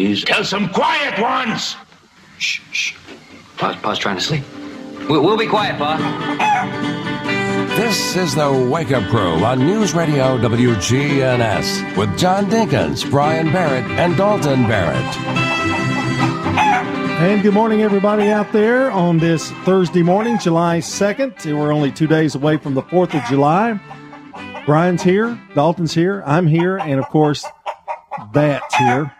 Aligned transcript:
Tell 0.00 0.44
some 0.44 0.70
quiet 0.70 1.20
ones. 1.20 1.76
Shh, 2.38 2.60
shh. 2.72 2.94
Pa's, 3.58 3.76
Pa's 3.76 3.98
trying 3.98 4.16
to 4.16 4.22
sleep. 4.22 4.42
We'll, 5.10 5.22
we'll 5.22 5.36
be 5.36 5.46
quiet, 5.46 5.76
Pa. 5.76 5.98
This 7.76 8.16
is 8.16 8.34
the 8.34 8.68
Wake 8.72 8.92
Up 8.92 9.06
Crew 9.10 9.44
on 9.44 9.58
News 9.58 9.92
Radio 9.92 10.38
WGNS 10.38 11.96
with 11.98 12.18
John 12.18 12.46
Dinkins, 12.46 13.08
Brian 13.10 13.52
Barrett, 13.52 13.84
and 13.90 14.16
Dalton 14.16 14.66
Barrett. 14.66 15.16
And 17.20 17.42
good 17.42 17.52
morning, 17.52 17.82
everybody 17.82 18.28
out 18.28 18.50
there 18.52 18.90
on 18.90 19.18
this 19.18 19.50
Thursday 19.64 20.02
morning, 20.02 20.38
July 20.38 20.78
2nd. 20.78 21.44
We're 21.54 21.72
only 21.72 21.92
two 21.92 22.06
days 22.06 22.34
away 22.34 22.56
from 22.56 22.72
the 22.72 22.82
4th 22.82 23.12
of 23.14 23.22
July. 23.28 23.78
Brian's 24.64 25.02
here, 25.02 25.38
Dalton's 25.54 25.92
here, 25.92 26.22
I'm 26.24 26.46
here, 26.46 26.78
and 26.78 26.98
of 26.98 27.06
course, 27.10 27.44
that's 28.32 28.74
here. 28.76 29.14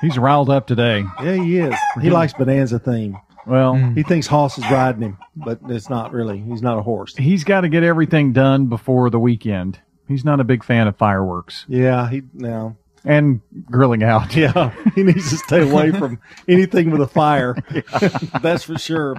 He's 0.00 0.18
riled 0.18 0.50
up 0.50 0.66
today. 0.66 1.04
Yeah, 1.22 1.34
he 1.34 1.58
is. 1.58 1.74
He 2.00 2.10
likes 2.10 2.32
Bonanza 2.34 2.78
theme. 2.78 3.16
Well, 3.46 3.76
hmm. 3.76 3.94
He 3.94 4.02
thinks 4.02 4.26
Hoss 4.26 4.58
is 4.58 4.64
riding 4.70 5.02
him, 5.02 5.18
but 5.36 5.60
it's 5.68 5.88
not 5.88 6.12
really. 6.12 6.38
He's 6.38 6.62
not 6.62 6.78
a 6.78 6.82
horse. 6.82 7.14
he's 7.16 7.44
got 7.44 7.60
to 7.62 7.68
get 7.68 7.82
everything 7.84 8.32
done 8.32 8.66
before 8.66 9.08
the 9.08 9.20
weekend. 9.20 9.80
He's 10.08 10.24
not 10.24 10.40
a 10.40 10.44
big 10.44 10.62
fan 10.64 10.86
of 10.86 10.96
fireworks 10.96 11.64
Yeah, 11.68 12.08
he 12.08 12.22
now. 12.32 12.76
and 13.04 13.40
grilling 13.70 14.02
out. 14.02 14.34
Yeah, 14.36 14.72
he 14.94 15.02
needs 15.04 15.30
to 15.30 15.36
stay 15.38 15.68
away 15.68 15.92
from 15.92 16.20
anything 16.48 16.90
with 16.90 17.00
a 17.00 17.06
fire. 17.08 17.56
That's 18.42 18.64
for 18.64 18.78
sure. 18.78 19.16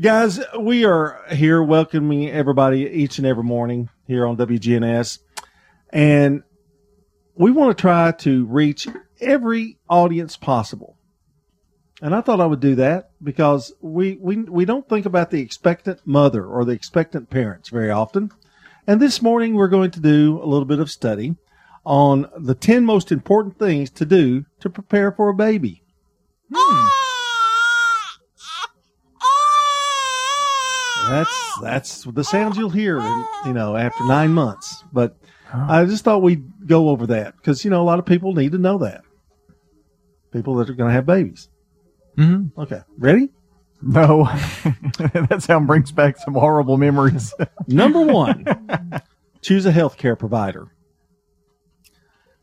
Guys, 0.00 0.40
we 0.58 0.84
are 0.84 1.20
here 1.32 1.62
welcoming 1.62 2.28
everybody 2.30 2.86
each 2.88 3.18
and 3.18 3.26
every 3.26 3.42
morning 3.44 3.88
here 4.06 4.24
on 4.26 4.36
WGNS. 4.36 5.18
And 5.90 6.42
we 7.34 7.50
want 7.50 7.76
to 7.76 7.80
try 7.80 8.12
to 8.12 8.46
reach 8.46 8.86
every 9.20 9.78
audience 9.88 10.36
possible. 10.36 10.96
And 12.02 12.14
I 12.14 12.22
thought 12.22 12.40
I 12.40 12.46
would 12.46 12.60
do 12.60 12.74
that 12.76 13.10
because 13.22 13.72
we, 13.80 14.16
we, 14.20 14.36
we 14.36 14.64
don't 14.64 14.88
think 14.88 15.04
about 15.04 15.30
the 15.30 15.40
expectant 15.40 16.00
mother 16.06 16.46
or 16.46 16.64
the 16.64 16.72
expectant 16.72 17.28
parents 17.28 17.68
very 17.68 17.90
often. 17.90 18.30
And 18.86 19.00
this 19.00 19.20
morning 19.20 19.54
we're 19.54 19.68
going 19.68 19.90
to 19.90 20.00
do 20.00 20.40
a 20.42 20.46
little 20.46 20.64
bit 20.64 20.80
of 20.80 20.90
study 20.90 21.36
on 21.84 22.28
the 22.38 22.54
10 22.54 22.84
most 22.84 23.12
important 23.12 23.58
things 23.58 23.90
to 23.90 24.06
do 24.06 24.46
to 24.60 24.70
prepare 24.70 25.12
for 25.12 25.28
a 25.28 25.34
baby. 25.34 25.82
Hmm. 26.52 26.86
That's 31.10 31.58
that's 31.60 32.04
the 32.04 32.22
sounds 32.22 32.56
you'll 32.56 32.70
hear, 32.70 33.00
you 33.44 33.52
know, 33.52 33.76
after 33.76 34.04
nine 34.04 34.32
months. 34.32 34.84
But 34.92 35.16
I 35.52 35.84
just 35.84 36.04
thought 36.04 36.22
we'd 36.22 36.66
go 36.66 36.88
over 36.88 37.06
that 37.08 37.36
because 37.36 37.64
you 37.64 37.70
know 37.70 37.82
a 37.82 37.84
lot 37.84 37.98
of 37.98 38.06
people 38.06 38.32
need 38.32 38.52
to 38.52 38.58
know 38.58 38.78
that. 38.78 39.02
People 40.32 40.54
that 40.56 40.70
are 40.70 40.74
going 40.74 40.88
to 40.88 40.94
have 40.94 41.06
babies. 41.06 41.48
Mm-hmm. 42.16 42.60
Okay, 42.60 42.80
ready? 42.98 43.30
No, 43.82 44.24
that 44.98 45.38
sound 45.40 45.66
brings 45.66 45.90
back 45.90 46.18
some 46.18 46.34
horrible 46.34 46.76
memories. 46.76 47.32
Number 47.66 48.02
one, 48.02 48.44
choose 49.40 49.64
a 49.64 49.72
healthcare 49.72 50.18
provider. 50.18 50.68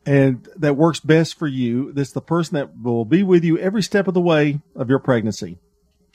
And 0.06 0.48
that 0.56 0.78
works 0.78 1.00
best 1.00 1.38
for 1.38 1.48
you. 1.48 1.92
That's 1.92 2.14
the 2.14 2.22
person 2.22 2.56
that 2.56 2.80
will 2.82 3.06
be 3.06 3.24
with 3.24 3.44
you 3.44 3.58
every 3.60 3.84
step 3.84 4.08
of 4.08 4.14
the 4.14 4.22
way 4.22 4.62
of 4.76 4.90
your 4.90 5.00
pregnancy. 5.00 5.60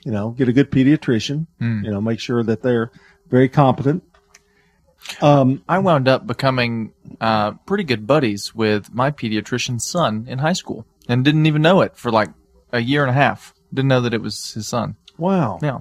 You 0.03 0.11
know, 0.11 0.31
get 0.31 0.49
a 0.49 0.53
good 0.53 0.71
pediatrician. 0.71 1.47
You 1.85 1.91
know, 1.91 2.01
make 2.01 2.19
sure 2.19 2.43
that 2.43 2.61
they're 2.61 2.91
very 3.29 3.47
competent. 3.49 4.03
Um, 5.21 5.63
I 5.69 5.79
wound 5.79 6.07
up 6.07 6.25
becoming 6.25 6.93
uh, 7.21 7.51
pretty 7.65 7.83
good 7.83 8.07
buddies 8.07 8.53
with 8.55 8.93
my 8.93 9.11
pediatrician's 9.11 9.85
son 9.85 10.25
in 10.27 10.39
high 10.39 10.53
school 10.53 10.85
and 11.07 11.23
didn't 11.25 11.45
even 11.45 11.61
know 11.61 11.81
it 11.81 11.95
for 11.97 12.11
like 12.11 12.29
a 12.71 12.79
year 12.79 13.01
and 13.01 13.09
a 13.09 13.13
half. 13.13 13.53
Didn't 13.73 13.89
know 13.89 14.01
that 14.01 14.13
it 14.13 14.21
was 14.21 14.53
his 14.53 14.67
son. 14.67 14.95
wow. 15.17 15.59
Yeah. 15.61 15.79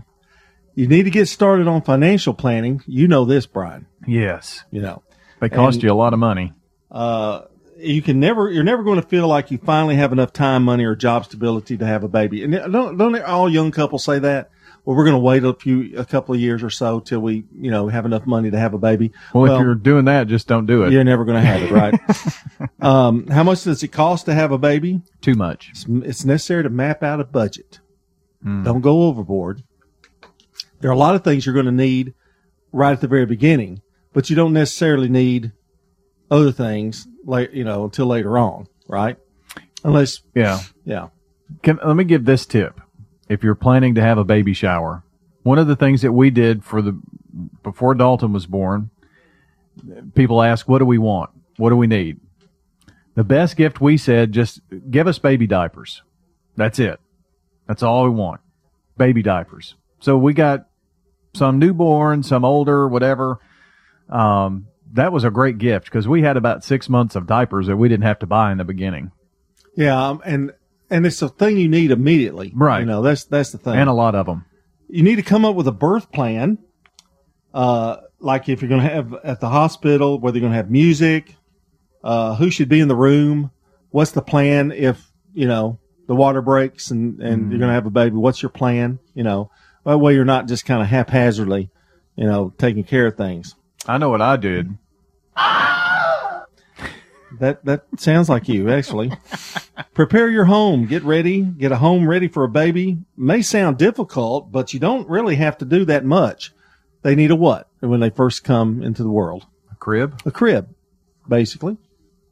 You 0.75 0.87
need 0.89 1.03
to 1.03 1.11
get 1.11 1.29
started 1.29 1.69
on 1.69 1.83
financial 1.83 2.33
planning. 2.33 2.83
You 2.87 3.07
know 3.07 3.27
this, 3.27 3.45
Brian. 3.45 3.87
yes, 4.07 4.65
You 4.71 4.81
know, 4.81 5.03
they 5.41 5.51
cost 5.51 5.75
And- 5.77 5.83
you 5.85 5.93
a 5.93 5.95
lot 5.95 6.15
of 6.15 6.19
money. 6.19 6.55
uh, 6.91 7.43
you 7.79 8.01
can 8.01 8.21
never, 8.21 8.49
you're 8.51 8.63
never 8.65 8.83
going 8.83 9.01
to 9.01 9.07
feel 9.07 9.27
like 9.29 9.51
you 9.51 9.59
finally 9.59 9.97
have 9.97 10.13
enough 10.13 10.33
time, 10.33 10.63
money, 10.65 10.85
or 10.85 10.95
job 10.95 11.25
stability 11.25 11.77
to 11.77 11.85
have 11.87 12.05
a 12.05 12.09
baby. 12.09 12.43
And 12.45 12.53
don't, 12.73 12.97
don't 12.97 13.21
all 13.23 13.51
young 13.51 13.71
couples 13.73 14.05
say 14.05 14.19
that? 14.21 14.51
Well, 14.85 14.97
we're 14.97 15.05
going 15.05 15.15
to 15.15 15.21
wait 15.21 15.45
a 15.45 15.55
few, 15.55 15.97
a 15.97 16.05
couple 16.05 16.35
of 16.35 16.41
years 16.41 16.63
or 16.63 16.71
so 16.71 16.99
till 16.99 17.21
we, 17.21 17.45
you 17.57 17.71
know, 17.71 17.87
have 17.89 18.05
enough 18.05 18.27
money 18.27 18.51
to 18.51 18.59
have 18.59 18.75
a 18.75 18.79
baby. 18.79 19.13
Well, 19.33 19.55
if 19.55 19.61
you're 19.61 19.77
doing 19.77 20.07
that, 20.07 20.27
just 20.27 20.49
don't 20.49 20.67
do 20.67 20.83
it. 20.83 20.93
you're 20.93 21.05
never 21.05 21.25
going 21.25 21.41
to 21.41 21.47
have 21.47 21.63
it, 21.63 21.71
right? 21.71 22.69
um, 22.81 23.29
how 23.29 23.45
much 23.45 23.63
does 23.63 23.83
it 23.85 23.89
cost 23.89 24.27
to 24.27 24.35
have 24.35 24.51
a 24.51 24.59
baby? 24.59 25.01
Too 25.21 25.35
much. 25.35 25.69
It's, 25.71 25.87
it's 25.89 26.25
necessary 26.25 26.65
to 26.65 26.69
map 26.71 27.03
out 27.05 27.21
a 27.21 27.25
budget. 27.25 27.79
Don't 28.45 28.81
go 28.81 29.05
overboard. 29.05 29.63
There 30.81 30.91
are 30.91 30.95
a 30.95 30.99
lot 30.99 31.15
of 31.15 31.23
things 31.23 31.47
you're 31.47 31.53
going 31.55 31.67
to 31.67 31.71
need 31.73 32.13
right 32.73 32.91
at 32.91 33.01
the 33.01 33.07
very 33.07 33.25
beginning, 33.25 33.83
but 34.13 34.31
you 34.31 34.35
don't 34.35 34.53
necessarily 34.53 35.09
need 35.09 35.53
other 36.29 36.51
things 36.51 37.07
like 37.25 37.53
you 37.53 37.63
know 37.63 37.85
until 37.85 38.07
later 38.07 38.37
on, 38.37 38.67
right? 38.89 39.17
Unless, 39.85 40.23
Yeah. 40.35 40.59
yeah, 40.85 41.09
Can, 41.63 41.79
let 41.85 41.95
me 41.95 42.03
give 42.03 42.25
this 42.25 42.47
tip. 42.47 42.81
If 43.33 43.43
you're 43.43 43.55
planning 43.55 43.95
to 43.95 44.03
have 44.03 44.19
a 44.19 44.25
baby 44.25 44.53
shower, 44.53 45.03
one 45.43 45.59
of 45.59 45.67
the 45.67 45.77
things 45.77 46.03
that 46.03 46.13
we 46.13 46.31
did 46.31 46.65
for 46.65 46.83
the 46.83 46.99
before 47.63 47.95
Dalton 47.95 48.33
was 48.33 48.47
born, 48.47 48.91
people 50.15 50.43
ask, 50.43 50.69
"What 50.69 50.79
do 50.79 50.85
we 50.85 50.99
want? 50.99 51.31
What 51.57 51.71
do 51.71 51.77
we 51.77 51.87
need?" 51.87 52.21
The 53.15 53.25
best 53.25 53.57
gift 53.57 53.81
we 53.81 53.97
said, 53.97 54.33
just 54.33 54.61
give 54.91 55.07
us 55.07 55.19
baby 55.19 55.47
diapers. 55.47 56.03
That's 56.57 56.79
it. 56.79 56.99
That's 57.67 57.83
all 57.83 58.05
we 58.05 58.11
want. 58.11 58.41
Baby 58.97 59.23
diapers. 59.23 59.75
So 60.01 60.17
we 60.17 60.33
got 60.33 60.67
some 61.35 61.59
newborn, 61.59 62.23
some 62.23 62.45
older, 62.45 62.89
whatever. 62.89 63.39
Um, 64.09 64.69
that 64.93 65.13
was 65.13 65.25
a 65.25 65.31
great 65.31 65.59
gift 65.59 65.87
because 65.87 66.07
we 66.09 66.23
had 66.23 66.37
about 66.37 66.65
six 66.65 66.89
months 66.89 67.17
of 67.17 67.27
diapers 67.27 67.67
that 67.67 67.77
we 67.77 67.89
didn't 67.89 68.05
have 68.05 68.19
to 68.21 68.27
buy 68.27 68.53
in 68.53 68.59
the 68.59 68.65
beginning, 68.65 69.11
yeah, 69.75 70.09
um, 70.09 70.23
and 70.25 70.53
and 70.93 71.05
it's 71.07 71.21
a 71.23 71.29
thing 71.29 71.57
you 71.59 71.69
need 71.69 71.91
immediately, 71.91 72.53
Right. 72.55 72.81
You 72.81 72.87
know, 72.87 73.03
that's 73.03 73.25
that's 73.25 73.51
the 73.51 73.59
thing. 73.59 73.75
and 73.75 73.89
a 73.89 73.93
lot 73.93 74.15
of 74.15 74.27
them. 74.27 74.45
you 74.89 75.03
need 75.03 75.17
to 75.17 75.23
come 75.23 75.45
up 75.45 75.57
with 75.57 75.67
a 75.67 75.73
birth 75.73 76.13
plan. 76.13 76.59
Uh, 77.55 77.97
like 78.21 78.49
if 78.49 78.63
you're 78.63 78.69
going 78.69 78.83
to 78.83 78.89
have 78.89 79.15
at 79.25 79.41
the 79.41 79.49
hospital, 79.49 80.19
whether 80.21 80.37
you're 80.39 80.43
going 80.43 80.53
to 80.53 80.57
have 80.57 80.71
music, 80.71 81.35
uh, 82.05 82.35
who 82.37 82.51
should 82.51 82.69
be 82.69 82.81
in 82.81 82.89
the 82.89 82.97
room, 82.97 83.51
what's 83.91 84.13
the 84.13 84.23
plan 84.23 84.71
if 84.73 85.11
you 85.35 85.47
know 85.47 85.79
the 86.07 86.15
water 86.15 86.41
breaks 86.43 86.91
and 86.91 87.21
and 87.21 87.51
you're 87.51 87.59
going 87.59 87.69
to 87.69 87.75
have 87.75 87.87
a 87.87 87.91
baby. 87.91 88.17
What's 88.17 88.43
your 88.43 88.51
plan? 88.51 88.99
You 89.15 89.23
know, 89.25 89.51
that 89.85 89.99
way 89.99 90.15
you're 90.15 90.25
not 90.25 90.47
just 90.49 90.65
kind 90.67 90.81
of 90.83 90.89
haphazardly, 90.89 91.71
you 92.17 92.25
know, 92.27 92.53
taking 92.59 92.85
care 92.85 93.07
of 93.07 93.17
things. 93.17 93.55
I 93.87 93.99
know 93.99 94.11
what 94.11 94.23
I 94.23 94.37
did. 94.37 94.79
That 97.41 97.65
that 97.65 97.85
sounds 97.99 98.29
like 98.29 98.49
you 98.49 98.71
actually. 98.71 99.13
Prepare 99.95 100.29
your 100.29 100.45
home. 100.45 100.87
Get 100.87 101.03
ready. 101.03 101.43
Get 101.43 101.73
a 101.73 101.77
home 101.77 102.07
ready 102.09 102.29
for 102.29 102.45
a 102.45 102.49
baby. 102.49 102.99
May 103.17 103.43
sound 103.43 103.79
difficult, 103.79 104.51
but 104.53 104.73
you 104.75 104.81
don't 104.81 105.09
really 105.09 105.37
have 105.37 105.59
to 105.59 105.65
do 105.65 105.85
that 105.87 106.05
much. 106.05 106.53
They 107.03 107.15
need 107.15 107.31
a 107.31 107.37
what 107.37 107.69
when 107.81 108.01
they 108.01 108.11
first 108.11 108.45
come 108.45 108.83
into 108.83 109.03
the 109.03 109.11
world? 109.11 109.47
A 109.71 109.75
crib. 109.77 110.21
A 110.25 110.31
crib, 110.31 110.69
basically. 111.29 111.77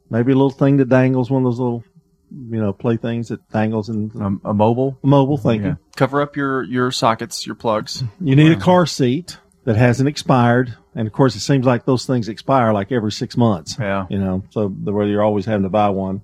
Maybe 0.09 0.31
a 0.31 0.35
little 0.35 0.49
thing 0.49 0.77
that 0.77 0.89
dangles, 0.89 1.29
one 1.29 1.41
of 1.43 1.45
those 1.45 1.59
little, 1.59 1.83
you 2.31 2.59
know, 2.61 2.71
playthings 2.73 3.29
that 3.29 3.47
dangles 3.49 3.89
in 3.89 4.11
a, 4.15 4.23
um, 4.23 4.41
a 4.45 4.53
mobile. 4.53 4.97
mobile. 5.03 5.37
Thank 5.37 5.61
Yeah. 5.63 5.67
you. 5.69 5.77
Cover 5.95 6.21
up 6.21 6.35
your, 6.37 6.63
your 6.63 6.91
sockets, 6.91 7.45
your 7.45 7.55
plugs. 7.55 8.03
You 8.19 8.35
need 8.35 8.51
a 8.51 8.59
car 8.59 8.85
seat 8.85 9.37
that 9.65 9.75
hasn't 9.75 10.07
expired, 10.09 10.75
and 10.93 11.07
of 11.07 11.13
course, 11.13 11.35
it 11.35 11.39
seems 11.39 11.65
like 11.65 11.85
those 11.85 12.05
things 12.05 12.27
expire 12.27 12.73
like 12.73 12.91
every 12.91 13.11
six 13.11 13.37
months. 13.37 13.77
Yeah. 13.79 14.07
you 14.09 14.19
know, 14.19 14.43
so 14.49 14.67
the 14.67 14.91
where 14.91 15.07
you're 15.07 15.23
always 15.23 15.45
having 15.45 15.63
to 15.63 15.69
buy 15.69 15.89
one. 15.89 16.21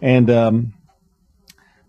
And 0.00 0.30
um, 0.30 0.74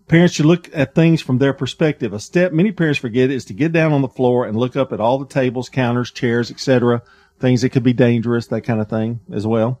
parents 0.08 0.34
should 0.34 0.46
look 0.46 0.68
at 0.74 0.94
things 0.94 1.20
from 1.20 1.38
their 1.38 1.52
perspective. 1.52 2.12
A 2.12 2.20
step 2.20 2.52
many 2.52 2.72
parents 2.72 2.98
forget 2.98 3.30
is 3.30 3.44
to 3.46 3.52
get 3.52 3.72
down 3.72 3.92
on 3.92 4.02
the 4.02 4.08
floor 4.08 4.46
and 4.46 4.56
look 4.56 4.76
up 4.76 4.92
at 4.92 5.00
all 5.00 5.18
the 5.18 5.26
tables, 5.26 5.68
counters, 5.68 6.10
chairs, 6.10 6.50
etc. 6.50 7.02
Things 7.38 7.62
that 7.62 7.70
could 7.70 7.82
be 7.82 7.92
dangerous, 7.92 8.46
that 8.48 8.62
kind 8.62 8.80
of 8.80 8.88
thing 8.88 9.20
as 9.32 9.46
well. 9.46 9.80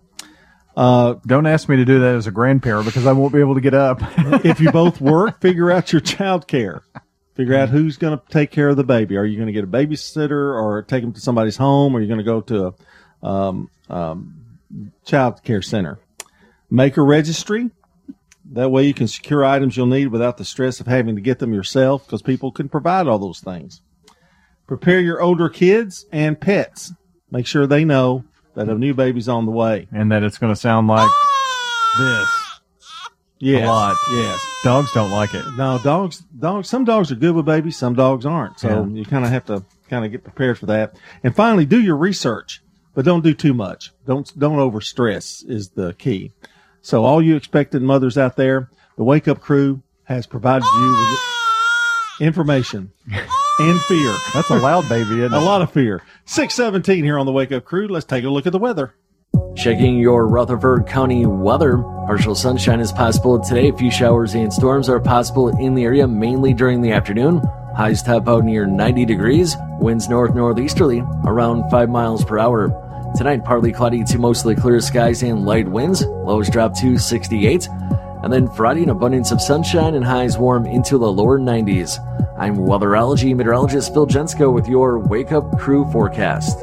Uh, 0.76 1.14
Don't 1.26 1.46
ask 1.46 1.68
me 1.68 1.76
to 1.76 1.84
do 1.84 2.00
that 2.00 2.14
as 2.14 2.26
a 2.26 2.30
grandparent 2.30 2.86
because 2.86 3.06
I 3.06 3.12
won't 3.12 3.32
be 3.32 3.40
able 3.40 3.56
to 3.56 3.60
get 3.60 3.74
up. 3.74 4.00
if 4.44 4.60
you 4.60 4.70
both 4.70 5.00
work, 5.00 5.40
figure 5.40 5.70
out 5.70 5.92
your 5.92 6.00
child 6.00 6.46
care. 6.46 6.82
Figure 7.40 7.56
out 7.56 7.70
who's 7.70 7.96
going 7.96 8.18
to 8.18 8.22
take 8.28 8.50
care 8.50 8.68
of 8.68 8.76
the 8.76 8.84
baby. 8.84 9.16
Are 9.16 9.24
you 9.24 9.36
going 9.36 9.46
to 9.46 9.52
get 9.54 9.64
a 9.64 9.66
babysitter 9.66 10.30
or 10.30 10.84
take 10.86 11.02
them 11.02 11.14
to 11.14 11.20
somebody's 11.20 11.56
home? 11.56 11.94
Or 11.94 11.98
are 11.98 12.02
you 12.02 12.06
going 12.06 12.18
to 12.18 12.22
go 12.22 12.42
to 12.42 12.74
a 13.22 13.26
um, 13.26 13.70
um, 13.88 14.44
child 15.06 15.42
care 15.42 15.62
center? 15.62 15.98
Make 16.70 16.98
a 16.98 17.02
registry. 17.02 17.70
That 18.52 18.70
way 18.70 18.84
you 18.84 18.92
can 18.92 19.08
secure 19.08 19.42
items 19.42 19.74
you'll 19.74 19.86
need 19.86 20.08
without 20.08 20.36
the 20.36 20.44
stress 20.44 20.80
of 20.80 20.86
having 20.86 21.14
to 21.14 21.22
get 21.22 21.38
them 21.38 21.54
yourself 21.54 22.04
because 22.04 22.20
people 22.20 22.52
can 22.52 22.68
provide 22.68 23.08
all 23.08 23.18
those 23.18 23.40
things. 23.40 23.80
Prepare 24.66 25.00
your 25.00 25.22
older 25.22 25.48
kids 25.48 26.04
and 26.12 26.38
pets. 26.38 26.92
Make 27.30 27.46
sure 27.46 27.66
they 27.66 27.86
know 27.86 28.24
that 28.52 28.68
a 28.68 28.74
new 28.74 28.92
baby's 28.92 29.30
on 29.30 29.46
the 29.46 29.52
way. 29.52 29.88
and 29.90 30.12
that 30.12 30.22
it's 30.22 30.36
going 30.36 30.52
to 30.52 30.60
sound 30.60 30.88
like 30.88 31.08
this. 31.96 32.39
Yes. 33.40 33.64
a 33.64 33.66
lot. 33.66 33.96
Yes. 34.12 34.46
Dogs 34.62 34.92
don't 34.92 35.10
like 35.10 35.34
it. 35.34 35.44
No, 35.56 35.78
dogs, 35.82 36.20
dogs, 36.38 36.68
some 36.68 36.84
dogs 36.84 37.10
are 37.10 37.14
good 37.16 37.34
with 37.34 37.46
babies, 37.46 37.76
some 37.76 37.94
dogs 37.94 38.26
aren't. 38.26 38.60
So 38.60 38.68
Yeah. 38.68 38.98
you 38.98 39.04
kind 39.04 39.24
of 39.24 39.30
have 39.30 39.46
to 39.46 39.64
kind 39.88 40.04
of 40.04 40.12
get 40.12 40.22
prepared 40.22 40.58
for 40.58 40.66
that. 40.66 40.94
And 41.24 41.34
finally, 41.34 41.64
do 41.64 41.80
your 41.80 41.96
research, 41.96 42.62
but 42.94 43.04
don't 43.06 43.24
do 43.24 43.32
too 43.34 43.54
much. 43.54 43.92
Don't, 44.06 44.38
don't 44.38 44.58
over 44.58 44.80
stress 44.82 45.42
is 45.42 45.70
the 45.70 45.94
key. 45.94 46.32
So 46.82 47.04
all 47.04 47.22
you 47.22 47.34
expected 47.34 47.82
mothers 47.82 48.18
out 48.18 48.36
there, 48.36 48.70
the 48.96 49.04
wake 49.04 49.26
up 49.26 49.40
crew 49.40 49.82
has 50.04 50.26
provided 50.26 50.64
you 50.64 50.88
with 50.90 51.18
ah! 51.18 52.16
information 52.20 52.92
ah! 53.12 53.56
and 53.58 53.80
fear. 53.82 54.14
That's 54.34 54.50
a 54.50 54.58
loud 54.58 54.88
baby, 54.88 55.22
isn't 55.22 55.32
it? 55.32 55.32
A 55.32 55.40
lot 55.40 55.62
of 55.62 55.72
fear. 55.72 56.02
617 56.26 57.04
here 57.04 57.18
on 57.18 57.24
the 57.26 57.32
wake 57.32 57.52
up 57.52 57.64
crew. 57.64 57.88
Let's 57.88 58.04
take 58.04 58.24
a 58.24 58.28
look 58.28 58.46
at 58.46 58.52
the 58.52 58.58
weather. 58.58 58.94
Checking 59.56 59.98
your 59.98 60.26
Rutherford 60.28 60.86
County 60.86 61.26
weather. 61.26 61.78
Partial 62.06 62.34
sunshine 62.34 62.80
is 62.80 62.92
possible 62.92 63.38
today. 63.38 63.68
A 63.68 63.76
few 63.76 63.90
showers 63.90 64.34
and 64.34 64.52
storms 64.52 64.88
are 64.88 65.00
possible 65.00 65.48
in 65.58 65.74
the 65.74 65.84
area, 65.84 66.06
mainly 66.06 66.54
during 66.54 66.80
the 66.80 66.92
afternoon. 66.92 67.42
Highs 67.76 68.02
top 68.02 68.28
out 68.28 68.44
near 68.44 68.64
90 68.64 69.04
degrees. 69.04 69.56
Winds 69.80 70.08
north 70.08 70.34
northeasterly 70.34 71.00
around 71.24 71.68
5 71.70 71.90
miles 71.90 72.24
per 72.24 72.38
hour. 72.38 72.70
Tonight, 73.16 73.44
partly 73.44 73.72
cloudy 73.72 74.04
to 74.04 74.18
mostly 74.18 74.54
clear 74.54 74.80
skies 74.80 75.22
and 75.22 75.44
light 75.44 75.68
winds. 75.68 76.04
Lows 76.04 76.48
drop 76.48 76.74
to 76.78 76.96
68. 76.96 77.68
And 78.22 78.32
then 78.32 78.48
Friday, 78.48 78.84
an 78.84 78.90
abundance 78.90 79.32
of 79.32 79.42
sunshine 79.42 79.94
and 79.94 80.04
highs 80.04 80.38
warm 80.38 80.64
into 80.64 80.96
the 80.96 81.12
lower 81.12 81.38
90s. 81.38 81.98
I'm 82.38 82.56
weatherology 82.56 83.34
meteorologist 83.34 83.92
Phil 83.92 84.06
Jensko 84.06 84.52
with 84.52 84.68
your 84.68 84.98
Wake 84.98 85.32
Up 85.32 85.58
Crew 85.58 85.90
forecast. 85.90 86.60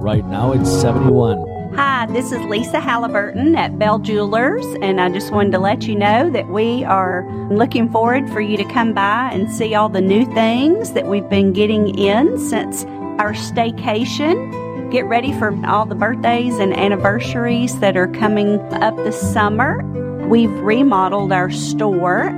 Right 0.00 0.24
now, 0.24 0.52
it's 0.52 0.70
71. 0.70 1.49
Hi, 1.76 2.06
this 2.06 2.32
is 2.32 2.40
Lisa 2.46 2.80
Halliburton 2.80 3.54
at 3.54 3.78
Bell 3.78 4.00
Jewelers, 4.00 4.66
and 4.82 5.00
I 5.00 5.08
just 5.08 5.30
wanted 5.32 5.52
to 5.52 5.60
let 5.60 5.86
you 5.86 5.94
know 5.94 6.28
that 6.28 6.48
we 6.48 6.82
are 6.82 7.24
looking 7.48 7.88
forward 7.88 8.28
for 8.30 8.40
you 8.40 8.56
to 8.56 8.64
come 8.64 8.92
by 8.92 9.30
and 9.32 9.48
see 9.48 9.76
all 9.76 9.88
the 9.88 10.00
new 10.00 10.26
things 10.34 10.92
that 10.94 11.06
we've 11.06 11.28
been 11.30 11.52
getting 11.52 11.96
in 11.96 12.38
since 12.38 12.84
our 13.20 13.34
staycation. 13.34 14.90
Get 14.90 15.06
ready 15.06 15.32
for 15.38 15.56
all 15.64 15.86
the 15.86 15.94
birthdays 15.94 16.58
and 16.58 16.76
anniversaries 16.76 17.78
that 17.78 17.96
are 17.96 18.08
coming 18.08 18.58
up 18.74 18.96
this 18.96 19.32
summer. 19.32 19.78
We've 20.26 20.50
remodeled 20.50 21.30
our 21.30 21.50
store. 21.50 22.30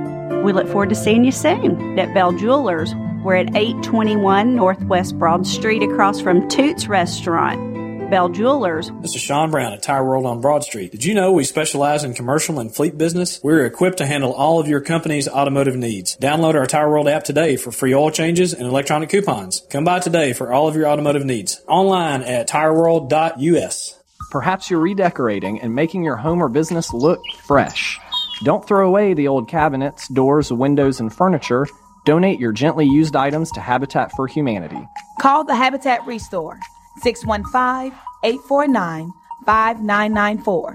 We 0.43 0.53
look 0.53 0.67
forward 0.67 0.89
to 0.89 0.95
seeing 0.95 1.25
you 1.25 1.31
soon 1.31 1.97
at 1.97 2.13
Bell 2.13 2.33
Jewelers. 2.33 2.93
We're 3.23 3.37
at 3.37 3.55
821 3.55 4.55
Northwest 4.55 5.17
Broad 5.17 5.47
Street 5.47 5.81
across 5.81 6.21
from 6.21 6.47
Toots 6.49 6.87
Restaurant. 6.87 7.72
Bell 8.13 8.29
Jewelers. 8.29 8.91
This 9.01 9.15
is 9.15 9.21
Sean 9.23 9.49
Brown 9.49 9.73
at 9.73 9.81
Tire 9.81 10.05
World 10.05 10.27
on 10.27 10.39
Broad 10.39 10.63
Street. 10.63 10.91
Did 10.91 11.03
you 11.03 11.15
know 11.15 11.31
we 11.31 11.43
specialize 11.43 12.03
in 12.03 12.13
commercial 12.13 12.59
and 12.59 12.71
fleet 12.71 12.95
business? 12.95 13.39
We're 13.41 13.65
equipped 13.65 13.97
to 13.97 14.05
handle 14.05 14.33
all 14.33 14.59
of 14.59 14.67
your 14.67 14.81
company's 14.81 15.27
automotive 15.27 15.75
needs. 15.75 16.15
Download 16.17 16.53
our 16.53 16.67
Tire 16.67 16.91
World 16.91 17.07
app 17.07 17.23
today 17.23 17.57
for 17.57 17.71
free 17.71 17.91
oil 17.91 18.11
changes 18.11 18.53
and 18.53 18.67
electronic 18.67 19.09
coupons. 19.09 19.63
Come 19.71 19.83
by 19.83 19.97
today 19.97 20.33
for 20.33 20.53
all 20.53 20.67
of 20.67 20.75
your 20.75 20.87
automotive 20.87 21.25
needs. 21.25 21.59
Online 21.67 22.21
at 22.21 22.47
tireworld.us. 22.47 23.99
Perhaps 24.29 24.69
you're 24.69 24.79
redecorating 24.79 25.59
and 25.59 25.73
making 25.73 26.03
your 26.03 26.17
home 26.17 26.39
or 26.39 26.49
business 26.49 26.93
look 26.93 27.19
fresh. 27.47 27.99
Don't 28.43 28.67
throw 28.67 28.87
away 28.87 29.15
the 29.15 29.27
old 29.27 29.49
cabinets, 29.49 30.07
doors, 30.09 30.53
windows, 30.53 30.99
and 30.99 31.11
furniture. 31.11 31.65
Donate 32.05 32.39
your 32.39 32.51
gently 32.51 32.85
used 32.85 33.15
items 33.15 33.49
to 33.53 33.59
Habitat 33.59 34.11
for 34.11 34.27
Humanity. 34.27 34.87
Call 35.19 35.43
the 35.45 35.55
Habitat 35.55 36.05
Restore 36.05 36.59
615 37.01 37.97
849 38.23 39.13
5994. 39.45 40.73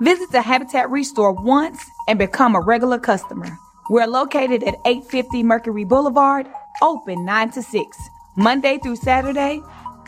Visit 0.00 0.30
the 0.30 0.42
Habitat 0.42 0.90
Restore 0.90 1.32
once 1.32 1.84
and 2.06 2.18
become 2.18 2.54
a 2.54 2.60
regular 2.60 2.98
customer. 2.98 3.58
We're 3.90 4.06
located 4.06 4.62
at 4.62 4.76
850 4.84 5.42
Mercury 5.42 5.84
Boulevard, 5.84 6.46
open 6.82 7.24
9 7.24 7.50
to 7.52 7.62
6, 7.62 7.98
Monday 8.36 8.78
through 8.78 8.96
Saturday. 8.96 9.60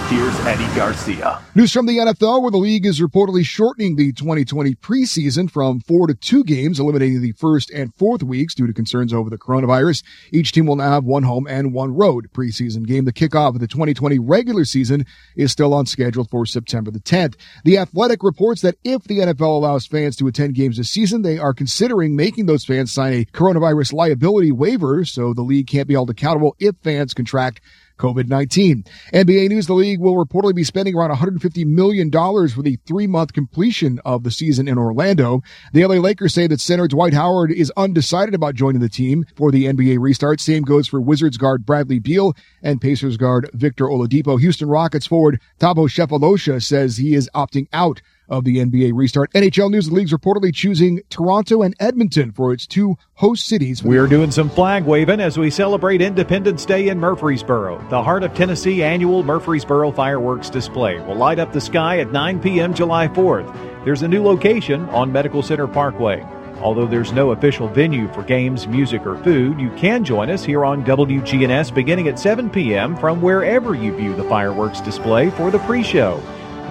Here's 0.09 0.37
Eddie 0.41 0.75
Garcia. 0.75 1.41
News 1.55 1.71
from 1.71 1.85
the 1.85 1.97
NFL 1.97 2.41
where 2.41 2.51
the 2.51 2.57
league 2.57 2.85
is 2.85 2.99
reportedly 2.99 3.45
shortening 3.45 3.95
the 3.95 4.11
2020 4.11 4.75
preseason 4.75 5.49
from 5.49 5.79
four 5.79 6.07
to 6.07 6.13
two 6.13 6.43
games, 6.43 6.79
eliminating 6.79 7.21
the 7.21 7.31
first 7.31 7.71
and 7.71 7.95
fourth 7.95 8.21
weeks 8.21 8.53
due 8.53 8.67
to 8.67 8.73
concerns 8.73 9.13
over 9.13 9.29
the 9.29 9.37
coronavirus. 9.37 10.03
Each 10.31 10.51
team 10.51 10.65
will 10.65 10.75
now 10.75 10.91
have 10.91 11.05
one 11.05 11.23
home 11.23 11.47
and 11.47 11.73
one 11.73 11.95
road 11.95 12.29
preseason 12.33 12.85
game. 12.85 13.05
The 13.05 13.13
kickoff 13.13 13.55
of 13.55 13.59
the 13.59 13.67
2020 13.67 14.19
regular 14.19 14.65
season 14.65 15.05
is 15.37 15.53
still 15.53 15.73
on 15.73 15.85
schedule 15.85 16.25
for 16.25 16.45
September 16.45 16.91
the 16.91 16.99
10th. 16.99 17.35
The 17.63 17.77
Athletic 17.77 18.23
reports 18.23 18.61
that 18.61 18.75
if 18.83 19.05
the 19.05 19.19
NFL 19.19 19.55
allows 19.55 19.87
fans 19.87 20.17
to 20.17 20.27
attend 20.27 20.55
games 20.55 20.77
this 20.77 20.89
season, 20.89 21.21
they 21.21 21.39
are 21.39 21.53
considering 21.53 22.15
making 22.15 22.45
those 22.45 22.65
fans 22.65 22.91
sign 22.91 23.13
a 23.13 23.25
coronavirus 23.25 23.93
liability 23.93 24.51
waiver 24.51 25.05
so 25.05 25.33
the 25.33 25.43
league 25.43 25.67
can't 25.67 25.87
be 25.87 25.93
held 25.93 26.09
accountable 26.09 26.57
if 26.59 26.75
fans 26.83 27.13
contract 27.13 27.61
COVID-19. 27.97 28.87
NBA 29.13 29.49
news, 29.49 29.67
the 29.67 29.73
league 29.73 29.99
will 29.99 30.15
reportedly 30.15 30.55
be 30.55 30.63
spending 30.63 30.95
around 30.95 31.15
$150 31.15 31.65
million 31.65 32.11
for 32.11 32.61
the 32.61 32.79
three 32.85 33.07
month 33.07 33.33
completion 33.33 33.99
of 34.05 34.23
the 34.23 34.31
season 34.31 34.67
in 34.67 34.77
Orlando. 34.77 35.41
The 35.73 35.85
LA 35.85 35.95
Lakers 35.95 36.33
say 36.33 36.47
that 36.47 36.59
center 36.59 36.87
Dwight 36.87 37.13
Howard 37.13 37.51
is 37.51 37.71
undecided 37.77 38.33
about 38.33 38.55
joining 38.55 38.81
the 38.81 38.89
team 38.89 39.25
for 39.35 39.51
the 39.51 39.65
NBA 39.65 39.99
restart. 39.99 40.39
Same 40.39 40.63
goes 40.63 40.87
for 40.87 41.01
Wizards 41.01 41.37
guard 41.37 41.65
Bradley 41.65 41.99
Beal 41.99 42.35
and 42.61 42.81
Pacers 42.81 43.17
guard 43.17 43.49
Victor 43.53 43.85
Oladipo. 43.85 44.39
Houston 44.39 44.67
Rockets 44.67 45.07
forward 45.07 45.39
Thabo 45.59 45.87
Sefolosha 45.87 46.63
says 46.63 46.97
he 46.97 47.13
is 47.13 47.29
opting 47.35 47.67
out 47.73 48.01
of 48.29 48.43
the 48.43 48.57
NBA 48.57 48.91
restart. 48.93 49.31
NHL 49.33 49.71
News, 49.71 49.87
the 49.87 49.95
league's 49.95 50.13
reportedly 50.13 50.53
choosing 50.53 51.01
Toronto 51.09 51.61
and 51.61 51.75
Edmonton 51.79 52.31
for 52.31 52.53
its 52.53 52.65
two 52.65 52.97
host 53.15 53.45
cities. 53.45 53.83
We're 53.83 54.07
doing 54.07 54.31
some 54.31 54.49
flag 54.49 54.85
waving 54.85 55.19
as 55.19 55.37
we 55.37 55.49
celebrate 55.49 56.01
Independence 56.01 56.65
Day 56.65 56.89
in 56.89 56.99
Murfreesboro. 56.99 57.85
The 57.89 58.03
Heart 58.03 58.23
of 58.23 58.33
Tennessee 58.33 58.83
annual 58.83 59.23
Murfreesboro 59.23 59.91
fireworks 59.91 60.49
display 60.49 60.99
will 60.99 61.15
light 61.15 61.39
up 61.39 61.53
the 61.53 61.61
sky 61.61 61.99
at 61.99 62.11
9 62.11 62.39
p.m. 62.39 62.73
July 62.73 63.07
4th. 63.07 63.83
There's 63.85 64.01
a 64.01 64.07
new 64.07 64.23
location 64.23 64.87
on 64.89 65.11
Medical 65.11 65.43
Center 65.43 65.67
Parkway. 65.67 66.25
Although 66.61 66.87
there's 66.87 67.11
no 67.11 67.31
official 67.31 67.67
venue 67.67 68.07
for 68.13 68.23
games, 68.23 68.67
music, 68.67 69.05
or 69.05 69.21
food, 69.23 69.59
you 69.59 69.69
can 69.71 70.05
join 70.05 70.29
us 70.29 70.45
here 70.45 70.63
on 70.63 70.85
WGNS 70.85 71.73
beginning 71.73 72.07
at 72.07 72.17
7 72.17 72.49
p.m. 72.49 72.95
from 72.95 73.21
wherever 73.21 73.75
you 73.75 73.93
view 73.95 74.15
the 74.15 74.23
fireworks 74.25 74.79
display 74.79 75.29
for 75.31 75.51
the 75.51 75.59
pre-show. 75.59 76.21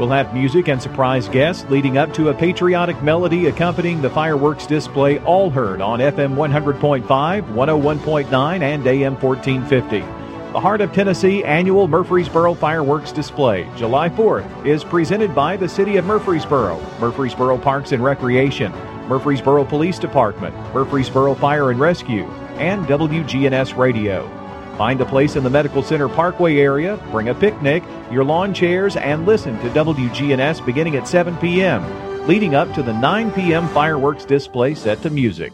We'll 0.03 0.11
have 0.11 0.35
music 0.35 0.67
and 0.67 0.83
surprise 0.83 1.29
guests 1.29 1.65
leading 1.71 1.97
up 1.97 2.13
to 2.15 2.31
a 2.31 2.35
patriotic 2.35 3.01
melody 3.05 3.47
accompanying 3.47 4.03
the 4.03 4.11
fireworks 4.11 4.67
display, 4.67 5.21
all 5.21 5.49
heard 5.49 5.81
on 5.81 6.01
FM 6.01 6.35
100.5, 6.35 7.07
101.9, 7.07 8.63
and 8.63 8.85
AM 8.85 9.15
1450. 9.15 10.01
The 10.01 10.61
Heart 10.61 10.81
of 10.81 10.93
Tennessee 10.93 11.45
annual 11.45 11.87
Murfreesboro 11.87 12.55
fireworks 12.55 13.13
display, 13.13 13.69
July 13.77 14.09
4th, 14.09 14.67
is 14.67 14.83
presented 14.83 15.37
by 15.37 15.57
the 15.57 15.69
City 15.69 15.99
of 15.99 16.05
Murfreesboro, 16.05 16.81
Murfreesboro 16.99 17.57
Parks 17.59 17.93
and 17.93 18.03
Recreation, 18.03 18.73
Murfreesboro 19.07 19.65
Police 19.65 20.01
Department, 20.01 20.53
Murfreesboro 20.75 21.37
Fire 21.37 21.71
and 21.71 21.79
Rescue, 21.79 22.25
and 22.57 22.85
WGNS 22.87 23.77
Radio. 23.77 24.42
Find 24.83 25.01
a 25.01 25.07
place 25.07 25.37
in 25.37 25.45
the 25.45 25.49
Medical 25.49 25.81
Center 25.81 26.09
Parkway 26.09 26.57
area, 26.57 26.97
bring 27.13 27.29
a 27.29 27.35
picnic, 27.37 27.85
your 28.11 28.25
lawn 28.25 28.53
chairs, 28.53 28.97
and 28.97 29.25
listen 29.25 29.57
to 29.61 29.69
WGNS 29.71 30.67
beginning 30.67 30.97
at 30.97 31.07
7 31.07 31.37
p.m., 31.37 32.27
leading 32.27 32.57
up 32.57 32.75
to 32.75 32.83
the 32.83 32.93
9 32.93 33.31
p.m. 33.31 33.69
fireworks 33.69 34.25
display 34.25 34.75
set 34.75 35.01
to 35.03 35.11
music. 35.11 35.53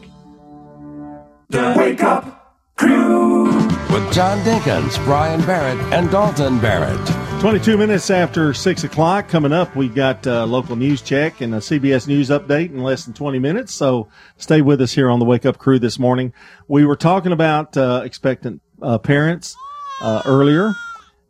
The 1.50 1.74
Wake 1.76 2.02
Up 2.02 2.56
Crew 2.78 3.52
with 3.92 4.10
John 4.14 4.38
Dinkins, 4.44 4.96
Brian 5.04 5.44
Barrett, 5.44 5.78
and 5.92 6.10
Dalton 6.10 6.58
Barrett. 6.58 7.06
22 7.42 7.76
minutes 7.76 8.08
after 8.08 8.54
6 8.54 8.84
o'clock. 8.84 9.28
Coming 9.28 9.52
up, 9.52 9.76
we've 9.76 9.94
got 9.94 10.26
a 10.26 10.46
local 10.46 10.74
news 10.74 11.02
check 11.02 11.42
and 11.42 11.54
a 11.54 11.58
CBS 11.58 12.08
News 12.08 12.30
update 12.30 12.70
in 12.70 12.82
less 12.82 13.04
than 13.04 13.12
20 13.12 13.38
minutes. 13.38 13.74
So 13.74 14.08
stay 14.38 14.62
with 14.62 14.80
us 14.80 14.92
here 14.92 15.10
on 15.10 15.18
the 15.18 15.26
Wake 15.26 15.44
Up 15.44 15.58
Crew 15.58 15.78
this 15.78 15.98
morning. 15.98 16.32
We 16.66 16.86
were 16.86 16.96
talking 16.96 17.32
about 17.32 17.76
uh, 17.76 18.00
expectant 18.04 18.62
uh, 18.82 18.98
parents 18.98 19.56
uh, 20.00 20.22
earlier, 20.24 20.72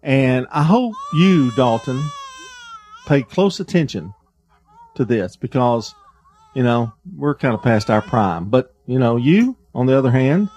and 0.02 0.46
I 0.50 0.62
hope 0.62 0.94
you, 1.14 1.50
Dalton, 1.52 2.02
pay 3.06 3.22
close 3.22 3.60
attention 3.60 4.14
to 4.94 5.04
this 5.04 5.36
because, 5.36 5.94
you 6.54 6.62
know, 6.62 6.92
we're 7.16 7.34
kind 7.34 7.54
of 7.54 7.62
past 7.62 7.90
our 7.90 8.02
prime. 8.02 8.50
But, 8.50 8.74
you 8.86 8.98
know, 8.98 9.16
you, 9.16 9.56
on 9.74 9.86
the 9.86 9.96
other 9.96 10.10
hand, 10.10 10.50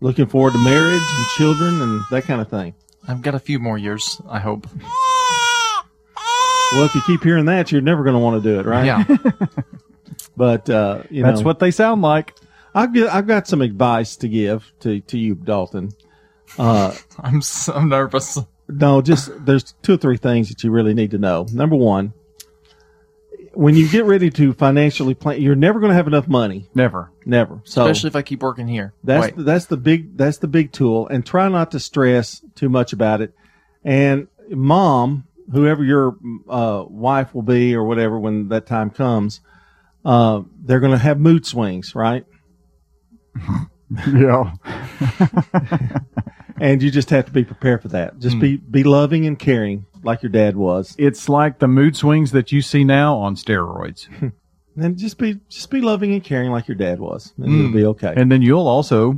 looking 0.00 0.26
forward 0.26 0.52
to 0.52 0.58
marriage 0.58 1.02
and 1.02 1.26
children 1.36 1.80
and 1.80 2.02
that 2.10 2.24
kind 2.24 2.40
of 2.40 2.48
thing. 2.48 2.74
I've 3.06 3.22
got 3.22 3.34
a 3.34 3.38
few 3.38 3.58
more 3.58 3.78
years, 3.78 4.20
I 4.28 4.38
hope. 4.38 4.66
Well, 6.72 6.84
if 6.84 6.94
you 6.94 7.00
keep 7.06 7.22
hearing 7.22 7.46
that, 7.46 7.72
you're 7.72 7.80
never 7.80 8.04
going 8.04 8.14
to 8.14 8.20
want 8.20 8.42
to 8.42 8.48
do 8.52 8.60
it, 8.60 8.66
right? 8.66 8.84
Yeah. 8.84 9.04
but 10.36 10.68
uh, 10.68 11.02
you 11.08 11.22
That's 11.22 11.40
know, 11.40 11.46
what 11.46 11.58
they 11.58 11.70
sound 11.70 12.02
like. 12.02 12.34
I've 12.74 12.92
got, 12.92 13.08
I've 13.08 13.26
got 13.26 13.46
some 13.46 13.62
advice 13.62 14.16
to 14.16 14.28
give 14.28 14.70
to 14.80 15.00
to 15.00 15.18
you, 15.18 15.34
Dalton. 15.34 15.92
Uh, 16.56 16.94
I'm 17.18 17.42
so 17.42 17.80
nervous. 17.80 18.38
no, 18.68 19.02
just 19.02 19.30
there's 19.44 19.74
two 19.82 19.94
or 19.94 19.96
three 19.96 20.16
things 20.16 20.48
that 20.48 20.62
you 20.64 20.70
really 20.70 20.94
need 20.94 21.10
to 21.12 21.18
know. 21.18 21.46
Number 21.52 21.76
one, 21.76 22.12
when 23.54 23.74
you 23.74 23.88
get 23.88 24.04
ready 24.04 24.30
to 24.30 24.52
financially 24.52 25.14
plan, 25.14 25.40
you're 25.42 25.56
never 25.56 25.80
going 25.80 25.90
to 25.90 25.96
have 25.96 26.06
enough 26.06 26.28
money. 26.28 26.68
Never, 26.74 27.10
never. 27.26 27.60
So 27.64 27.82
Especially 27.82 28.08
if 28.08 28.16
I 28.16 28.22
keep 28.22 28.40
working 28.40 28.68
here. 28.68 28.94
That's 29.02 29.36
Wait. 29.36 29.44
that's 29.44 29.66
the 29.66 29.76
big 29.76 30.16
that's 30.16 30.38
the 30.38 30.48
big 30.48 30.72
tool, 30.72 31.08
and 31.08 31.26
try 31.26 31.48
not 31.48 31.72
to 31.72 31.80
stress 31.80 32.40
too 32.54 32.68
much 32.68 32.92
about 32.92 33.20
it. 33.20 33.34
And 33.84 34.28
mom, 34.48 35.26
whoever 35.50 35.82
your 35.82 36.16
uh, 36.48 36.84
wife 36.88 37.34
will 37.34 37.42
be 37.42 37.74
or 37.74 37.84
whatever 37.84 38.18
when 38.18 38.48
that 38.48 38.66
time 38.66 38.90
comes, 38.90 39.40
uh, 40.04 40.42
they're 40.62 40.80
going 40.80 40.92
to 40.92 40.98
have 40.98 41.18
mood 41.18 41.46
swings, 41.46 41.94
right? 41.94 42.24
yeah. 44.08 44.52
and 46.60 46.82
you 46.82 46.90
just 46.90 47.10
have 47.10 47.26
to 47.26 47.32
be 47.32 47.44
prepared 47.44 47.82
for 47.82 47.88
that. 47.88 48.18
Just 48.18 48.38
be 48.38 48.56
be 48.56 48.84
loving 48.84 49.26
and 49.26 49.38
caring 49.38 49.86
like 50.02 50.22
your 50.22 50.30
dad 50.30 50.56
was. 50.56 50.94
It's 50.98 51.28
like 51.28 51.58
the 51.58 51.68
mood 51.68 51.96
swings 51.96 52.30
that 52.32 52.52
you 52.52 52.62
see 52.62 52.84
now 52.84 53.16
on 53.16 53.34
steroids. 53.36 54.06
And 54.80 54.96
just 54.96 55.18
be 55.18 55.40
just 55.48 55.72
be 55.72 55.80
loving 55.80 56.12
and 56.12 56.22
caring 56.22 56.52
like 56.52 56.68
your 56.68 56.76
dad 56.76 57.00
was, 57.00 57.34
and 57.36 57.46
it'll 57.52 57.70
Mm. 57.70 57.74
be 57.74 57.84
okay. 57.86 58.14
And 58.16 58.30
then 58.30 58.42
you'll 58.42 58.68
also 58.68 59.16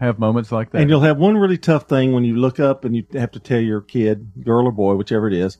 have 0.00 0.20
moments 0.20 0.52
like 0.52 0.70
that. 0.70 0.80
And 0.80 0.88
you'll 0.88 1.00
have 1.00 1.18
one 1.18 1.36
really 1.36 1.58
tough 1.58 1.88
thing 1.88 2.12
when 2.12 2.22
you 2.22 2.36
look 2.36 2.60
up 2.60 2.84
and 2.84 2.94
you 2.94 3.04
have 3.14 3.32
to 3.32 3.40
tell 3.40 3.58
your 3.58 3.80
kid, 3.80 4.30
girl 4.44 4.66
or 4.66 4.70
boy, 4.70 4.94
whichever 4.94 5.26
it 5.26 5.34
is, 5.34 5.58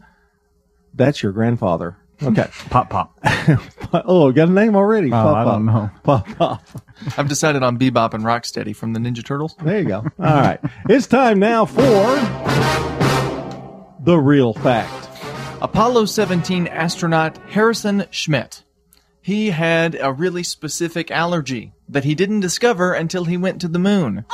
that's 0.95 1.25
your 1.25 1.33
grandfather. 1.33 1.97
Okay. 2.22 2.48
pop 2.70 2.90
pop. 2.90 3.18
oh, 3.92 4.32
got 4.32 4.48
a 4.48 4.52
name 4.52 4.75
already. 4.75 5.08
Oh, 5.08 5.10
pop 5.12 5.37
I 5.37 5.44
pop. 5.44 5.54
don't 5.54 5.66
know. 5.66 5.90
Pop 6.02 6.26
pop. 6.37 6.62
I've 7.16 7.28
decided 7.28 7.62
on 7.62 7.78
Bebop 7.78 8.12
and 8.14 8.25
Rocksteady 8.25 8.75
from 8.75 8.92
the 8.92 8.98
Ninja 8.98 9.25
Turtles. 9.25 9.54
There 9.62 9.78
you 9.78 9.84
go. 9.87 9.98
All 9.98 10.10
right. 10.18 10.58
It's 10.88 11.06
time 11.06 11.38
now 11.38 11.64
for 11.64 11.80
the 14.04 14.18
real 14.18 14.52
fact. 14.54 15.08
Apollo 15.62 16.06
17 16.06 16.66
astronaut 16.66 17.37
Harrison 17.50 18.04
Schmitt. 18.10 18.64
He 19.20 19.50
had 19.50 19.96
a 20.00 20.12
really 20.12 20.42
specific 20.42 21.10
allergy 21.10 21.72
that 21.88 22.04
he 22.04 22.14
didn't 22.14 22.40
discover 22.40 22.94
until 22.94 23.25
he 23.26 23.37
went 23.37 23.60
to 23.60 23.68
the 23.68 23.78
moon. 23.78 24.25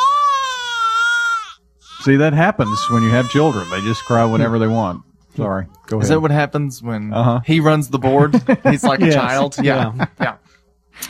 See, 2.00 2.16
that 2.16 2.32
happens 2.34 2.78
when 2.90 3.02
you 3.02 3.10
have 3.10 3.30
children. 3.30 3.68
They 3.70 3.80
just 3.80 4.04
cry 4.04 4.24
whenever 4.24 4.58
they 4.58 4.66
want. 4.66 5.02
Sorry. 5.36 5.66
Go 5.86 5.96
ahead. 5.96 6.02
Is 6.04 6.08
that 6.10 6.20
what 6.20 6.30
happens 6.30 6.82
when 6.82 7.12
Uh-huh. 7.12 7.40
he 7.44 7.60
runs 7.60 7.88
the 7.88 7.98
board? 7.98 8.34
He's 8.64 8.84
like 8.84 9.00
Yes. 9.00 9.14
a 9.14 9.16
child. 9.16 9.56
Yeah. 9.62 9.92
Yeah. 9.96 10.06
yeah. 10.20 10.34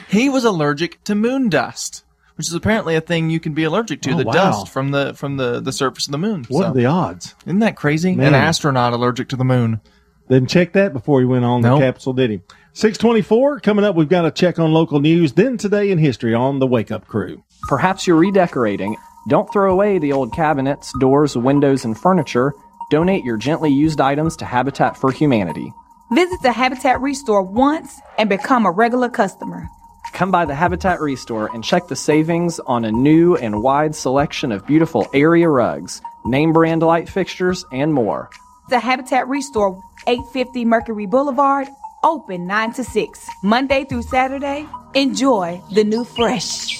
He 0.09 0.29
was 0.29 0.45
allergic 0.45 1.03
to 1.05 1.15
moon 1.15 1.49
dust, 1.51 2.05
which 2.37 2.47
is 2.49 2.55
apparently 2.55 2.95
a 2.97 3.01
thing 3.01 3.29
you 3.31 3.39
can 3.41 3.53
be 3.53 3.65
allergic 3.65 4.01
to, 4.03 4.13
Oh, 4.13 4.17
the 4.19 4.25
wow. 4.25 4.33
dust 4.33 4.69
from 4.69 4.91
the 4.93 5.13
from 5.15 5.37
the, 5.37 5.61
the 5.61 5.73
surface 5.73 6.07
of 6.07 6.13
the 6.13 6.19
moon. 6.19 6.45
What 6.49 6.63
So- 6.63 6.69
are 6.69 6.75
the 6.75 6.87
odds? 6.87 7.35
Isn't 7.47 7.59
that 7.61 7.77
crazy? 7.77 8.15
Man. 8.17 8.29
An 8.29 8.35
astronaut 8.35 8.93
allergic 8.93 9.29
to 9.31 9.37
the 9.37 9.45
moon. 9.45 9.81
Didn't 10.29 10.49
check 10.49 10.73
that 10.73 10.95
before 10.95 11.21
he 11.21 11.27
went 11.27 11.45
on 11.45 11.61
Nope. 11.61 11.81
the 11.81 11.87
capsule, 11.87 12.15
did 12.15 12.31
he? 12.31 12.41
624 12.73 13.61
coming 13.61 13.85
up. 13.85 13.95
We've 13.95 14.09
got 14.09 14.25
a 14.25 14.31
check 14.31 14.59
on 14.59 14.73
local 14.73 15.01
news. 15.01 15.35
Then 15.35 15.59
today 15.59 15.91
in 15.91 15.99
history 15.99 16.33
on 16.35 16.59
the 16.61 16.67
Wake 16.67 16.91
Up 16.91 17.07
Crew. 17.07 17.45
Perhaps 17.69 18.07
you're 18.07 18.17
redecorating. 18.17 18.97
Don't 19.29 19.51
throw 19.53 19.71
away 19.73 19.99
the 19.99 20.13
old 20.13 20.33
cabinets, 20.35 20.93
doors, 20.99 21.37
windows, 21.37 21.85
and 21.85 21.97
furniture. 21.97 22.53
Donate 22.91 23.25
your 23.25 23.37
gently 23.37 23.71
used 23.71 24.01
items 24.01 24.37
to 24.37 24.45
Habitat 24.45 24.97
for 24.97 25.11
Humanity. 25.11 25.73
Visit 26.13 26.43
the 26.43 26.53
Habitat 26.53 27.01
Restore 27.01 27.43
once 27.43 28.01
and 28.19 28.29
become 28.29 28.67
a 28.67 28.71
regular 28.71 29.09
customer. 29.09 29.69
Come 30.13 30.31
by 30.31 30.45
the 30.45 30.55
Habitat 30.55 31.01
Restore 31.01 31.51
and 31.53 31.65
check 31.65 31.89
the 31.89 31.97
savings 31.97 32.61
on 32.61 32.85
a 32.85 32.93
new 32.93 33.37
and 33.37 33.63
wide 33.63 33.97
selection 33.97 34.53
of 34.53 34.67
beautiful 34.67 35.09
area 35.13 35.49
rugs, 35.49 36.01
name 36.25 36.53
brand 36.53 36.83
light 36.83 37.09
fixtures, 37.09 37.65
and 37.73 37.93
more. 37.93 38.31
The 38.69 38.79
Habitat 38.79 39.27
Restore, 39.27 39.83
850 40.07 40.65
Mercury 40.65 41.07
Boulevard, 41.07 41.67
open 42.05 42.47
9 42.47 42.75
to 42.75 42.85
6, 42.85 43.29
Monday 43.43 43.85
through 43.85 44.03
Saturday. 44.03 44.69
Enjoy 44.95 45.61
the 45.73 45.83
new 45.83 46.05
fresh. 46.05 46.79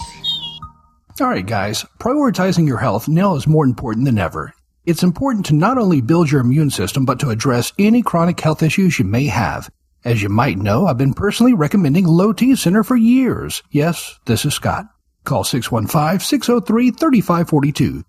All 1.21 1.29
right, 1.29 1.45
guys, 1.45 1.85
prioritizing 1.99 2.69
your 2.69 2.79
health 2.79 3.09
now 3.09 3.35
is 3.35 3.47
more 3.47 3.65
important 3.65 4.05
than 4.05 4.19
ever. 4.19 4.54
It's 4.87 5.03
important 5.03 5.47
to 5.47 5.55
not 5.55 5.79
only 5.79 6.03
build 6.03 6.31
your 6.31 6.43
immune 6.43 6.69
system, 6.71 7.07
but 7.07 7.19
to 7.21 7.31
address 7.31 7.73
any 7.79 8.03
chronic 8.03 8.39
health 8.39 8.63
issues 8.63 8.99
you 8.99 9.07
may 9.07 9.25
have. 9.27 9.71
As 10.05 10.23
you 10.23 10.29
might 10.29 10.59
know, 10.59 10.87
I've 10.87 10.99
been 10.99 11.15
personally 11.15 11.55
recommending 11.55 12.07
Low 12.07 12.35
T 12.35 12.55
Center 12.55 12.85
for 12.85 12.95
years. 12.95 13.63
Yes, 13.71 14.19
this 14.27 14.45
is 14.45 14.53
Scott. 14.53 14.85
Call 15.25 15.43
615-603-3542. 15.45 18.05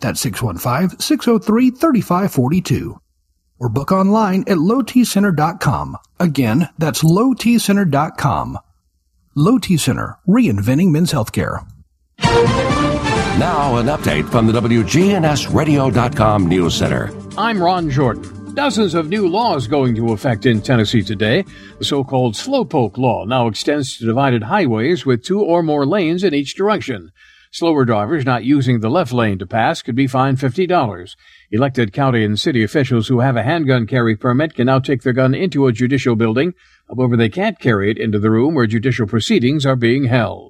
That's 0.00 0.22
615-603-3542. 0.22 2.98
Or 3.58 3.70
book 3.70 3.90
online 3.90 4.42
at 4.42 4.58
lowtcenter.com. 4.58 5.96
Again, 6.20 6.68
that's 6.76 7.02
lowtcenter.com. 7.02 8.58
Low 9.34 9.58
T 9.58 9.78
Center, 9.78 10.18
reinventing 10.28 10.90
men's 10.90 11.12
healthcare. 11.12 11.66
Now, 13.38 13.76
an 13.76 13.86
update 13.86 14.28
from 14.32 14.48
the 14.48 14.60
WGNSradio.com 14.60 16.48
News 16.48 16.74
Center. 16.74 17.14
I'm 17.38 17.62
Ron 17.62 17.88
Jordan. 17.88 18.52
Dozens 18.52 18.94
of 18.94 19.08
new 19.08 19.28
laws 19.28 19.68
going 19.68 19.94
to 19.94 20.12
effect 20.12 20.44
in 20.44 20.60
Tennessee 20.60 21.02
today. 21.02 21.44
The 21.78 21.84
so-called 21.84 22.34
slowpoke 22.34 22.98
law 22.98 23.24
now 23.26 23.46
extends 23.46 23.96
to 23.96 24.06
divided 24.06 24.42
highways 24.42 25.06
with 25.06 25.22
two 25.22 25.40
or 25.40 25.62
more 25.62 25.86
lanes 25.86 26.24
in 26.24 26.34
each 26.34 26.56
direction. 26.56 27.12
Slower 27.52 27.84
drivers 27.84 28.24
not 28.24 28.42
using 28.42 28.80
the 28.80 28.90
left 28.90 29.12
lane 29.12 29.38
to 29.38 29.46
pass 29.46 29.82
could 29.82 29.94
be 29.94 30.08
fined 30.08 30.38
$50. 30.38 31.14
Elected 31.52 31.92
county 31.92 32.24
and 32.24 32.40
city 32.40 32.64
officials 32.64 33.06
who 33.06 33.20
have 33.20 33.36
a 33.36 33.44
handgun 33.44 33.86
carry 33.86 34.16
permit 34.16 34.54
can 34.54 34.66
now 34.66 34.80
take 34.80 35.02
their 35.02 35.12
gun 35.12 35.32
into 35.32 35.68
a 35.68 35.72
judicial 35.72 36.16
building. 36.16 36.54
However, 36.88 37.16
they 37.16 37.28
can't 37.28 37.60
carry 37.60 37.92
it 37.92 37.98
into 37.98 38.18
the 38.18 38.32
room 38.32 38.56
where 38.56 38.66
judicial 38.66 39.06
proceedings 39.06 39.64
are 39.64 39.76
being 39.76 40.06
held. 40.06 40.47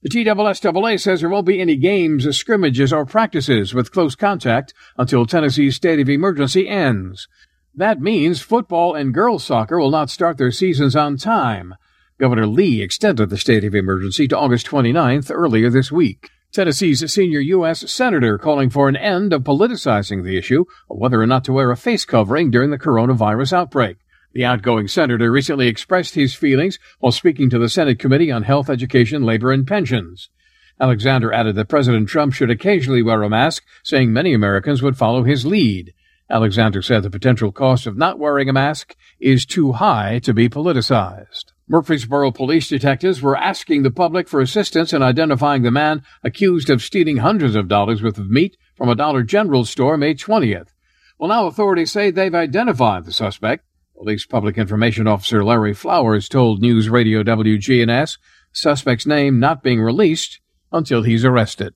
The 0.00 0.10
TSSAA 0.10 1.00
says 1.00 1.20
there 1.20 1.28
won't 1.28 1.46
be 1.46 1.60
any 1.60 1.74
games, 1.74 2.24
scrimmages, 2.36 2.92
or 2.92 3.04
practices 3.04 3.74
with 3.74 3.90
close 3.90 4.14
contact 4.14 4.72
until 4.96 5.26
Tennessee's 5.26 5.74
state 5.74 5.98
of 5.98 6.08
emergency 6.08 6.68
ends. 6.68 7.26
That 7.74 8.00
means 8.00 8.40
football 8.40 8.94
and 8.94 9.12
girls 9.12 9.42
soccer 9.42 9.76
will 9.76 9.90
not 9.90 10.08
start 10.08 10.38
their 10.38 10.52
seasons 10.52 10.94
on 10.94 11.16
time. 11.16 11.74
Governor 12.20 12.46
Lee 12.46 12.80
extended 12.80 13.28
the 13.28 13.36
state 13.36 13.64
of 13.64 13.74
emergency 13.74 14.28
to 14.28 14.38
August 14.38 14.68
29th 14.68 15.32
earlier 15.34 15.68
this 15.68 15.90
week. 15.90 16.30
Tennessee's 16.52 17.12
senior 17.12 17.40
U.S. 17.40 17.92
Senator 17.92 18.38
calling 18.38 18.70
for 18.70 18.88
an 18.88 18.96
end 18.96 19.32
of 19.32 19.42
politicizing 19.42 20.22
the 20.22 20.38
issue 20.38 20.64
of 20.88 20.98
whether 20.98 21.20
or 21.20 21.26
not 21.26 21.44
to 21.44 21.52
wear 21.52 21.72
a 21.72 21.76
face 21.76 22.04
covering 22.04 22.52
during 22.52 22.70
the 22.70 22.78
coronavirus 22.78 23.52
outbreak. 23.52 23.98
The 24.32 24.44
outgoing 24.44 24.88
senator 24.88 25.32
recently 25.32 25.68
expressed 25.68 26.14
his 26.14 26.34
feelings 26.34 26.78
while 26.98 27.12
speaking 27.12 27.48
to 27.50 27.58
the 27.58 27.68
Senate 27.68 27.98
Committee 27.98 28.30
on 28.30 28.42
Health, 28.42 28.68
Education, 28.68 29.22
Labor, 29.22 29.52
and 29.52 29.66
Pensions. 29.66 30.28
Alexander 30.80 31.32
added 31.32 31.56
that 31.56 31.68
President 31.68 32.08
Trump 32.08 32.34
should 32.34 32.50
occasionally 32.50 33.02
wear 33.02 33.22
a 33.22 33.30
mask, 33.30 33.64
saying 33.82 34.12
many 34.12 34.34
Americans 34.34 34.82
would 34.82 34.96
follow 34.96 35.24
his 35.24 35.44
lead. 35.44 35.92
Alexander 36.30 36.82
said 36.82 37.02
the 37.02 37.10
potential 37.10 37.50
cost 37.50 37.86
of 37.86 37.96
not 37.96 38.18
wearing 38.18 38.48
a 38.48 38.52
mask 38.52 38.94
is 39.18 39.46
too 39.46 39.72
high 39.72 40.18
to 40.20 40.34
be 40.34 40.48
politicized. 40.48 41.52
Murfreesboro 41.68 42.30
police 42.30 42.68
detectives 42.68 43.22
were 43.22 43.36
asking 43.36 43.82
the 43.82 43.90
public 43.90 44.28
for 44.28 44.40
assistance 44.40 44.92
in 44.92 45.02
identifying 45.02 45.62
the 45.62 45.70
man 45.70 46.02
accused 46.22 46.70
of 46.70 46.82
stealing 46.82 47.18
hundreds 47.18 47.56
of 47.56 47.68
dollars 47.68 48.02
worth 48.02 48.18
of 48.18 48.30
meat 48.30 48.56
from 48.76 48.88
a 48.88 48.94
Dollar 48.94 49.22
General 49.22 49.64
store 49.64 49.96
May 49.96 50.14
20th. 50.14 50.68
Well, 51.18 51.28
now 51.28 51.46
authorities 51.46 51.92
say 51.92 52.10
they've 52.10 52.34
identified 52.34 53.04
the 53.04 53.12
suspect. 53.12 53.64
Police 53.98 54.26
Public 54.26 54.56
Information 54.56 55.08
Officer 55.08 55.44
Larry 55.44 55.74
Flowers 55.74 56.28
told 56.28 56.60
News 56.60 56.88
Radio 56.88 57.24
WGNS 57.24 58.16
suspect's 58.52 59.06
name 59.06 59.40
not 59.40 59.60
being 59.60 59.80
released 59.80 60.38
until 60.70 61.02
he's 61.02 61.24
arrested. 61.24 61.74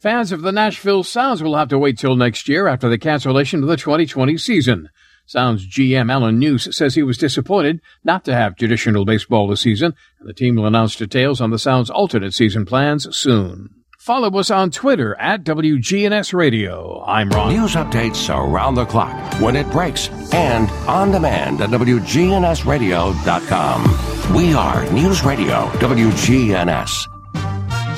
Fans 0.00 0.32
of 0.32 0.40
the 0.40 0.50
Nashville 0.50 1.02
Sounds 1.02 1.42
will 1.42 1.56
have 1.56 1.68
to 1.68 1.78
wait 1.78 1.98
till 1.98 2.16
next 2.16 2.48
year 2.48 2.68
after 2.68 2.88
the 2.88 2.96
cancellation 2.96 3.62
of 3.62 3.68
the 3.68 3.76
2020 3.76 4.38
season. 4.38 4.88
Sounds 5.26 5.68
GM 5.68 6.10
Adam 6.10 6.38
Nuse 6.38 6.74
says 6.74 6.94
he 6.94 7.02
was 7.02 7.18
disappointed 7.18 7.82
not 8.02 8.24
to 8.24 8.34
have 8.34 8.56
traditional 8.56 9.04
baseball 9.04 9.46
this 9.46 9.60
season, 9.60 9.92
and 10.20 10.26
the 10.26 10.32
team 10.32 10.56
will 10.56 10.64
announce 10.64 10.96
details 10.96 11.38
on 11.38 11.50
the 11.50 11.58
Sounds' 11.58 11.90
alternate 11.90 12.32
season 12.32 12.64
plans 12.64 13.14
soon. 13.14 13.77
Follow 14.08 14.32
us 14.38 14.50
on 14.50 14.70
Twitter 14.70 15.14
at 15.20 15.44
WGNS 15.44 16.32
Radio. 16.32 17.04
I'm 17.06 17.28
Ron. 17.28 17.52
News 17.52 17.74
updates 17.74 18.34
around 18.34 18.76
the 18.76 18.86
clock, 18.86 19.38
when 19.38 19.54
it 19.54 19.70
breaks, 19.70 20.08
and 20.32 20.70
on 20.88 21.10
demand 21.10 21.60
at 21.60 21.68
WGNSradio.com. 21.68 24.34
We 24.34 24.54
are 24.54 24.90
News 24.92 25.22
Radio 25.24 25.66
WGNS. 25.72 27.06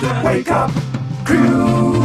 The 0.00 0.22
Wake 0.24 0.50
Up 0.50 0.72
Crew. 1.24 1.99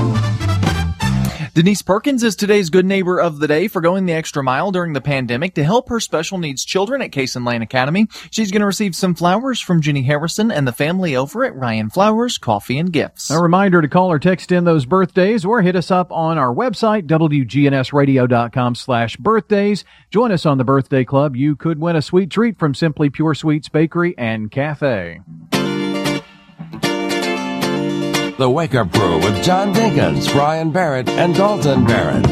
Denise 1.56 1.84
Perkins 1.84 2.22
is 2.22 2.36
today's 2.36 2.70
Good 2.70 2.86
Neighbor 2.86 3.18
of 3.18 3.40
the 3.40 3.48
Day 3.48 3.70
for 3.70 3.80
going 3.80 4.06
the 4.06 4.12
extra 4.12 4.44
mile 4.44 4.74
during 4.74 4.92
the 4.92 5.00
pandemic 5.00 5.54
to 5.54 5.64
help 5.64 5.88
her 5.88 6.02
special 6.02 6.38
needs 6.38 6.66
children 6.66 7.02
at 7.02 7.12
Cason 7.12 7.48
Lane 7.48 7.62
Academy. 7.62 8.10
She's 8.30 8.52
going 8.52 8.60
to 8.60 8.66
receive 8.66 8.94
some 8.94 9.16
flowers 9.16 9.62
from 9.62 9.80
Jenny 9.80 10.02
Harrison 10.04 10.52
and 10.52 10.68
the 10.68 10.74
family 10.74 11.16
over 11.16 11.46
at 11.46 11.56
Ryan 11.56 11.90
Flowers 11.90 12.38
Coffee 12.38 12.78
and 12.78 12.92
Gifts. 12.92 13.32
A 13.32 13.40
reminder 13.40 13.82
to 13.82 13.88
call 13.88 14.12
or 14.12 14.20
text 14.20 14.52
in 14.52 14.66
those 14.66 14.86
birthdays 14.86 15.46
or 15.46 15.62
hit 15.62 15.78
us 15.78 15.92
up 15.92 16.12
on 16.12 16.38
our 16.38 16.54
website, 16.54 17.08
WGNSradio.com 17.08 18.76
slash 18.76 19.16
birthdays. 19.16 19.86
Join 20.12 20.34
us 20.34 20.46
on 20.46 20.58
the 20.58 20.66
birthday 20.66 21.06
club. 21.06 21.38
You 21.38 21.56
could 21.56 21.80
win 21.80 21.96
a 21.96 22.02
sweet 22.02 22.32
treat 22.32 22.60
from 22.60 22.74
Simply 22.74 23.10
Pure 23.10 23.36
Sweets 23.36 23.70
Bakery 23.70 24.14
and 24.18 24.52
Cafe. 24.52 25.22
The 28.38 28.50
Wake 28.50 28.76
Up 28.76 28.92
Crew 28.92 29.16
with 29.18 29.42
John 29.44 29.74
Dinkins, 29.74 30.30
Brian 30.34 30.70
Barrett, 30.72 31.08
and 31.08 31.34
Dalton 31.34 31.86
Barrett. 31.86 32.26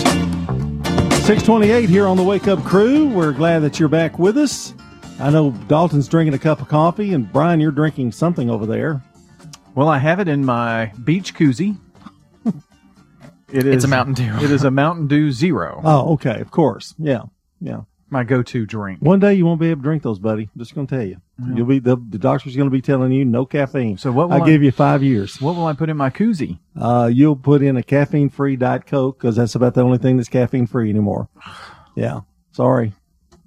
628 1.24 1.88
here 1.90 2.08
on 2.08 2.18
the 2.18 2.24
Wake 2.24 2.48
Up 2.50 2.62
Crew. 2.66 3.08
We're 3.08 3.32
glad 3.32 3.60
that 3.60 3.80
you're 3.80 3.88
back 3.88 4.20
with 4.20 4.38
us. 4.38 4.74
I 5.20 5.30
know 5.30 5.52
Dalton's 5.70 6.10
drinking 6.10 6.34
a 6.34 6.40
cup 6.40 6.60
of 6.62 6.68
coffee, 6.68 7.14
and 7.14 7.32
Brian, 7.32 7.62
you're 7.62 7.72
drinking 7.72 8.12
something 8.12 8.50
over 8.50 8.66
there. 8.66 9.02
Well, 9.76 9.88
I 9.88 9.98
have 10.00 10.20
it 10.20 10.28
in 10.28 10.44
my 10.46 10.88
beach 11.04 11.34
koozie. 11.36 11.78
It 13.54 13.68
is 13.68 13.76
It's 13.76 13.86
a 13.86 13.88
Mountain 13.88 14.16
Dew. 14.16 14.36
It 14.44 14.50
is 14.50 14.64
a 14.64 14.72
Mountain 14.72 15.08
Dew 15.08 15.32
Zero. 15.32 15.80
Oh, 15.86 16.14
okay. 16.14 16.40
Of 16.42 16.50
course. 16.50 16.96
Yeah. 16.98 17.22
Yeah. 17.62 17.82
My 18.14 18.24
go-to 18.24 18.66
drink. 18.68 19.00
One 19.02 19.20
day 19.20 19.34
you 19.34 19.46
won't 19.46 19.60
be 19.60 19.70
able 19.72 19.82
to 19.82 19.84
drink 19.84 20.04
those, 20.04 20.20
buddy. 20.20 20.44
I'm 20.44 20.60
just 20.60 20.76
going 20.76 20.86
to 20.88 20.96
tell 20.96 21.06
you. 21.06 21.18
You'll 21.56 21.66
be 21.66 21.80
the, 21.80 21.96
the 21.98 22.20
doctor's 22.20 22.56
going 22.56 22.68
to 22.70 22.72
be 22.72 22.80
telling 22.82 23.12
you 23.12 23.26
no 23.26 23.44
caffeine. 23.46 23.98
So 23.98 24.12
what 24.12 24.30
will 24.30 24.36
I 24.42 24.46
I- 24.46 24.46
give 24.46 24.62
you 24.62 24.72
five 24.72 25.02
years. 25.02 25.42
What 25.42 25.56
will 25.56 25.66
I 25.66 25.74
put 25.74 25.90
in 25.90 25.98
my 25.98 26.12
koozie? 26.12 26.60
Uh, 26.80 27.10
you'll 27.12 27.36
put 27.36 27.64
in 27.64 27.76
a 27.76 27.82
caffeine 27.84 28.30
free 28.30 28.56
Diet 28.56 28.86
Coke 28.86 29.18
because 29.18 29.36
that's 29.36 29.56
about 29.56 29.74
the 29.74 29.82
only 29.82 29.98
thing 29.98 30.18
that's 30.18 30.30
caffeine 30.30 30.68
free 30.68 30.90
anymore. 30.90 31.28
Yeah. 31.96 32.22
Sorry. 32.54 32.94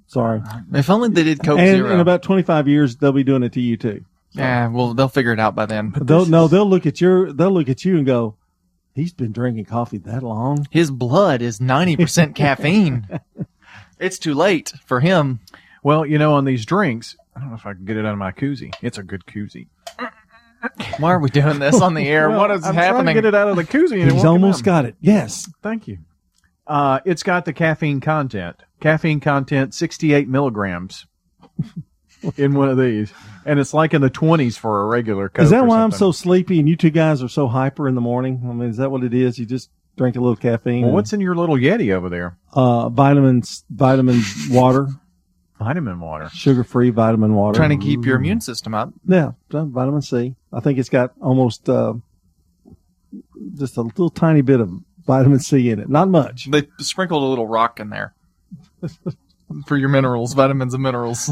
Sorry. 0.05 0.41
If 0.73 0.89
only 0.89 1.09
they 1.09 1.23
did 1.23 1.43
Coke 1.43 1.59
and 1.59 1.77
Zero. 1.77 1.93
in 1.93 1.99
about 1.99 2.21
25 2.23 2.67
years, 2.67 2.95
they'll 2.97 3.11
be 3.11 3.23
doing 3.25 3.43
it 3.43 3.51
to 3.53 3.61
you 3.61 3.75
too. 3.77 4.05
yeah, 4.31 4.67
well, 4.69 4.93
they'll 4.93 5.09
figure 5.09 5.33
it 5.33 5.39
out 5.39 5.53
by 5.55 5.65
then. 5.65 5.93
They'll, 6.01 6.25
no, 6.25 6.47
they'll 6.47 6.69
look 6.69 6.85
at 6.85 7.01
your, 7.01 7.33
they'll 7.33 7.51
look 7.51 7.67
at 7.67 7.83
you 7.83 7.97
and 7.97 8.05
go, 8.05 8.35
he's 8.95 9.13
been 9.13 9.31
drinking 9.33 9.65
coffee 9.65 9.97
that 9.97 10.23
long. 10.23 10.65
His 10.71 10.91
blood 10.91 11.41
is 11.41 11.59
90% 11.59 12.35
caffeine. 12.35 13.05
It's 13.99 14.19
too 14.19 14.33
late 14.33 14.73
for 14.85 14.99
him. 14.99 15.39
Well, 15.83 16.05
you 16.05 16.17
know, 16.17 16.33
on 16.33 16.45
these 16.45 16.65
drinks, 16.65 17.15
I 17.35 17.39
don't 17.39 17.49
know 17.49 17.55
if 17.55 17.65
I 17.65 17.73
can 17.73 17.85
get 17.85 17.97
it 17.97 18.05
out 18.05 18.13
of 18.13 18.17
my 18.17 18.31
koozie. 18.31 18.73
It's 18.81 18.97
a 18.97 19.03
good 19.03 19.25
koozie. 19.25 19.67
Why 20.97 21.13
are 21.13 21.19
we 21.19 21.29
doing 21.29 21.59
this 21.59 21.81
on 21.81 21.93
the 21.93 22.07
air? 22.07 22.29
Well, 22.29 22.39
what 22.39 22.51
is 22.51 22.65
I'm 22.65 22.73
trying 22.73 23.05
to 23.05 23.13
get 23.13 23.25
it 23.25 23.35
out 23.35 23.47
of 23.47 23.55
the 23.55 23.63
koozie. 23.63 24.01
And 24.01 24.11
He's 24.11 24.15
won't 24.15 24.27
almost 24.27 24.63
got 24.63 24.85
it. 24.85 24.95
Yes. 24.99 25.49
Thank 25.61 25.87
you. 25.87 25.99
Uh, 26.65 26.99
it's 27.05 27.23
got 27.23 27.45
the 27.45 27.53
caffeine 27.53 28.01
content. 28.01 28.57
Caffeine 28.81 29.19
content, 29.19 29.73
68 29.73 30.27
milligrams 30.27 31.05
in 32.37 32.53
one 32.53 32.69
of 32.69 32.77
these. 32.77 33.13
And 33.45 33.59
it's 33.59 33.73
like 33.73 33.93
in 33.93 34.01
the 34.01 34.09
20s 34.09 34.57
for 34.57 34.81
a 34.81 34.85
regular 34.85 35.29
Coke 35.29 35.43
Is 35.43 35.51
that 35.51 35.63
or 35.63 35.67
why 35.67 35.81
I'm 35.81 35.91
so 35.91 36.11
sleepy 36.11 36.59
and 36.59 36.67
you 36.67 36.75
two 36.75 36.89
guys 36.89 37.23
are 37.23 37.29
so 37.29 37.47
hyper 37.47 37.87
in 37.87 37.95
the 37.95 38.01
morning? 38.01 38.41
I 38.43 38.53
mean, 38.53 38.69
is 38.69 38.77
that 38.77 38.91
what 38.91 39.03
it 39.03 39.13
is? 39.13 39.39
You 39.39 39.45
just 39.45 39.69
drink 39.97 40.15
a 40.15 40.19
little 40.19 40.35
caffeine? 40.35 40.81
Well, 40.81 40.89
and, 40.89 40.93
what's 40.93 41.11
in 41.13 41.19
your 41.19 41.35
little 41.35 41.55
Yeti 41.55 41.93
over 41.93 42.09
there? 42.09 42.37
uh, 42.53 42.89
vitamins, 42.89 43.65
vitamin 43.69 44.21
water, 44.49 44.87
Vitamin 45.59 45.99
water. 45.99 46.29
sugar 46.29 46.63
free 46.63 46.91
vitamin 46.91 47.33
water. 47.33 47.57
Trying 47.57 47.77
to 47.77 47.83
keep 47.83 48.05
your 48.05 48.15
immune 48.17 48.41
system 48.41 48.73
up. 48.73 48.93
Yeah, 49.07 49.31
vitamin 49.49 50.01
C. 50.01 50.35
I 50.53 50.59
think 50.59 50.77
it's 50.79 50.89
got 50.89 51.13
almost 51.21 51.67
uh, 51.67 51.95
just 53.57 53.77
a 53.77 53.81
little 53.81 54.09
tiny 54.09 54.41
bit 54.41 54.59
of 54.59 54.71
vitamin 55.05 55.39
C 55.39 55.69
in 55.69 55.79
it. 55.79 55.89
Not 55.89 56.09
much. 56.09 56.49
They 56.49 56.67
sprinkled 56.79 57.23
a 57.23 57.25
little 57.25 57.47
rock 57.47 57.79
in 57.79 57.89
there 57.89 58.13
for 59.65 59.77
your 59.77 59.89
minerals, 59.89 60.33
vitamins 60.33 60.73
and 60.73 60.83
minerals. 60.83 61.31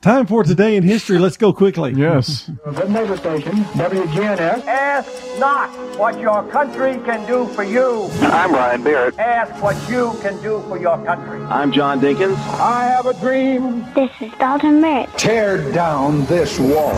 Time 0.00 0.26
for 0.26 0.42
today 0.42 0.76
in 0.76 0.82
history. 0.82 1.18
Let's 1.18 1.36
go 1.36 1.52
quickly. 1.52 1.92
Yes. 1.92 2.50
Good 2.64 2.90
neighbor 2.90 3.18
station, 3.18 3.52
WGNS. 3.76 4.64
Ask 4.66 5.38
not 5.38 5.68
what 5.98 6.18
your 6.18 6.42
country 6.48 6.94
can 7.04 7.26
do 7.26 7.46
for 7.48 7.64
you. 7.64 8.08
I'm 8.22 8.50
Ryan 8.50 8.82
Barrett. 8.82 9.18
Ask 9.18 9.62
what 9.62 9.76
you 9.90 10.16
can 10.22 10.40
do 10.42 10.62
for 10.68 10.78
your 10.80 10.96
country. 11.04 11.42
I'm 11.44 11.70
John 11.70 12.00
Dinkins. 12.00 12.38
I 12.58 12.84
have 12.84 13.04
a 13.04 13.12
dream. 13.20 13.84
This 13.94 14.10
is 14.22 14.32
Dalton 14.38 14.80
Merritt. 14.80 15.10
Tear 15.18 15.70
down 15.70 16.24
this 16.24 16.58
wall. 16.58 16.96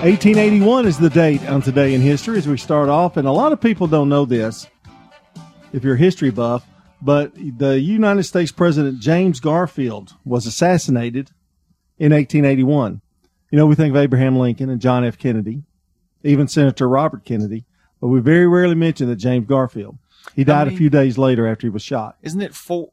1881 0.00 0.86
is 0.86 0.98
the 0.98 1.10
date 1.10 1.46
on 1.50 1.60
today 1.60 1.92
in 1.92 2.00
history 2.00 2.38
as 2.38 2.48
we 2.48 2.56
start 2.56 2.88
off, 2.88 3.18
and 3.18 3.28
a 3.28 3.32
lot 3.32 3.52
of 3.52 3.60
people 3.60 3.86
don't 3.86 4.08
know 4.08 4.24
this 4.24 4.66
if 5.74 5.84
you're 5.84 5.96
a 5.96 5.98
history 5.98 6.30
buff, 6.30 6.64
but 7.02 7.34
the 7.34 7.78
United 7.80 8.24
States 8.24 8.52
President 8.52 9.00
James 9.00 9.40
Garfield 9.40 10.14
was 10.24 10.46
assassinated 10.46 11.30
in 11.98 12.12
1881. 12.12 13.00
You 13.50 13.58
know, 13.58 13.66
we 13.66 13.74
think 13.74 13.90
of 13.94 13.96
Abraham 14.00 14.36
Lincoln 14.38 14.70
and 14.70 14.80
John 14.80 15.04
F. 15.04 15.18
Kennedy, 15.18 15.62
even 16.24 16.48
Senator 16.48 16.88
Robert 16.88 17.24
Kennedy, 17.24 17.64
but 18.00 18.08
we 18.08 18.20
very 18.20 18.46
rarely 18.46 18.74
mention 18.74 19.08
that 19.08 19.16
James 19.16 19.46
Garfield. 19.46 19.98
He 20.34 20.42
died 20.44 20.64
many- 20.64 20.74
a 20.74 20.78
few 20.78 20.90
days 20.90 21.16
later 21.18 21.46
after 21.46 21.66
he 21.66 21.70
was 21.70 21.82
shot. 21.82 22.16
Isn't 22.22 22.40
it 22.42 22.54
four? 22.54 22.90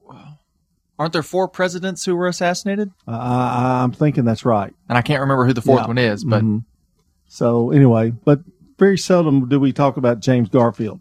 Aren't 1.00 1.14
there 1.14 1.24
four 1.24 1.48
presidents 1.48 2.06
who 2.06 2.16
were 2.16 2.28
assassinated? 2.28 2.92
I, 3.08 3.16
I, 3.16 3.84
I'm 3.84 3.92
thinking 3.92 4.26
that's 4.26 4.46
right. 4.46 4.74
And 4.88 4.98
I 4.98 5.02
can't 5.02 5.22
remember 5.22 5.46
who 5.46 5.54
the 5.54 5.62
fourth 5.62 5.82
Yeah. 5.82 5.88
one 5.88 5.98
is, 5.98 6.24
but 6.24 6.44
Mhm. 6.44 6.66
So 7.28 7.72
anyway, 7.72 8.12
but 8.12 8.42
very 8.78 8.98
seldom 8.98 9.50
do 9.50 9.60
we 9.60 9.74
talk 9.74 9.98
about 9.98 10.20
James 10.20 10.50
Garfield. 10.50 11.00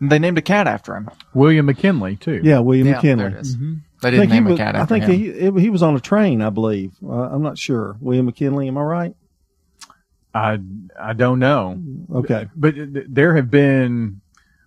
They 0.00 0.18
named 0.18 0.38
a 0.38 0.42
cat 0.42 0.66
after 0.66 0.94
him. 0.96 1.08
William 1.34 1.66
McKinley, 1.66 2.16
too. 2.16 2.40
Yeah, 2.42 2.58
William 2.60 2.86
Yeah, 2.86 2.94
McKinley. 2.96 3.24
there 3.28 3.36
it 3.38 3.40
is. 3.40 3.56
Mhm. 3.56 3.80
They 4.00 4.08
I 4.08 4.10
didn't 4.12 4.20
think 4.22 4.32
he 4.32 4.38
name 4.38 4.46
a 4.46 4.50
was- 4.50 4.58
cat 4.58 4.76
I 4.76 4.78
after 4.80 4.94
think 4.94 5.04
him. 5.06 5.10
he 5.18 5.26
it- 5.28 5.58
he 5.58 5.70
was 5.70 5.82
on 5.82 5.96
a 5.96 6.00
train, 6.00 6.40
I 6.42 6.50
believe. 6.50 6.92
Uh, 7.04 7.12
I'm 7.12 7.42
not 7.42 7.58
sure. 7.58 7.96
William 8.00 8.26
McKinley, 8.26 8.68
am 8.68 8.78
I 8.78 8.82
right? 8.82 9.14
I, 10.34 10.58
I 11.00 11.14
don't 11.14 11.38
know. 11.38 11.80
Okay. 12.14 12.46
But 12.54 12.74
th- 12.74 13.06
there 13.08 13.34
have 13.34 13.50
been 13.50 14.20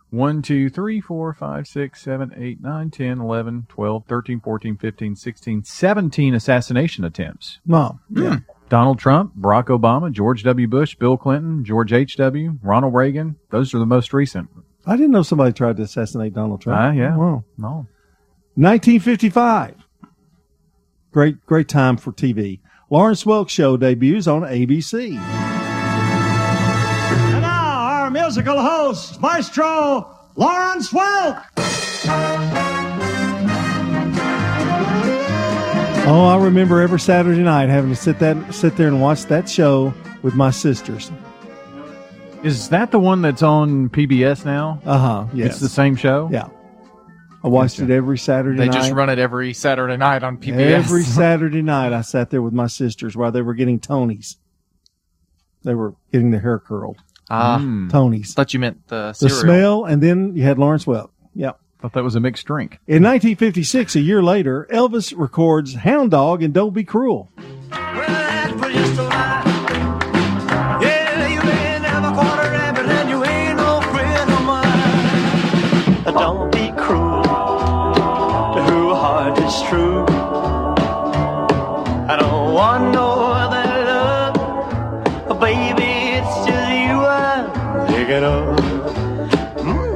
1, 0.09 0.41
2, 0.41 0.69
3, 0.69 0.99
4, 0.99 1.33
5, 1.33 1.67
6, 1.67 2.01
7, 2.01 2.33
8, 2.35 2.61
9, 2.61 2.89
10, 2.89 3.19
11, 3.21 3.67
12, 3.69 4.05
13, 4.07 4.39
14, 4.41 4.75
15, 4.75 5.15
16, 5.15 5.63
17 5.63 6.33
assassination 6.33 7.05
attempts. 7.05 7.59
No. 7.65 7.99
Yeah. 8.09 8.39
Donald 8.69 8.99
Trump, 8.99 9.33
Barack 9.39 9.65
Obama, 9.67 10.11
George 10.11 10.43
W. 10.43 10.67
Bush, 10.67 10.95
Bill 10.95 11.15
Clinton, 11.17 11.63
George 11.63 11.93
H.W., 11.93 12.57
Ronald 12.63 12.93
Reagan. 12.93 13.35
Those 13.49 13.73
are 13.73 13.79
the 13.79 13.85
most 13.85 14.13
recent. 14.13 14.49
I 14.85 14.95
didn't 14.95 15.11
know 15.11 15.23
somebody 15.23 15.53
tried 15.53 15.77
to 15.77 15.83
assassinate 15.83 16.33
Donald 16.33 16.61
Trump. 16.61 16.79
Ah, 16.79 16.91
yeah. 16.91 17.15
Wow. 17.15 17.43
No. 17.57 17.87
1955. 18.55 19.75
Great, 21.11 21.45
great 21.45 21.67
time 21.67 21.97
for 21.97 22.11
TV. 22.11 22.59
Lawrence 22.89 23.23
Welk 23.23 23.49
Show 23.49 23.77
debuts 23.77 24.27
on 24.27 24.41
ABC. 24.41 25.17
And 27.11 27.41
now, 27.41 27.79
our 27.79 28.09
musical 28.09 28.61
host, 28.61 29.21
Maestro 29.21 30.17
Lawrence 30.35 30.91
Welk. 30.91 31.45
Oh, 36.03 36.25
I 36.25 36.43
remember 36.43 36.81
every 36.81 36.99
Saturday 36.99 37.43
night 37.43 37.69
having 37.69 37.91
to 37.91 37.95
sit 37.95 38.17
that 38.19 38.53
sit 38.53 38.75
there 38.75 38.87
and 38.87 39.01
watch 39.01 39.25
that 39.25 39.47
show 39.47 39.93
with 40.23 40.33
my 40.33 40.49
sisters. 40.49 41.11
Is 42.43 42.69
that 42.69 42.89
the 42.91 42.99
one 42.99 43.21
that's 43.21 43.43
on 43.43 43.89
PBS 43.89 44.45
now? 44.45 44.81
Uh 44.83 44.97
huh. 44.97 45.25
Yes. 45.33 45.51
It's 45.51 45.59
the 45.59 45.69
same 45.69 45.95
show? 45.95 46.27
Yeah. 46.31 46.49
I 47.43 47.47
watched 47.47 47.79
it 47.79 47.89
every 47.89 48.17
Saturday 48.17 48.57
They 48.57 48.65
night. 48.67 48.73
just 48.73 48.91
run 48.93 49.09
it 49.09 49.17
every 49.19 49.53
Saturday 49.53 49.97
night 49.97 50.23
on 50.23 50.37
PBS. 50.37 50.57
Every 50.59 51.03
Saturday 51.21 51.61
night, 51.61 51.91
I 51.93 52.01
sat 52.01 52.29
there 52.29 52.41
with 52.41 52.53
my 52.53 52.67
sisters 52.67 53.15
while 53.15 53.31
they 53.31 53.41
were 53.41 53.53
getting 53.55 53.79
Tonys. 53.79 54.35
They 55.63 55.73
were 55.75 55.95
getting 56.11 56.31
their 56.31 56.39
hair 56.41 56.59
curled. 56.59 56.97
Ah, 57.29 57.59
Tonys. 57.59 58.33
Thought 58.33 58.53
you 58.53 58.59
meant 58.59 58.87
the 58.87 59.15
The 59.19 59.29
smell, 59.29 59.85
and 59.85 60.01
then 60.03 60.35
you 60.35 60.43
had 60.43 60.57
Lawrence 60.59 60.85
Welk. 60.85 61.09
Yep. 61.35 61.59
Thought 61.81 61.93
that 61.93 62.03
was 62.03 62.15
a 62.15 62.19
mixed 62.19 62.45
drink. 62.45 62.73
In 62.87 63.01
1956, 63.03 63.95
a 63.95 64.01
year 64.01 64.21
later, 64.21 64.67
Elvis 64.71 65.13
records 65.15 65.73
Hound 65.75 66.11
Dog 66.11 66.43
and 66.43 66.53
Don't 66.53 66.73
Be 66.73 66.83
Cruel. 66.83 67.29
Yeah, 67.71 69.09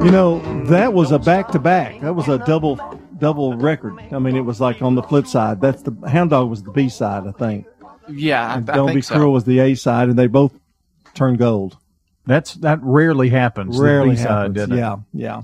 You 0.06 0.12
know, 0.12 0.38
that 0.66 0.92
was 0.92 1.10
a 1.10 1.18
back 1.18 1.48
to 1.48 1.58
back. 1.58 2.00
That 2.00 2.14
was 2.14 2.28
a 2.28 2.38
double 2.38 2.76
double 3.18 3.56
record. 3.56 3.98
I 4.12 4.20
mean, 4.20 4.36
it 4.36 4.42
was 4.42 4.60
like 4.60 4.80
on 4.80 4.94
the 4.94 5.02
flip 5.02 5.26
side. 5.26 5.60
That's 5.60 5.82
the 5.82 5.92
Hound 6.08 6.30
Dog 6.30 6.48
was 6.48 6.62
the 6.62 6.70
B 6.70 6.88
side, 6.88 7.26
I 7.26 7.32
think. 7.32 7.66
Yeah, 8.08 8.48
I, 8.48 8.54
And 8.58 8.70
I 8.70 8.76
Don't 8.76 8.86
think 8.86 8.98
Be 8.98 9.02
so. 9.02 9.16
Cruel 9.16 9.32
was 9.32 9.42
the 9.42 9.58
A 9.58 9.74
side, 9.74 10.08
and 10.08 10.16
they 10.16 10.28
both 10.28 10.54
turned 11.14 11.38
gold. 11.38 11.76
That's 12.24 12.54
that 12.54 12.78
rarely 12.82 13.30
happens. 13.30 13.76
the 13.76 13.82
Rarely 13.82 14.10
B-side, 14.10 14.28
happens. 14.28 14.54
doesn't 14.54 14.72
it? 14.74 14.76
Yeah, 14.76 14.96
yeah. 15.12 15.42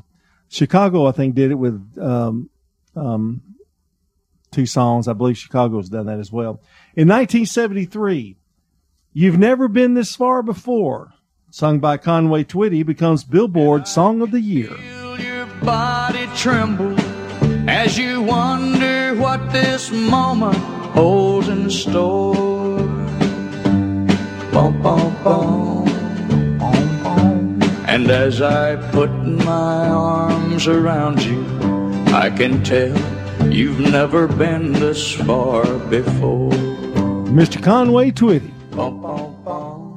Chicago, 0.49 1.07
I 1.07 1.13
think, 1.13 1.35
did 1.35 1.51
it 1.51 1.57
with 1.57 1.99
um, 2.01 2.49
um, 2.95 3.43
two 4.53 4.67
songs. 4.67 5.09
I 5.09 5.13
believe 5.13 5.39
Chicago's 5.39 5.89
done 5.89 6.07
that 6.07 6.21
as 6.21 6.31
well. 6.31 6.63
In 6.95 7.09
1973, 7.09 8.37
"You've 9.13 9.39
Never 9.39 9.67
Been 9.67 9.95
This 9.95 10.15
Far 10.15 10.41
Before," 10.41 11.15
sung 11.53 11.79
by 11.79 11.99
Conway 11.99 12.45
Twitty, 12.45 12.85
becomes 12.85 13.25
Billboard 13.25 13.87
Song 13.87 14.23
of 14.23 14.31
the 14.31 14.41
Year. 14.41 14.75
body 15.63 16.27
tremble 16.35 16.99
as 17.69 17.99
you 17.99 18.23
wonder 18.23 19.15
what 19.17 19.53
this 19.53 19.91
moment 19.91 20.57
holds 20.97 21.49
in 21.49 21.69
store. 21.69 22.79
Bum, 24.51 24.83
bum, 24.83 25.15
bum. 25.23 25.89
And 27.87 28.11
as 28.11 28.41
I 28.41 28.77
put 28.91 29.11
my 29.11 29.89
arms 29.89 30.67
around 30.67 31.23
you, 31.23 31.45
I 32.15 32.31
can 32.31 32.65
tell 32.65 32.97
you've 33.53 33.79
never 33.79 34.27
been 34.27 34.73
this 34.73 35.13
far 35.13 35.65
before. 35.91 36.51
Mr. 37.29 37.63
Conway 37.63 38.11
Twitty. 38.11 38.51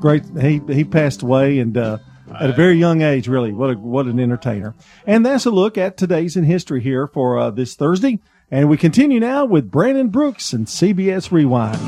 Great. 0.05 0.23
He 0.39 0.61
he 0.71 0.83
passed 0.83 1.23
away 1.23 1.57
and 1.57 1.75
uh, 1.75 1.97
at 2.39 2.51
a 2.51 2.53
very 2.53 2.75
young 2.75 3.01
age. 3.01 3.27
Really, 3.27 3.51
what 3.51 3.71
a, 3.71 3.73
what 3.73 4.05
an 4.05 4.19
entertainer. 4.19 4.75
And 5.07 5.25
that's 5.25 5.47
a 5.47 5.49
look 5.49 5.79
at 5.79 5.97
today's 5.97 6.37
in 6.37 6.43
history 6.43 6.79
here 6.83 7.07
for 7.07 7.39
uh, 7.39 7.49
this 7.49 7.73
Thursday. 7.73 8.19
And 8.51 8.69
we 8.69 8.77
continue 8.77 9.19
now 9.19 9.45
with 9.45 9.71
Brandon 9.71 10.09
Brooks 10.09 10.53
and 10.53 10.67
CBS 10.67 11.31
Rewind. 11.31 11.79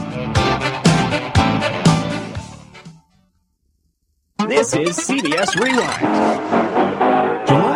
This 4.49 4.73
is 4.73 4.97
CBS 4.97 5.55
Rewind. 5.55 6.66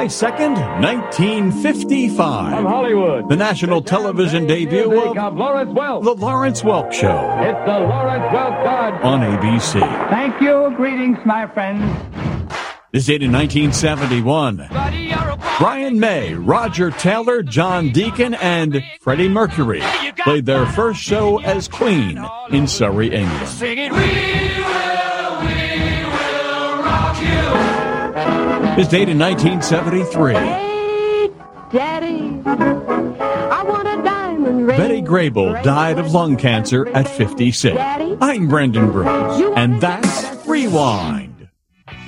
July 0.02 0.32
2nd, 0.32 0.82
1955. 0.82 2.56
From 2.56 2.66
Hollywood. 2.66 3.30
The 3.30 3.36
national 3.36 3.84
television 3.84 4.48
debut 4.48 5.00
of 5.00 5.36
Lawrence 5.36 5.72
Welk. 5.72 6.04
The 6.04 6.14
Lawrence 6.16 6.62
Welk 6.64 6.92
Show 6.92 7.38
It's 7.42 7.66
the 7.68 7.80
Lawrence 7.80 8.24
Welk 8.34 8.64
God. 8.64 9.02
on 9.04 9.20
ABC. 9.22 9.80
Thank 10.10 10.42
you. 10.42 10.74
Greetings, 10.76 11.20
my 11.26 11.46
friends. 11.46 11.84
This 12.92 13.06
date 13.06 13.22
in 13.22 13.32
1971. 13.32 14.68
Brian 15.60 16.00
May, 16.00 16.34
Roger 16.34 16.90
Taylor, 16.90 17.44
John 17.44 17.92
Deacon, 17.92 18.34
and 18.34 18.84
Freddie 19.02 19.30
Mercury 19.30 19.84
played 20.18 20.48
their 20.48 20.66
first 20.66 21.00
show 21.00 21.40
as 21.42 21.68
Queen 21.68 22.20
in 22.50 22.66
Surrey, 22.66 23.14
England. 23.14 23.48
This 28.76 28.88
date 28.88 29.10
in 29.10 29.20
1973. 29.20 30.34
Hey, 30.34 31.30
Daddy, 31.72 32.42
I 32.46 33.64
want 33.64 33.88
a 33.88 34.02
diamond 34.02 34.66
ring. 34.66 34.78
Betty 34.78 35.02
Grable 35.02 35.62
died 35.62 36.00
of 36.00 36.14
lung 36.14 36.38
cancer 36.38 36.88
at 36.90 37.08
56. 37.08 37.78
I'm 38.22 38.48
Brendan 38.48 38.92
Brooks, 38.92 39.42
and 39.58 39.82
that's 39.82 40.48
Rewind. 40.48 41.31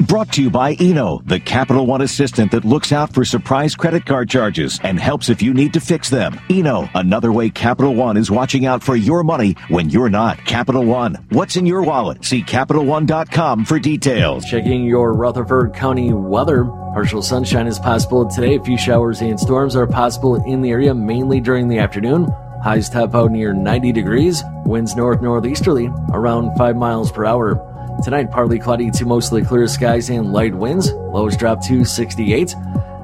Brought 0.07 0.33
to 0.33 0.41
you 0.41 0.49
by 0.49 0.73
Eno, 0.73 1.21
the 1.23 1.39
Capital 1.39 1.85
One 1.85 2.01
assistant 2.01 2.51
that 2.51 2.65
looks 2.65 2.91
out 2.91 3.13
for 3.13 3.23
surprise 3.23 3.73
credit 3.73 4.05
card 4.05 4.29
charges 4.29 4.77
and 4.83 4.99
helps 4.99 5.29
if 5.29 5.41
you 5.41 5.53
need 5.53 5.71
to 5.73 5.79
fix 5.79 6.09
them. 6.09 6.37
Eno, 6.49 6.89
another 6.93 7.31
way 7.31 7.49
Capital 7.49 7.95
One 7.95 8.17
is 8.17 8.29
watching 8.29 8.65
out 8.65 8.83
for 8.83 8.97
your 8.97 9.23
money 9.23 9.55
when 9.69 9.89
you're 9.89 10.09
not. 10.09 10.43
Capital 10.45 10.83
One, 10.83 11.25
what's 11.29 11.55
in 11.55 11.65
your 11.65 11.83
wallet? 11.83 12.25
See 12.25 12.41
CapitalOne.com 12.43 13.63
for 13.63 13.79
details. 13.79 14.43
Checking 14.43 14.83
your 14.83 15.13
Rutherford 15.13 15.73
County 15.73 16.11
weather. 16.11 16.65
Partial 16.65 17.21
sunshine 17.21 17.67
is 17.67 17.79
possible 17.79 18.29
today. 18.29 18.55
A 18.55 18.63
few 18.63 18.77
showers 18.77 19.21
and 19.21 19.39
storms 19.39 19.73
are 19.73 19.87
possible 19.87 20.35
in 20.43 20.61
the 20.61 20.71
area, 20.71 20.93
mainly 20.93 21.39
during 21.39 21.69
the 21.69 21.79
afternoon. 21.79 22.27
Highs 22.61 22.89
top 22.89 23.15
out 23.15 23.31
near 23.31 23.53
90 23.53 23.93
degrees. 23.93 24.43
Winds 24.65 24.97
north 24.97 25.21
northeasterly 25.21 25.89
around 26.11 26.57
5 26.57 26.75
miles 26.75 27.09
per 27.09 27.25
hour. 27.25 27.72
Tonight, 28.01 28.31
partly 28.31 28.59
cloudy 28.59 28.89
to 28.91 29.05
mostly 29.05 29.43
clear 29.43 29.67
skies 29.67 30.09
and 30.09 30.33
light 30.33 30.55
winds. 30.55 30.91
Lows 30.91 31.37
drop 31.37 31.61
to 31.65 31.85
68. 31.85 32.55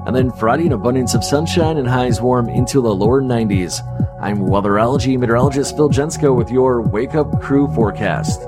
And 0.06 0.16
then 0.16 0.32
Friday, 0.32 0.66
an 0.66 0.74
abundance 0.74 1.14
of 1.14 1.24
sunshine 1.24 1.78
and 1.78 1.88
highs 1.88 2.22
warm 2.22 2.50
into 2.50 2.82
the 2.82 2.94
lower 2.94 3.22
90s. 3.22 3.82
I'm 4.22 4.40
weatherology 4.40 5.18
meteorologist 5.18 5.76
Phil 5.76 5.90
Jensko 5.90 6.36
with 6.36 6.50
your 6.50 6.82
Wake 6.82 7.16
Up 7.16 7.42
Crew 7.42 7.68
forecast. 7.74 8.42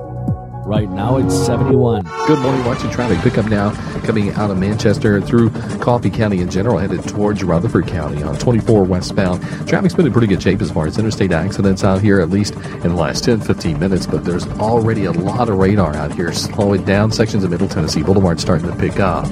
Right 0.72 0.90
now, 0.90 1.18
it's 1.18 1.36
71. 1.36 2.04
Good 2.28 2.40
morning. 2.40 2.64
Watching 2.64 2.90
traffic 2.92 3.20
pick 3.20 3.38
up 3.38 3.46
now 3.48 3.72
coming 4.06 4.30
out 4.36 4.52
of 4.52 4.58
Manchester 4.58 5.20
through 5.20 5.50
Coffee 5.80 6.10
County 6.10 6.40
in 6.40 6.50
general, 6.50 6.78
headed 6.78 7.06
towards 7.10 7.44
Rutherford 7.44 7.88
County 7.88 8.24
on 8.24 8.38
24 8.38 8.86
westbound. 8.86 9.42
Traffic's 9.68 9.94
been 9.96 10.06
in 10.06 10.14
pretty 10.14 10.28
good 10.28 10.42
shape 10.42 10.62
as 10.62 10.72
far 10.72 10.88
as 10.88 10.98
interstate 10.98 11.34
accidents 11.34 11.84
out 11.84 12.00
here, 12.00 12.22
at 12.22 12.30
least 12.30 12.56
in 12.56 12.84
the 12.84 12.96
last 12.96 13.26
10, 13.26 13.42
15 13.42 13.80
minutes, 13.80 14.06
but 14.06 14.24
there's 14.24 14.48
already 14.62 15.04
a 15.04 15.12
lot 15.12 15.50
of 15.50 15.58
radar 15.58 15.94
out 15.94 16.14
here 16.14 16.32
slowing 16.32 16.86
down. 16.86 17.12
Sections 17.12 17.44
of 17.44 17.50
Middle 17.50 17.68
Tennessee 17.68 18.02
Boulevard 18.02 18.40
starting 18.40 18.72
to 18.72 18.76
pick 18.78 18.98
up. 18.98 19.28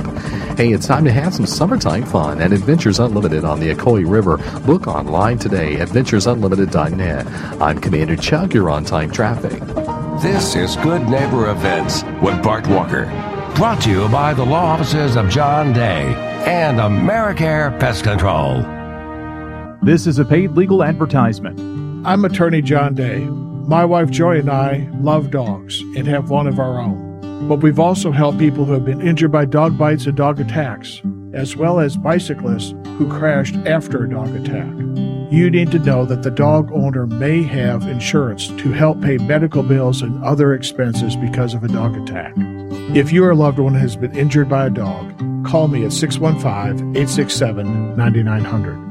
Hey, 0.58 0.74
it's 0.74 0.88
time 0.88 1.06
to 1.06 1.12
have 1.14 1.34
some 1.34 1.46
summertime 1.46 2.04
fun 2.04 2.42
and 2.42 2.52
Adventures 2.52 3.00
Unlimited 3.00 3.46
on 3.46 3.62
the 3.62 3.74
Ocoee 3.74 4.04
River. 4.06 4.36
Book 4.66 4.88
online 4.88 5.40
today, 5.40 5.78
at 5.78 5.88
adventuresunlimited.net. 5.88 7.62
I'm 7.62 7.80
Commander 7.80 8.18
Chuck. 8.18 8.54
You're 8.54 8.70
on 8.70 8.84
time 8.84 9.10
traffic. 9.10 9.64
This 10.22 10.54
is 10.54 10.76
Good 10.76 11.08
Neighbor 11.08 11.50
Events 11.50 12.04
with 12.22 12.44
Bart 12.44 12.68
Walker. 12.68 13.06
Brought 13.56 13.82
to 13.84 13.90
you 13.90 14.10
by 14.10 14.34
the 14.34 14.44
law 14.44 14.66
offices 14.66 15.16
of 15.16 15.30
John 15.30 15.72
Day 15.72 16.14
and 16.46 16.78
Americare 16.78 17.80
Pest 17.80 18.04
Control. 18.04 18.62
This 19.82 20.06
is 20.08 20.20
a 20.20 20.26
paid 20.26 20.52
legal 20.52 20.84
advertisement. 20.84 21.58
I'm 22.06 22.26
attorney 22.26 22.62
John 22.62 22.96
Day. 22.96 23.20
My 23.20 23.86
wife 23.86 24.10
Joy 24.10 24.40
and 24.40 24.50
I 24.50 24.90
love 24.96 25.32
dogs 25.32 25.80
and 25.96 26.06
have 26.06 26.30
one 26.30 26.48
of 26.48 26.60
our 26.60 26.82
own. 26.82 27.48
But 27.48 27.62
we've 27.62 27.80
also 27.80 28.12
helped 28.12 28.40
people 28.40 28.66
who 28.66 28.74
have 28.74 28.84
been 28.84 29.00
injured 29.00 29.32
by 29.32 29.46
dog 29.46 29.78
bites 29.78 30.06
and 30.06 30.18
dog 30.18 30.42
attacks, 30.42 31.02
as 31.34 31.56
well 31.56 31.80
as 31.80 31.96
bicyclists 31.96 32.74
who 32.98 33.10
crashed 33.10 33.56
after 33.66 34.04
a 34.04 34.10
dog 34.10 34.36
attack. 34.36 35.09
You 35.32 35.52
need 35.52 35.70
to 35.72 35.80
know 35.80 36.06
that 36.06 36.24
the 36.24 36.32
dog 36.32 36.72
owner 36.72 37.06
may 37.06 37.44
have 37.44 37.88
insurance 37.88 38.48
to 38.48 38.72
help 38.72 39.00
pay 39.00 39.20
medical 39.20 39.62
bills 39.62 40.02
and 40.02 40.24
other 40.24 40.56
expenses 40.56 41.16
because 41.16 41.54
of 41.54 41.64
a 41.64 41.68
dog 41.68 41.96
attack. 41.98 42.34
If 42.96 43.12
your 43.12 43.36
loved 43.36 43.60
one 43.60 43.76
has 43.76 43.96
been 43.96 44.18
injured 44.18 44.50
by 44.50 44.66
a 44.66 44.72
dog, 44.72 45.16
call 45.46 45.68
me 45.68 45.86
at 45.86 45.94
615 45.94 46.96
867 46.98 47.96
9900. 47.96 48.90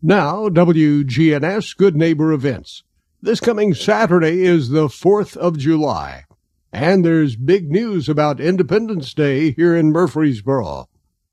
Now, 0.00 0.48
WGNS 0.48 1.76
Good 1.76 1.96
Neighbor 1.96 2.32
Events. 2.32 2.84
This 3.20 3.40
coming 3.40 3.74
Saturday 3.74 4.44
is 4.44 4.68
the 4.68 4.86
4th 4.86 5.36
of 5.36 5.58
July, 5.58 6.22
and 6.72 7.04
there's 7.04 7.34
big 7.34 7.68
news 7.68 8.08
about 8.08 8.38
Independence 8.38 9.12
Day 9.12 9.50
here 9.50 9.74
in 9.74 9.90
Murfreesboro. 9.90 10.88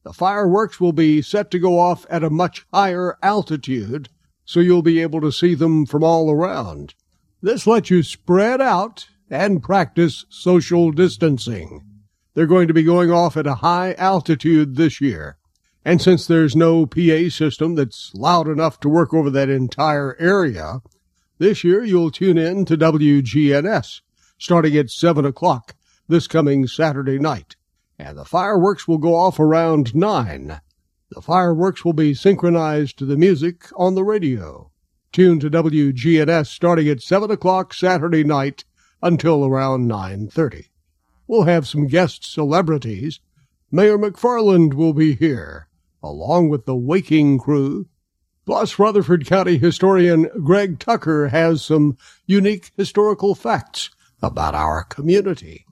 The 0.08 0.14
fireworks 0.14 0.80
will 0.80 0.94
be 0.94 1.22
set 1.22 1.52
to 1.52 1.60
go 1.60 1.78
off 1.78 2.06
at 2.10 2.24
a 2.24 2.30
much 2.30 2.66
higher 2.74 3.18
altitude, 3.22 4.08
so 4.46 4.62
you'll 4.62 4.82
be 4.82 5.02
able 5.02 5.20
to 5.20 5.34
see 5.34 5.54
them 5.54 5.86
from 5.86 6.02
all 6.02 6.32
around. 6.32 6.94
This 7.42 7.68
lets 7.68 7.90
you 7.90 8.02
spread 8.04 8.62
out 8.62 9.10
and 9.30 9.62
practice 9.62 10.24
social 10.30 10.94
distancing. 10.94 11.84
They're 12.36 12.48
going 12.48 12.70
to 12.70 12.74
be 12.74 12.84
going 12.84 13.12
off 13.12 13.36
at 13.36 13.48
a 13.48 13.56
high 13.56 13.96
altitude 13.96 14.78
this 14.78 15.02
year. 15.02 15.36
And 15.84 16.02
since 16.02 16.26
there's 16.26 16.56
no 16.56 16.86
PA 16.86 17.28
system 17.28 17.76
that's 17.76 18.14
loud 18.16 18.48
enough 18.48 18.80
to 18.80 18.90
work 18.90 19.14
over 19.14 19.30
that 19.32 19.50
entire 19.50 20.16
area, 20.22 20.80
this 21.38 21.66
year 21.66 21.84
you'll 21.84 22.12
tune 22.12 22.38
in 22.38 22.64
to 22.64 22.78
WGNS 22.78 24.00
starting 24.38 24.78
at 24.78 24.90
7 24.90 25.26
o'clock 25.26 25.76
this 26.08 26.28
coming 26.28 26.66
Saturday 26.66 27.20
night. 27.20 27.58
And 28.00 28.18
the 28.18 28.26
fireworks 28.26 28.88
will 28.88 29.00
go 29.00 29.16
off 29.16 29.40
around 29.40 29.96
9. 29.96 30.62
The 31.10 31.22
fireworks 31.22 31.84
will 31.84 31.94
be 31.94 32.14
synchronized 32.14 32.98
to 33.00 33.06
the 33.06 33.18
music 33.18 33.70
on 33.76 33.96
the 33.96 34.04
radio. 34.04 34.72
Tune 35.12 35.40
to 35.40 35.50
WGNS 35.50 36.48
starting 36.48 36.88
at 36.90 37.02
7 37.02 37.32
o'clock 37.32 37.74
Saturday 37.74 38.24
night 38.24 38.66
until 39.02 39.46
around 39.46 39.90
9.30. 39.90 40.66
We'll 41.28 41.44
have 41.44 41.68
some 41.68 41.88
guest 41.88 42.24
celebrities. 42.32 43.20
Mayor 43.72 43.98
McFarland 43.98 44.74
will 44.74 44.94
be 44.94 45.16
here, 45.16 45.68
along 46.04 46.50
with 46.50 46.66
the 46.66 46.76
Waking 46.76 47.40
crew. 47.40 47.88
Plus, 48.46 48.80
Rutherford 48.80 49.26
County 49.26 49.58
historian 49.58 50.30
Greg 50.44 50.80
Tucker 50.80 51.28
has 51.28 51.66
some 51.66 51.98
unique 52.26 52.72
historical 52.78 53.36
facts 53.36 53.90
about 54.22 54.56
our 54.56 54.84
community. 54.84 55.67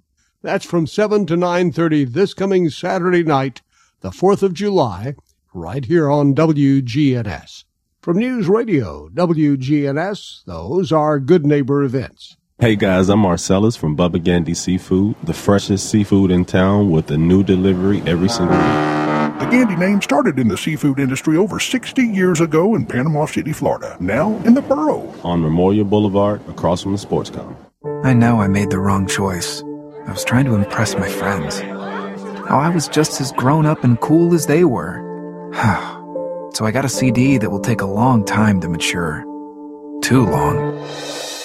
That's 0.46 0.64
from 0.64 0.86
7 0.86 1.26
to 1.26 1.34
9.30 1.34 2.14
this 2.14 2.36
coming 2.36 2.70
Saturday 2.70 3.24
night, 3.24 3.64
the 4.02 4.12
4th 4.12 4.44
of 4.44 4.54
July, 4.54 5.16
right 5.56 5.84
here 5.84 6.08
on 6.08 6.36
WGNS. 6.36 7.64
From 8.00 8.20
News 8.20 8.48
Radio, 8.48 9.10
WGNS, 9.10 10.46
those 10.46 10.92
are 10.92 11.18
Good 11.18 11.48
Neighbor 11.48 11.82
events. 11.82 12.38
Hey 12.60 12.76
guys, 12.76 13.10
I'm 13.10 13.22
Marcellus 13.22 13.76
from 13.76 13.98
Bubba 13.98 14.24
Gandy 14.24 14.54
Seafood, 14.54 15.16
the 15.24 15.34
freshest 15.34 15.90
seafood 15.90 16.30
in 16.30 16.46
town 16.46 16.92
with 16.92 17.10
a 17.10 17.18
new 17.18 17.42
delivery 17.42 18.04
every 18.06 18.30
single 18.30 18.56
week. 18.56 19.40
The 19.40 19.48
Gandy 19.50 19.76
name 19.76 20.00
started 20.00 20.38
in 20.38 20.48
the 20.48 20.60
seafood 20.60 21.00
industry 21.00 21.38
over 21.38 21.60
60 21.60 22.04
years 22.04 22.40
ago 22.40 22.76
in 22.76 22.86
Panama 22.86 23.26
City, 23.26 23.52
Florida. 23.52 23.98
Now 24.00 24.36
in 24.46 24.54
the 24.54 24.62
borough. 24.62 25.12
On 25.24 25.42
Memorial 25.42 25.86
Boulevard, 25.86 26.48
across 26.48 26.84
from 26.84 26.92
the 26.92 27.00
sports 27.00 27.32
com. 27.32 27.58
I 28.04 28.14
know 28.14 28.40
I 28.40 28.48
made 28.48 28.70
the 28.70 28.80
wrong 28.80 29.08
choice. 29.08 29.64
I 30.08 30.12
was 30.12 30.24
trying 30.24 30.46
to 30.46 30.56
impress 30.56 30.96
my 30.96 31.10
friends. 31.10 31.60
How 32.48 32.60
I 32.60 32.70
was 32.70 32.88
just 32.88 33.20
as 33.20 33.32
grown 33.32 33.66
up 33.66 33.84
and 33.84 34.00
cool 34.00 34.34
as 34.36 34.46
they 34.46 34.64
were. 34.64 35.02
so 36.54 36.66
I 36.66 36.72
got 36.72 36.86
a 36.86 36.90
CD 36.90 37.38
that 37.40 37.50
will 37.50 37.60
take 37.60 37.82
a 37.82 37.88
long 37.88 38.24
time 38.24 38.62
to 38.62 38.70
mature. 38.70 39.24
Too 40.02 40.26
long. 40.26 40.78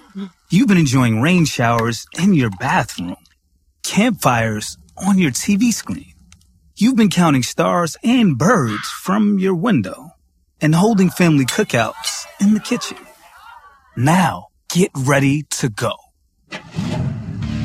You've 0.52 0.68
been 0.68 0.78
enjoying 0.78 1.20
rain 1.20 1.46
showers 1.46 2.06
in 2.18 2.34
your 2.36 2.52
bathroom, 2.60 3.18
campfires 3.90 4.78
on 4.98 5.18
your 5.18 5.32
TV 5.32 5.74
screen. 5.74 6.14
You've 6.78 6.96
been 6.96 7.10
counting 7.10 7.42
stars 7.42 7.98
and 8.04 8.38
birds 8.38 8.88
from 9.02 9.40
your 9.40 9.56
window 9.56 10.12
and 10.62 10.76
holding 10.76 11.10
family 11.10 11.46
cookouts 11.46 12.26
in 12.40 12.54
the 12.54 12.60
kitchen. 12.60 13.00
Now 13.98 14.50
get 14.70 14.92
ready 14.96 15.42
to 15.58 15.70
go. 15.70 15.96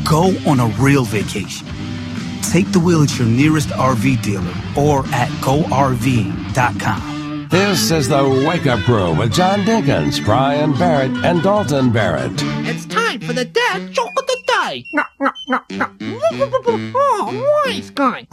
Go 0.09 0.35
on 0.47 0.61
a 0.61 0.69
real 0.81 1.05
vacation. 1.05 1.67
Take 2.51 2.73
the 2.73 2.81
wheel 2.81 3.03
at 3.03 3.19
your 3.19 3.29
nearest 3.29 3.69
RV 3.69 4.23
dealer 4.23 4.55
or 4.79 5.01
at 5.09 5.29
GoRV.com. 5.43 7.15
This 7.51 7.91
is 7.91 8.09
the 8.09 8.47
Wake 8.49 8.67
Up 8.67 8.81
Crew 8.81 9.15
with 9.15 9.35
John 9.35 9.61
Dinkins, 9.61 10.25
Brian 10.25 10.73
Barrett, 10.73 11.13
and 11.23 11.43
Dalton 11.43 11.93
Barrett. 11.93 12.33
It's 12.67 12.87
time 12.87 13.21
for 13.21 13.35
the 13.35 13.45
dad 13.45 13.93
joke 13.93 14.19
of 14.19 14.27
the 14.27 14.44
day. 14.69 14.85
No, 14.93 15.03
no, 15.21 15.31
no, 15.49 15.61
no. 15.71 16.93
Oh, 16.97 17.63
nice 17.67 17.91
guy. 17.91 18.27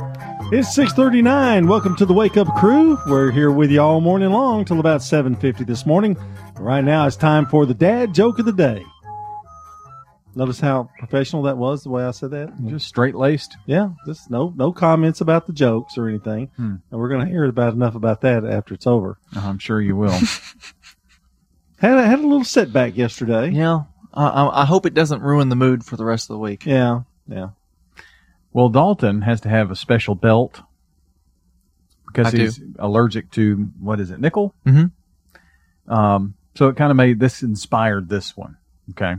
It's 0.51 0.73
639. 0.73 1.67
Welcome 1.67 1.95
to 1.97 2.05
the 2.05 2.13
Wake 2.13 2.37
Up 2.37 2.47
Crew. 2.55 2.97
We're 3.07 3.31
here 3.31 3.51
with 3.51 3.71
you 3.71 3.81
all 3.81 4.01
morning 4.01 4.31
long 4.31 4.65
till 4.65 4.79
about 4.79 5.01
7.50 5.01 5.65
this 5.65 5.85
morning. 5.85 6.17
Right 6.57 6.83
now 6.83 7.07
it's 7.07 7.15
time 7.15 7.45
for 7.45 7.65
the 7.65 7.73
dad 7.73 8.13
joke 8.13 8.39
of 8.39 8.45
the 8.45 8.53
day. 8.53 8.85
Notice 10.33 10.61
how 10.61 10.89
professional 10.97 11.43
that 11.43 11.57
was, 11.57 11.83
the 11.83 11.89
way 11.89 12.03
I 12.03 12.11
said 12.11 12.31
that? 12.31 12.49
Mm-hmm. 12.49 12.69
Just 12.69 12.87
straight 12.87 13.15
laced. 13.15 13.57
Yeah, 13.65 13.89
just 14.05 14.31
no 14.31 14.53
no 14.55 14.71
comments 14.71 15.19
about 15.19 15.45
the 15.45 15.51
jokes 15.51 15.97
or 15.97 16.07
anything. 16.07 16.49
Hmm. 16.55 16.75
And 16.89 16.99
we're 16.99 17.09
going 17.09 17.25
to 17.25 17.31
hear 17.31 17.43
about 17.43 17.73
enough 17.73 17.95
about 17.95 18.21
that 18.21 18.45
after 18.45 18.73
it's 18.73 18.87
over. 18.87 19.17
Uh, 19.35 19.41
I'm 19.41 19.59
sure 19.59 19.81
you 19.81 19.97
will. 19.97 20.11
had 21.79 21.97
a, 21.97 22.07
had 22.07 22.19
a 22.19 22.27
little 22.27 22.45
setback 22.45 22.95
yesterday. 22.95 23.49
Yeah. 23.49 23.83
I, 24.13 24.27
I 24.27 24.61
I 24.61 24.65
hope 24.65 24.85
it 24.85 24.93
doesn't 24.93 25.21
ruin 25.21 25.49
the 25.49 25.55
mood 25.55 25.85
for 25.85 25.97
the 25.97 26.05
rest 26.05 26.29
of 26.29 26.35
the 26.35 26.39
week. 26.39 26.65
Yeah, 26.65 27.01
yeah. 27.27 27.49
Well, 28.53 28.69
Dalton 28.69 29.21
has 29.21 29.41
to 29.41 29.49
have 29.49 29.71
a 29.71 29.75
special 29.75 30.15
belt 30.15 30.61
because 32.07 32.27
I 32.27 32.31
do. 32.31 32.43
he's 32.43 32.61
allergic 32.79 33.31
to 33.31 33.69
what 33.79 33.99
is 33.99 34.11
it, 34.11 34.19
nickel? 34.19 34.53
Mm-hmm. 34.65 35.93
Um, 35.93 36.35
so 36.55 36.67
it 36.67 36.75
kind 36.75 36.91
of 36.91 36.97
made 36.97 37.19
this 37.19 37.41
inspired 37.41 38.09
this 38.09 38.35
one. 38.35 38.57
Okay. 38.91 39.15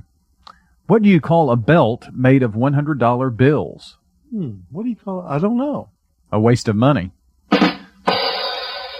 What 0.86 1.02
do 1.02 1.08
you 1.08 1.20
call 1.20 1.50
a 1.50 1.56
belt 1.56 2.08
made 2.12 2.42
of 2.42 2.54
one 2.54 2.74
hundred 2.74 2.98
dollar 2.98 3.30
bills? 3.30 3.96
Hmm, 4.30 4.60
what 4.70 4.82
do 4.82 4.90
you 4.90 4.96
call 4.96 5.20
it? 5.20 5.28
I 5.28 5.38
don't 5.38 5.56
know. 5.56 5.88
A 6.30 6.40
waste 6.40 6.68
of 6.68 6.76
money. 6.76 7.12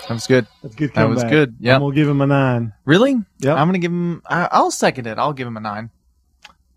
That 0.09 0.15
was 0.15 0.27
good. 0.27 0.47
That's 0.63 0.75
a 0.75 0.79
good. 0.79 0.95
That 0.95 1.09
was 1.09 1.23
good. 1.25 1.57
Yeah. 1.61 1.75
I'm 1.77 1.81
gonna 1.81 1.95
give 1.95 2.09
him 2.09 2.21
a 2.21 2.27
nine. 2.27 2.73
Really? 2.85 3.17
Yeah. 3.39 3.55
I'm 3.55 3.69
gonna 3.69 3.79
give 3.79 3.93
him. 3.93 4.23
I, 4.29 4.49
I'll 4.51 4.71
second 4.71 5.07
it. 5.07 5.19
I'll 5.19 5.33
give 5.33 5.47
him 5.47 5.57
a 5.57 5.61
nine. 5.61 5.91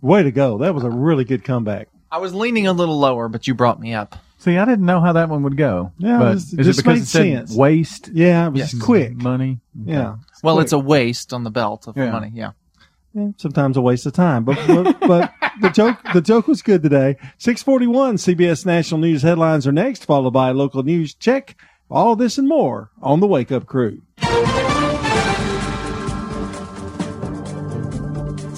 Way 0.01 0.23
to 0.23 0.31
go! 0.31 0.59
That 0.59 0.75
was 0.75 0.83
a 0.83 0.89
really 0.89 1.23
good 1.23 1.43
comeback. 1.43 1.87
I 2.11 2.19
was 2.19 2.33
leaning 2.33 2.67
a 2.67 2.73
little 2.73 2.99
lower, 2.99 3.27
but 3.27 3.47
you 3.47 3.55
brought 3.55 3.79
me 3.79 3.93
up. 3.93 4.15
See, 4.37 4.57
I 4.57 4.65
didn't 4.65 4.85
know 4.85 5.01
how 5.01 5.13
that 5.13 5.29
one 5.29 5.41
would 5.43 5.57
go. 5.57 5.91
Yeah, 5.97 6.19
but 6.19 6.27
it 6.27 6.33
was- 6.35 6.53
it 6.53 6.59
is 6.59 6.67
it 6.67 6.69
just 6.69 6.79
because 6.79 6.93
made 6.99 7.01
it 7.01 7.07
said 7.07 7.47
sense. 7.47 7.55
waste? 7.57 8.09
Yeah, 8.13 8.45
it 8.47 8.51
was 8.51 8.59
Yes. 8.73 8.79
quick. 8.81 9.15
Money. 9.15 9.59
Yeah. 9.83 10.17
Well, 10.43 10.55
quick. 10.55 10.65
it's 10.65 10.73
a 10.73 10.77
waste 10.79 11.33
on 11.33 11.43
the 11.43 11.49
belt 11.49 11.87
of 11.87 11.97
Yeah. 11.97 12.11
money. 12.11 12.31
Yeah. 12.35 12.51
Yeah, 13.15 13.29
sometimes 13.37 13.77
a 13.77 13.81
waste 13.81 14.05
of 14.05 14.13
time. 14.13 14.43
But 14.43 14.59
but, 14.67 14.99
but 14.99 15.31
the 15.61 15.69
joke 15.71 15.97
the 16.13 16.21
joke 16.21 16.47
was 16.47 16.61
good 16.61 16.83
today. 16.83 17.17
Six 17.39 17.63
forty 17.63 17.87
one 17.87 18.17
CBS 18.17 18.65
National 18.65 18.99
News 18.99 19.23
headlines 19.23 19.65
are 19.65 19.71
next, 19.71 20.05
followed 20.05 20.31
by 20.31 20.49
a 20.49 20.53
local 20.53 20.83
news 20.83 21.15
check. 21.15 21.55
All 21.89 22.15
this 22.15 22.39
and 22.39 22.47
more 22.47 22.89
on 22.99 23.19
the 23.19 23.27
Wake 23.27 23.51
Up 23.51 23.67
Crew. 23.67 24.01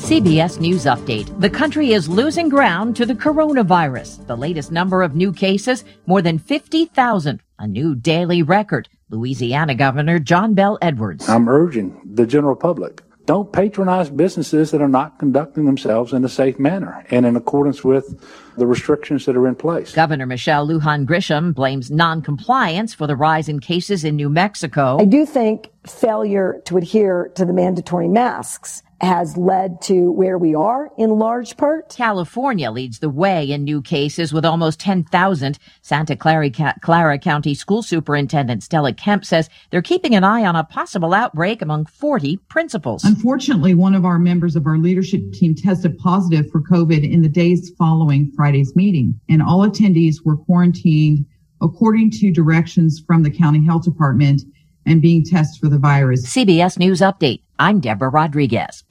CBS 0.07 0.61
News 0.61 0.85
Update. 0.85 1.37
The 1.41 1.49
country 1.49 1.91
is 1.91 2.07
losing 2.07 2.47
ground 2.47 2.95
to 2.95 3.05
the 3.05 3.13
coronavirus. 3.13 4.25
The 4.27 4.37
latest 4.37 4.71
number 4.71 5.03
of 5.03 5.15
new 5.15 5.33
cases, 5.33 5.83
more 6.05 6.21
than 6.21 6.37
50,000, 6.37 7.41
a 7.59 7.67
new 7.67 7.93
daily 7.93 8.41
record. 8.41 8.87
Louisiana 9.09 9.75
Governor 9.75 10.19
John 10.19 10.53
Bell 10.53 10.77
Edwards. 10.81 11.27
I'm 11.27 11.49
urging 11.49 11.99
the 12.05 12.25
general 12.25 12.55
public 12.55 13.01
don't 13.27 13.51
patronize 13.51 14.09
businesses 14.09 14.71
that 14.71 14.81
are 14.81 14.87
not 14.87 15.19
conducting 15.19 15.65
themselves 15.65 16.13
in 16.13 16.23
a 16.23 16.29
safe 16.29 16.57
manner 16.57 17.05
and 17.11 17.25
in 17.25 17.35
accordance 17.35 17.83
with 17.83 18.19
the 18.57 18.65
restrictions 18.65 19.25
that 19.25 19.35
are 19.35 19.47
in 19.47 19.53
place. 19.53 19.93
Governor 19.93 20.25
Michelle 20.25 20.65
Lujan 20.65 21.05
Grisham 21.05 21.53
blames 21.53 21.91
noncompliance 21.91 22.93
for 22.93 23.05
the 23.05 23.17
rise 23.17 23.49
in 23.49 23.59
cases 23.59 24.05
in 24.05 24.15
New 24.15 24.29
Mexico. 24.29 24.97
I 24.99 25.05
do 25.05 25.25
think 25.25 25.69
failure 25.85 26.61
to 26.65 26.77
adhere 26.77 27.29
to 27.35 27.43
the 27.43 27.53
mandatory 27.53 28.07
masks 28.07 28.81
has 29.01 29.37
led 29.37 29.81
to 29.81 30.11
where 30.11 30.37
we 30.37 30.55
are 30.55 30.89
in 30.97 31.09
large 31.11 31.55
part. 31.57 31.89
California 31.89 32.71
leads 32.71 32.99
the 32.99 33.09
way 33.09 33.49
in 33.49 33.63
new 33.63 33.81
cases 33.81 34.33
with 34.33 34.45
almost 34.45 34.79
10,000. 34.79 35.59
Santa 35.81 36.15
Clara, 36.15 36.49
Clara 36.81 37.19
County 37.19 37.53
School 37.53 37.83
Superintendent 37.83 38.63
Stella 38.63 38.93
Kemp 38.93 39.23
says 39.23 39.49
they're 39.69 39.81
keeping 39.81 40.15
an 40.15 40.23
eye 40.23 40.45
on 40.45 40.55
a 40.55 40.63
possible 40.63 41.13
outbreak 41.13 41.61
among 41.61 41.85
40 41.85 42.37
principals. 42.49 43.03
Unfortunately, 43.03 43.73
one 43.73 43.93
of 43.93 44.05
our 44.05 44.19
members 44.19 44.55
of 44.55 44.65
our 44.65 44.77
leadership 44.77 45.21
team 45.33 45.53
tested 45.53 45.97
positive 45.99 46.49
for 46.49 46.61
COVID 46.61 47.09
in 47.09 47.21
the 47.21 47.29
days 47.29 47.71
following 47.77 48.31
Friday's 48.35 48.75
meeting, 48.75 49.19
and 49.29 49.41
all 49.41 49.67
attendees 49.67 50.25
were 50.25 50.37
quarantined 50.37 51.25
according 51.61 52.11
to 52.11 52.31
directions 52.31 53.01
from 53.05 53.23
the 53.23 53.31
county 53.31 53.65
health 53.65 53.83
department 53.83 54.43
and 54.85 55.01
being 55.01 55.23
tested 55.23 55.59
for 55.59 55.69
the 55.69 55.77
virus. 55.77 56.25
CBS 56.25 56.79
News 56.79 57.01
Update. 57.01 57.41
I'm 57.59 57.79
Deborah 57.79 58.09
Rodriguez. 58.09 58.83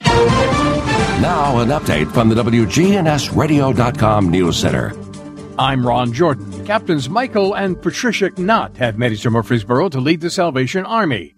Now, 1.21 1.59
an 1.59 1.69
update 1.69 2.11
from 2.13 2.29
the 2.29 2.35
WGNSradio.com 2.35 4.29
News 4.29 4.57
Center. 4.57 4.93
I'm 5.59 5.85
Ron 5.85 6.13
Jordan. 6.13 6.65
Captains 6.65 7.09
Michael 7.09 7.55
and 7.55 7.81
Patricia 7.81 8.31
Knott 8.37 8.77
have 8.77 8.97
made 8.97 9.11
it 9.11 9.17
to 9.17 9.31
Murfreesboro 9.31 9.89
to 9.89 9.99
lead 9.99 10.21
the 10.21 10.29
Salvation 10.29 10.85
Army. 10.85 11.35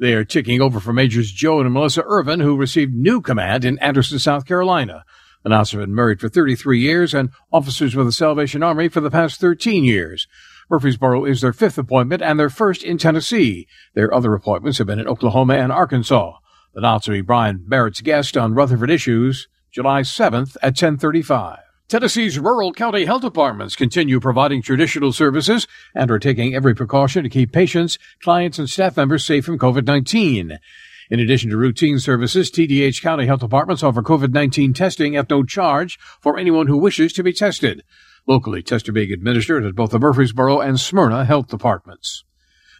They 0.00 0.14
are 0.14 0.24
taking 0.24 0.60
over 0.60 0.80
for 0.80 0.92
Majors 0.92 1.30
Joe 1.30 1.60
and 1.60 1.72
Melissa 1.72 2.02
Irvin, 2.04 2.40
who 2.40 2.56
received 2.56 2.94
new 2.94 3.20
command 3.20 3.64
in 3.64 3.78
Anderson, 3.78 4.18
South 4.18 4.46
Carolina. 4.46 5.04
The 5.42 5.50
Knotts 5.50 5.72
have 5.72 5.80
been 5.80 5.94
married 5.94 6.20
for 6.20 6.28
33 6.28 6.80
years 6.80 7.14
and 7.14 7.30
officers 7.52 7.94
with 7.94 8.06
the 8.06 8.12
Salvation 8.12 8.62
Army 8.62 8.88
for 8.88 9.00
the 9.00 9.10
past 9.10 9.40
13 9.40 9.84
years. 9.84 10.26
Murfreesboro 10.68 11.24
is 11.24 11.40
their 11.40 11.52
fifth 11.52 11.78
appointment 11.78 12.22
and 12.22 12.38
their 12.38 12.50
first 12.50 12.82
in 12.82 12.98
Tennessee. 12.98 13.66
Their 13.94 14.12
other 14.12 14.34
appointments 14.34 14.78
have 14.78 14.86
been 14.86 14.98
in 14.98 15.08
Oklahoma 15.08 15.54
and 15.54 15.70
Arkansas. 15.70 16.38
The 16.72 17.00
be 17.08 17.20
Brian 17.20 17.64
Barrett's 17.66 18.00
guest 18.00 18.36
on 18.36 18.54
Rutherford 18.54 18.92
Issues, 18.92 19.48
July 19.72 20.02
7th 20.02 20.56
at 20.62 20.78
1035. 20.78 21.58
Tennessee's 21.88 22.38
rural 22.38 22.72
county 22.72 23.06
health 23.06 23.22
departments 23.22 23.74
continue 23.74 24.20
providing 24.20 24.62
traditional 24.62 25.12
services 25.12 25.66
and 25.96 26.12
are 26.12 26.20
taking 26.20 26.54
every 26.54 26.72
precaution 26.76 27.24
to 27.24 27.28
keep 27.28 27.50
patients, 27.50 27.98
clients, 28.22 28.60
and 28.60 28.70
staff 28.70 28.96
members 28.96 29.24
safe 29.24 29.44
from 29.44 29.58
COVID-19. 29.58 30.58
In 31.10 31.18
addition 31.18 31.50
to 31.50 31.56
routine 31.56 31.98
services, 31.98 32.52
TDH 32.52 33.02
County 33.02 33.26
Health 33.26 33.40
Departments 33.40 33.82
offer 33.82 34.00
COVID-19 34.00 34.72
testing 34.72 35.16
at 35.16 35.28
no 35.28 35.42
charge 35.42 35.98
for 36.20 36.38
anyone 36.38 36.68
who 36.68 36.76
wishes 36.76 37.12
to 37.14 37.24
be 37.24 37.32
tested. 37.32 37.82
Locally, 38.28 38.62
tests 38.62 38.88
are 38.88 38.92
being 38.92 39.12
administered 39.12 39.64
at 39.64 39.74
both 39.74 39.90
the 39.90 39.98
Murfreesboro 39.98 40.60
and 40.60 40.78
Smyrna 40.78 41.24
health 41.24 41.48
departments. 41.48 42.22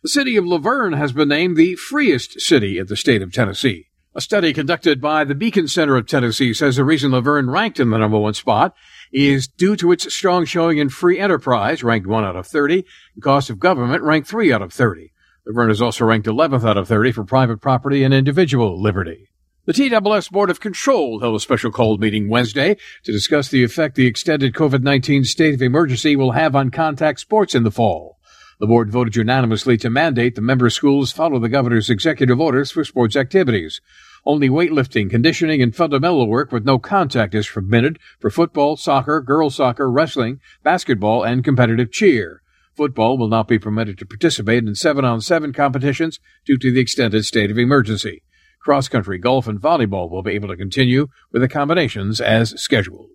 The 0.03 0.09
city 0.09 0.39
of 0.39 0.47
La 0.47 0.57
Vergne 0.57 0.97
has 0.97 1.13
been 1.13 1.29
named 1.29 1.59
the 1.59 1.75
freest 1.75 2.41
city 2.41 2.79
in 2.79 2.87
the 2.87 2.97
state 2.97 3.21
of 3.21 3.35
Tennessee. 3.35 3.89
A 4.15 4.23
study 4.23 4.55
conducted 4.55 4.99
by 4.99 5.25
the 5.25 5.35
Beacon 5.35 5.69
Center 5.69 5.95
of 5.95 6.07
Tennessee 6.07 6.55
says 6.55 6.77
the 6.77 6.85
reason 6.85 7.11
La 7.11 7.21
Vergne 7.21 7.51
ranked 7.51 7.79
in 7.79 7.91
the 7.91 7.99
number 7.99 8.19
one 8.19 8.33
spot 8.33 8.75
is 9.13 9.47
due 9.47 9.77
to 9.77 9.93
its 9.93 10.11
strong 10.11 10.47
showing 10.47 10.79
in 10.79 10.89
free 10.89 11.19
enterprise, 11.19 11.85
ranked 11.85 12.07
1 12.07 12.25
out 12.25 12.35
of 12.35 12.47
30, 12.47 12.87
and 13.15 13.23
cost 13.23 13.51
of 13.51 13.59
government, 13.59 14.03
ranked 14.03 14.27
3 14.27 14.51
out 14.51 14.63
of 14.63 14.73
30. 14.73 15.13
La 15.47 15.53
Vergne 15.53 15.71
is 15.71 15.83
also 15.83 16.07
ranked 16.07 16.27
11th 16.27 16.67
out 16.67 16.79
of 16.79 16.89
30 16.89 17.13
for 17.13 17.25
private 17.25 17.61
property 17.61 18.03
and 18.03 18.15
individual 18.15 18.81
liberty. 18.81 19.29
The 19.67 19.75
TWS 19.75 20.31
Board 20.31 20.49
of 20.49 20.61
Control 20.61 21.21
held 21.21 21.37
a 21.37 21.41
special 21.41 21.71
called 21.71 22.01
meeting 22.01 22.31
Wednesday 22.31 22.79
to 23.05 23.13
discuss 23.13 23.51
the 23.51 23.65
effect 23.65 23.97
the 23.97 24.07
extended 24.07 24.55
COVID-19 24.55 25.27
state 25.27 25.53
of 25.53 25.61
emergency 25.61 26.17
will 26.17 26.33
have 26.33 26.57
on 26.57 26.71
contact 26.71 27.21
sports 27.21 27.55
in 27.55 27.65
the 27.65 27.71
fall. 27.71 28.17
The 28.61 28.67
board 28.67 28.93
voted 28.93 29.17
unanimously 29.17 29.79
to 29.79 29.89
mandate 29.89 30.35
the 30.35 30.43
member 30.43 30.69
schools 30.69 31.13
follow 31.13 31.39
the 31.39 31.49
governor's 31.49 31.89
executive 31.89 32.39
orders 32.39 32.71
for 32.71 32.85
sports 32.85 33.17
activities. 33.17 33.81
Only 34.27 34.51
weightlifting, 34.51 35.09
conditioning, 35.09 35.63
and 35.63 35.75
fundamental 35.75 36.29
work 36.29 36.53
with 36.53 36.67
no 36.67 36.79
contact 36.79 37.35
is 37.35 37.49
permitted 37.49 37.99
for 38.19 38.29
football, 38.29 38.77
soccer, 38.77 39.23
girls 39.23 39.57
soccer, 39.57 39.91
wrestling, 39.91 40.41
basketball, 40.63 41.23
and 41.23 41.43
competitive 41.43 41.91
cheer. 41.91 42.43
Football 42.77 43.17
will 43.17 43.29
not 43.29 43.49
be 43.49 43.59
permitted 43.59 43.97
to 43.97 44.05
participate 44.05 44.65
in 44.65 44.75
seven 44.75 45.07
on 45.07 45.23
seven 45.23 45.55
competitions 45.55 46.21
due 46.45 46.59
to 46.59 46.71
the 46.71 46.81
extended 46.81 47.25
state 47.25 47.51
of 47.51 47.57
emergency. 47.57 48.23
Cross 48.61 48.89
country, 48.89 49.17
golf, 49.17 49.49
and 49.49 49.59
volleyball 49.59 50.11
will 50.11 50.23
be 50.23 50.33
able 50.33 50.49
to 50.49 50.57
continue 50.57 51.07
with 51.33 51.43
accommodations 51.43 52.21
as 52.21 52.51
scheduled. 52.61 53.09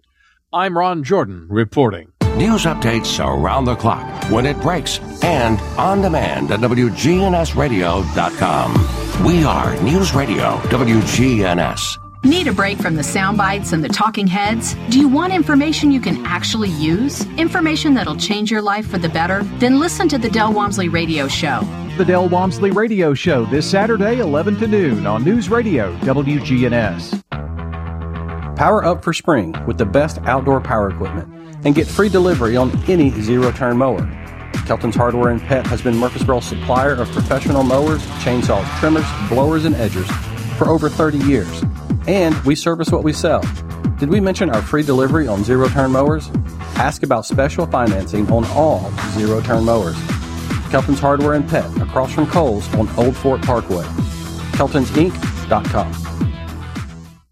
I'm 0.51 0.75
Ron 0.75 1.03
Jordan 1.03 1.45
reporting. 1.51 2.14
News 2.35 2.65
updates 2.65 3.25
around 3.25 3.63
the 3.63 3.77
clock, 3.77 4.29
when 4.29 4.45
it 4.45 4.59
breaks, 4.59 4.99
and 5.23 5.57
on 5.79 6.01
demand 6.01 6.51
at 6.51 6.59
WGNSradio.com. 6.59 9.25
We 9.25 9.45
are 9.45 9.81
News 9.81 10.13
Radio 10.13 10.57
WGNS. 10.63 11.97
Need 12.25 12.47
a 12.47 12.51
break 12.51 12.77
from 12.79 12.95
the 12.95 13.03
sound 13.03 13.37
bites 13.37 13.71
and 13.71 13.81
the 13.81 13.87
talking 13.87 14.27
heads? 14.27 14.75
Do 14.89 14.99
you 14.99 15.07
want 15.07 15.31
information 15.31 15.91
you 15.91 16.01
can 16.01 16.25
actually 16.25 16.71
use? 16.71 17.25
Information 17.37 17.93
that'll 17.93 18.17
change 18.17 18.51
your 18.51 18.61
life 18.61 18.85
for 18.85 18.97
the 18.97 19.07
better? 19.07 19.43
Then 19.59 19.79
listen 19.79 20.09
to 20.09 20.17
the 20.17 20.29
Del 20.29 20.51
Walmsley 20.51 20.89
Radio 20.89 21.29
Show. 21.29 21.61
The 21.97 22.03
Del 22.03 22.27
Walmsley 22.27 22.71
Radio 22.71 23.13
Show 23.13 23.45
this 23.45 23.71
Saturday, 23.71 24.19
11 24.19 24.57
to 24.57 24.67
noon 24.67 25.07
on 25.07 25.23
News 25.23 25.47
Radio 25.47 25.95
WGNS. 25.99 27.23
Power 28.57 28.83
up 28.83 29.05
for 29.05 29.13
spring 29.13 29.55
with 29.65 29.77
the 29.77 29.85
best 29.85 30.17
outdoor 30.23 30.59
power 30.59 30.89
equipment 30.89 31.34
and 31.65 31.75
get 31.75 31.87
free 31.87 32.09
delivery 32.09 32.55
on 32.55 32.71
any 32.89 33.09
zero 33.21 33.51
turn 33.51 33.77
mower. 33.77 34.07
Kelton's 34.65 34.95
Hardware 34.95 35.29
and 35.29 35.41
Pet 35.41 35.67
has 35.67 35.81
been 35.81 35.95
Murfreesboro's 35.95 36.45
supplier 36.45 36.93
of 36.93 37.11
professional 37.11 37.63
mowers, 37.63 38.01
chainsaws, 38.23 38.65
trimmers, 38.79 39.05
blowers, 39.29 39.65
and 39.65 39.75
edgers 39.75 40.09
for 40.57 40.69
over 40.69 40.89
30 40.89 41.19
years. 41.19 41.63
And 42.07 42.35
we 42.45 42.55
service 42.55 42.89
what 42.89 43.03
we 43.03 43.13
sell. 43.13 43.43
Did 43.99 44.09
we 44.09 44.19
mention 44.19 44.49
our 44.49 44.61
free 44.61 44.83
delivery 44.83 45.27
on 45.27 45.43
zero 45.43 45.67
turn 45.67 45.91
mowers? 45.91 46.29
Ask 46.77 47.03
about 47.03 47.25
special 47.25 47.65
financing 47.67 48.29
on 48.31 48.45
all 48.45 48.91
zero 49.11 49.41
turn 49.41 49.65
mowers. 49.65 49.95
Kelton's 50.69 50.99
Hardware 50.99 51.33
and 51.33 51.47
Pet 51.47 51.65
across 51.81 52.11
from 52.11 52.27
Kohl's 52.27 52.67
on 52.75 52.89
Old 52.97 53.15
Fort 53.15 53.41
Parkway. 53.41 53.85
Kelton'sInc.com. 54.53 56.24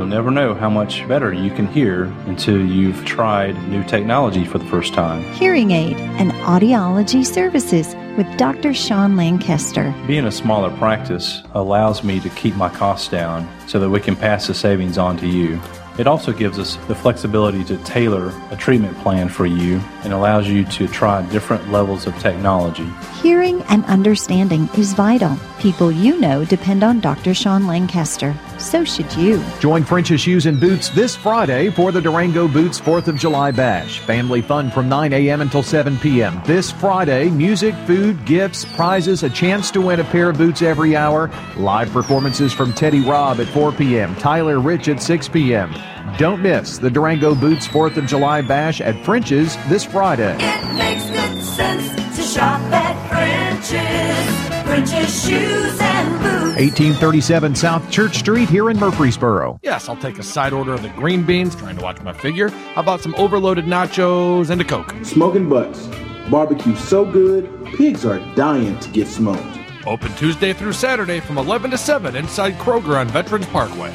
You'll 0.00 0.06
never 0.06 0.30
know 0.30 0.54
how 0.54 0.70
much 0.70 1.06
better 1.06 1.30
you 1.30 1.50
can 1.50 1.66
hear 1.66 2.04
until 2.24 2.64
you've 2.64 3.04
tried 3.04 3.52
new 3.68 3.84
technology 3.84 4.46
for 4.46 4.56
the 4.56 4.64
first 4.64 4.94
time. 4.94 5.22
Hearing 5.34 5.72
Aid 5.72 5.98
and 5.98 6.32
Audiology 6.32 7.22
Services 7.22 7.94
with 8.16 8.26
Dr. 8.38 8.72
Sean 8.72 9.14
Lancaster. 9.16 9.94
Being 10.06 10.24
a 10.24 10.32
smaller 10.32 10.74
practice 10.78 11.42
allows 11.52 12.02
me 12.02 12.18
to 12.20 12.30
keep 12.30 12.56
my 12.56 12.70
costs 12.70 13.08
down 13.08 13.46
so 13.68 13.78
that 13.78 13.90
we 13.90 14.00
can 14.00 14.16
pass 14.16 14.46
the 14.46 14.54
savings 14.54 14.96
on 14.96 15.18
to 15.18 15.26
you. 15.26 15.60
It 16.00 16.06
also 16.06 16.32
gives 16.32 16.58
us 16.58 16.76
the 16.88 16.94
flexibility 16.94 17.62
to 17.64 17.76
tailor 17.84 18.32
a 18.50 18.56
treatment 18.56 18.96
plan 19.00 19.28
for 19.28 19.44
you 19.44 19.82
and 20.02 20.14
allows 20.14 20.48
you 20.48 20.64
to 20.64 20.88
try 20.88 21.20
different 21.28 21.70
levels 21.70 22.06
of 22.06 22.18
technology. 22.18 22.88
Hearing 23.20 23.60
and 23.64 23.84
understanding 23.84 24.70
is 24.78 24.94
vital. 24.94 25.36
People 25.58 25.92
you 25.92 26.18
know 26.18 26.46
depend 26.46 26.82
on 26.82 27.00
Dr. 27.00 27.34
Sean 27.34 27.66
Lancaster. 27.66 28.34
So 28.56 28.82
should 28.82 29.14
you. 29.14 29.44
Join 29.60 29.84
French's 29.84 30.22
Shoes 30.22 30.46
and 30.46 30.58
Boots 30.58 30.88
this 30.88 31.14
Friday 31.14 31.68
for 31.68 31.92
the 31.92 32.00
Durango 32.00 32.48
Boots 32.48 32.80
4th 32.80 33.08
of 33.08 33.16
July 33.16 33.50
Bash. 33.50 33.98
Family 33.98 34.40
fun 34.40 34.70
from 34.70 34.88
9 34.88 35.12
a.m. 35.12 35.42
until 35.42 35.62
7 35.62 35.98
p.m. 35.98 36.40
This 36.46 36.70
Friday, 36.70 37.28
music, 37.28 37.74
food, 37.86 38.24
gifts, 38.24 38.64
prizes, 38.64 39.22
a 39.22 39.28
chance 39.28 39.70
to 39.72 39.82
win 39.82 40.00
a 40.00 40.04
pair 40.04 40.30
of 40.30 40.38
boots 40.38 40.62
every 40.62 40.96
hour. 40.96 41.30
Live 41.58 41.90
performances 41.90 42.54
from 42.54 42.72
Teddy 42.72 43.00
Robb 43.00 43.38
at 43.38 43.48
4 43.48 43.72
p.m., 43.72 44.16
Tyler 44.16 44.60
Rich 44.60 44.88
at 44.88 45.02
6 45.02 45.28
p.m. 45.28 45.74
Don't 46.18 46.42
miss 46.42 46.78
the 46.78 46.90
Durango 46.90 47.34
Boots 47.34 47.66
4th 47.66 47.96
of 47.96 48.06
July 48.06 48.42
Bash 48.42 48.80
at 48.80 49.02
French's 49.04 49.56
this 49.68 49.84
Friday. 49.84 50.36
It 50.38 50.74
makes 50.76 51.04
good 51.10 51.42
sense 51.42 52.16
to 52.16 52.22
shop 52.22 52.60
at 52.72 53.08
French's. 53.08 54.64
Purchase 54.66 55.26
shoes 55.26 55.80
and 55.80 56.12
boots. 56.22 56.60
1837 56.60 57.54
South 57.54 57.90
Church 57.90 58.18
Street 58.18 58.48
here 58.48 58.70
in 58.70 58.78
Murfreesboro. 58.78 59.58
Yes, 59.62 59.88
I'll 59.88 59.96
take 59.96 60.18
a 60.18 60.22
side 60.22 60.52
order 60.52 60.74
of 60.74 60.82
the 60.82 60.90
green 60.90 61.24
beans, 61.24 61.54
trying 61.54 61.76
to 61.76 61.82
watch 61.82 62.00
my 62.02 62.12
figure. 62.12 62.50
How 62.50 62.82
about 62.82 63.00
some 63.00 63.14
overloaded 63.16 63.64
nachos 63.64 64.50
and 64.50 64.60
a 64.60 64.64
Coke? 64.64 64.94
Smoking 65.02 65.48
butts. 65.48 65.88
Barbecue 66.30 66.76
so 66.76 67.04
good, 67.04 67.48
pigs 67.76 68.04
are 68.04 68.18
dying 68.34 68.78
to 68.80 68.88
get 68.90 69.08
smoked. 69.08 69.42
Open 69.86 70.12
Tuesday 70.14 70.52
through 70.52 70.74
Saturday 70.74 71.18
from 71.20 71.38
11 71.38 71.70
to 71.70 71.78
7 71.78 72.14
inside 72.14 72.54
Kroger 72.58 73.00
on 73.00 73.08
Veterans 73.08 73.46
Parkway. 73.46 73.92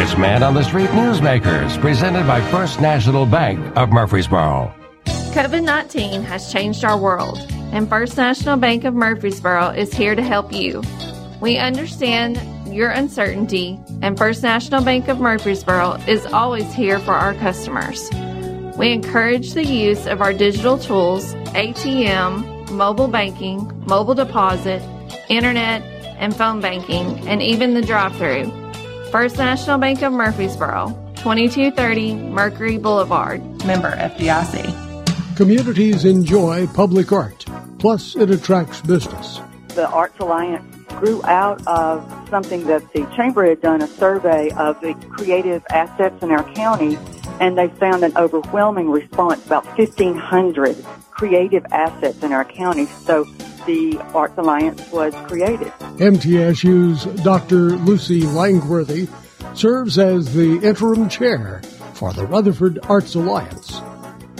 It's 0.00 0.16
Man 0.16 0.44
on 0.44 0.54
the 0.54 0.62
Street 0.62 0.90
Newsmakers, 0.90 1.76
presented 1.80 2.24
by 2.24 2.40
First 2.52 2.80
National 2.80 3.26
Bank 3.26 3.76
of 3.76 3.90
Murfreesboro. 3.90 4.72
COVID 5.04 5.64
19 5.64 6.22
has 6.22 6.52
changed 6.52 6.84
our 6.84 6.96
world, 6.96 7.38
and 7.72 7.88
First 7.88 8.16
National 8.16 8.56
Bank 8.56 8.84
of 8.84 8.94
Murfreesboro 8.94 9.70
is 9.70 9.92
here 9.92 10.14
to 10.14 10.22
help 10.22 10.52
you. 10.52 10.84
We 11.40 11.58
understand 11.58 12.40
your 12.72 12.90
uncertainty, 12.90 13.76
and 14.00 14.16
First 14.16 14.44
National 14.44 14.84
Bank 14.84 15.08
of 15.08 15.18
Murfreesboro 15.18 15.94
is 16.06 16.24
always 16.26 16.72
here 16.72 17.00
for 17.00 17.14
our 17.14 17.34
customers. 17.34 18.08
We 18.78 18.92
encourage 18.92 19.54
the 19.54 19.66
use 19.66 20.06
of 20.06 20.20
our 20.20 20.32
digital 20.32 20.78
tools, 20.78 21.34
ATM, 21.56 22.70
mobile 22.70 23.08
banking, 23.08 23.84
mobile 23.88 24.14
deposit, 24.14 24.80
internet, 25.28 25.82
and 26.20 26.36
phone 26.36 26.60
banking, 26.60 27.18
and 27.28 27.42
even 27.42 27.74
the 27.74 27.82
drive 27.82 28.14
through. 28.14 28.57
First 29.10 29.38
National 29.38 29.78
Bank 29.78 30.02
of 30.02 30.12
Murfreesboro, 30.12 30.88
2230 31.16 32.14
Mercury 32.14 32.76
Boulevard. 32.76 33.40
Member 33.64 33.92
FDIC. 33.92 35.34
Communities 35.34 36.04
enjoy 36.04 36.66
public 36.68 37.10
art, 37.10 37.46
plus 37.78 38.16
it 38.16 38.30
attracts 38.30 38.82
business. 38.82 39.40
The 39.78 39.88
Arts 39.90 40.18
Alliance 40.18 40.64
grew 40.88 41.22
out 41.22 41.64
of 41.68 42.02
something 42.30 42.66
that 42.66 42.92
the 42.94 43.06
Chamber 43.14 43.48
had 43.48 43.60
done 43.60 43.80
a 43.80 43.86
survey 43.86 44.50
of 44.56 44.80
the 44.80 44.92
creative 45.08 45.64
assets 45.70 46.20
in 46.20 46.32
our 46.32 46.42
county, 46.54 46.98
and 47.38 47.56
they 47.56 47.68
found 47.68 48.02
an 48.02 48.10
overwhelming 48.16 48.90
response 48.90 49.46
about 49.46 49.64
1,500 49.78 50.84
creative 51.12 51.64
assets 51.70 52.24
in 52.24 52.32
our 52.32 52.44
county. 52.44 52.86
So 52.86 53.22
the 53.66 53.98
Arts 54.14 54.36
Alliance 54.36 54.82
was 54.90 55.14
created. 55.28 55.68
MTSU's 55.98 57.04
Dr. 57.22 57.76
Lucy 57.76 58.22
Langworthy 58.22 59.06
serves 59.54 59.96
as 59.96 60.34
the 60.34 60.58
interim 60.58 61.08
chair 61.08 61.62
for 61.94 62.12
the 62.12 62.26
Rutherford 62.26 62.80
Arts 62.88 63.14
Alliance. 63.14 63.80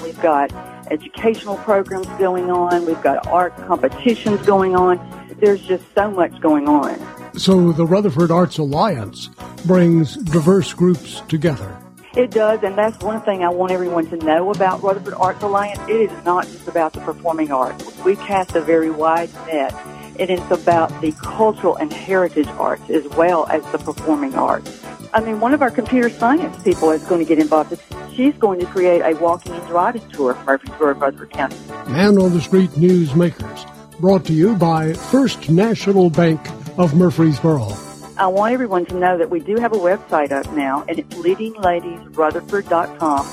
We've 0.02 0.20
got 0.20 0.50
educational 0.90 1.58
programs 1.58 2.08
going 2.18 2.50
on, 2.50 2.86
we've 2.86 3.00
got 3.02 3.24
art 3.28 3.56
competitions 3.68 4.44
going 4.44 4.74
on. 4.74 4.98
There's 5.40 5.60
just 5.62 5.84
so 5.94 6.10
much 6.10 6.40
going 6.40 6.68
on. 6.68 6.98
So 7.38 7.72
the 7.72 7.86
Rutherford 7.86 8.30
Arts 8.30 8.58
Alliance 8.58 9.28
brings 9.64 10.16
diverse 10.16 10.72
groups 10.72 11.20
together. 11.28 11.76
It 12.16 12.32
does, 12.32 12.62
and 12.64 12.76
that's 12.76 12.98
one 13.04 13.20
thing 13.20 13.44
I 13.44 13.48
want 13.48 13.70
everyone 13.70 14.06
to 14.10 14.16
know 14.16 14.50
about 14.50 14.82
Rutherford 14.82 15.14
Arts 15.14 15.42
Alliance. 15.42 15.78
It 15.88 16.10
is 16.10 16.24
not 16.24 16.46
just 16.46 16.66
about 16.66 16.92
the 16.92 17.00
performing 17.00 17.52
arts. 17.52 17.96
We 18.04 18.16
cast 18.16 18.56
a 18.56 18.60
very 18.60 18.90
wide 18.90 19.32
net, 19.46 19.72
and 20.18 20.28
it's 20.28 20.50
about 20.50 21.00
the 21.00 21.12
cultural 21.12 21.76
and 21.76 21.92
heritage 21.92 22.48
arts 22.58 22.90
as 22.90 23.06
well 23.10 23.46
as 23.46 23.62
the 23.70 23.78
performing 23.78 24.34
arts. 24.34 24.82
I 25.14 25.20
mean, 25.20 25.38
one 25.38 25.54
of 25.54 25.62
our 25.62 25.70
computer 25.70 26.10
science 26.10 26.60
people 26.62 26.90
is 26.90 27.04
going 27.04 27.20
to 27.20 27.28
get 27.28 27.38
involved. 27.38 27.80
She's 28.14 28.34
going 28.34 28.58
to 28.60 28.66
create 28.66 29.00
a 29.02 29.14
walking 29.20 29.52
and 29.52 29.66
driving 29.68 30.06
tour 30.10 30.34
for 30.34 30.44
Murfreesboro, 30.44 30.94
Rutherford 30.94 31.30
County. 31.30 31.56
Man 31.86 32.18
on 32.18 32.32
the 32.32 32.40
Street 32.40 32.70
Newsmakers, 32.70 33.77
brought 34.00 34.24
to 34.26 34.32
you 34.32 34.54
by 34.56 34.92
First 34.92 35.48
National 35.50 36.10
Bank 36.10 36.40
of 36.78 36.94
Murfreesboro. 36.94 37.72
I 38.16 38.28
want 38.28 38.54
everyone 38.54 38.86
to 38.86 38.94
know 38.94 39.18
that 39.18 39.28
we 39.30 39.40
do 39.40 39.56
have 39.56 39.72
a 39.72 39.78
website 39.78 40.30
up 40.32 40.50
now, 40.52 40.84
and 40.88 40.98
it's 40.98 41.14
leadingladiesrutherford.com. 41.14 43.26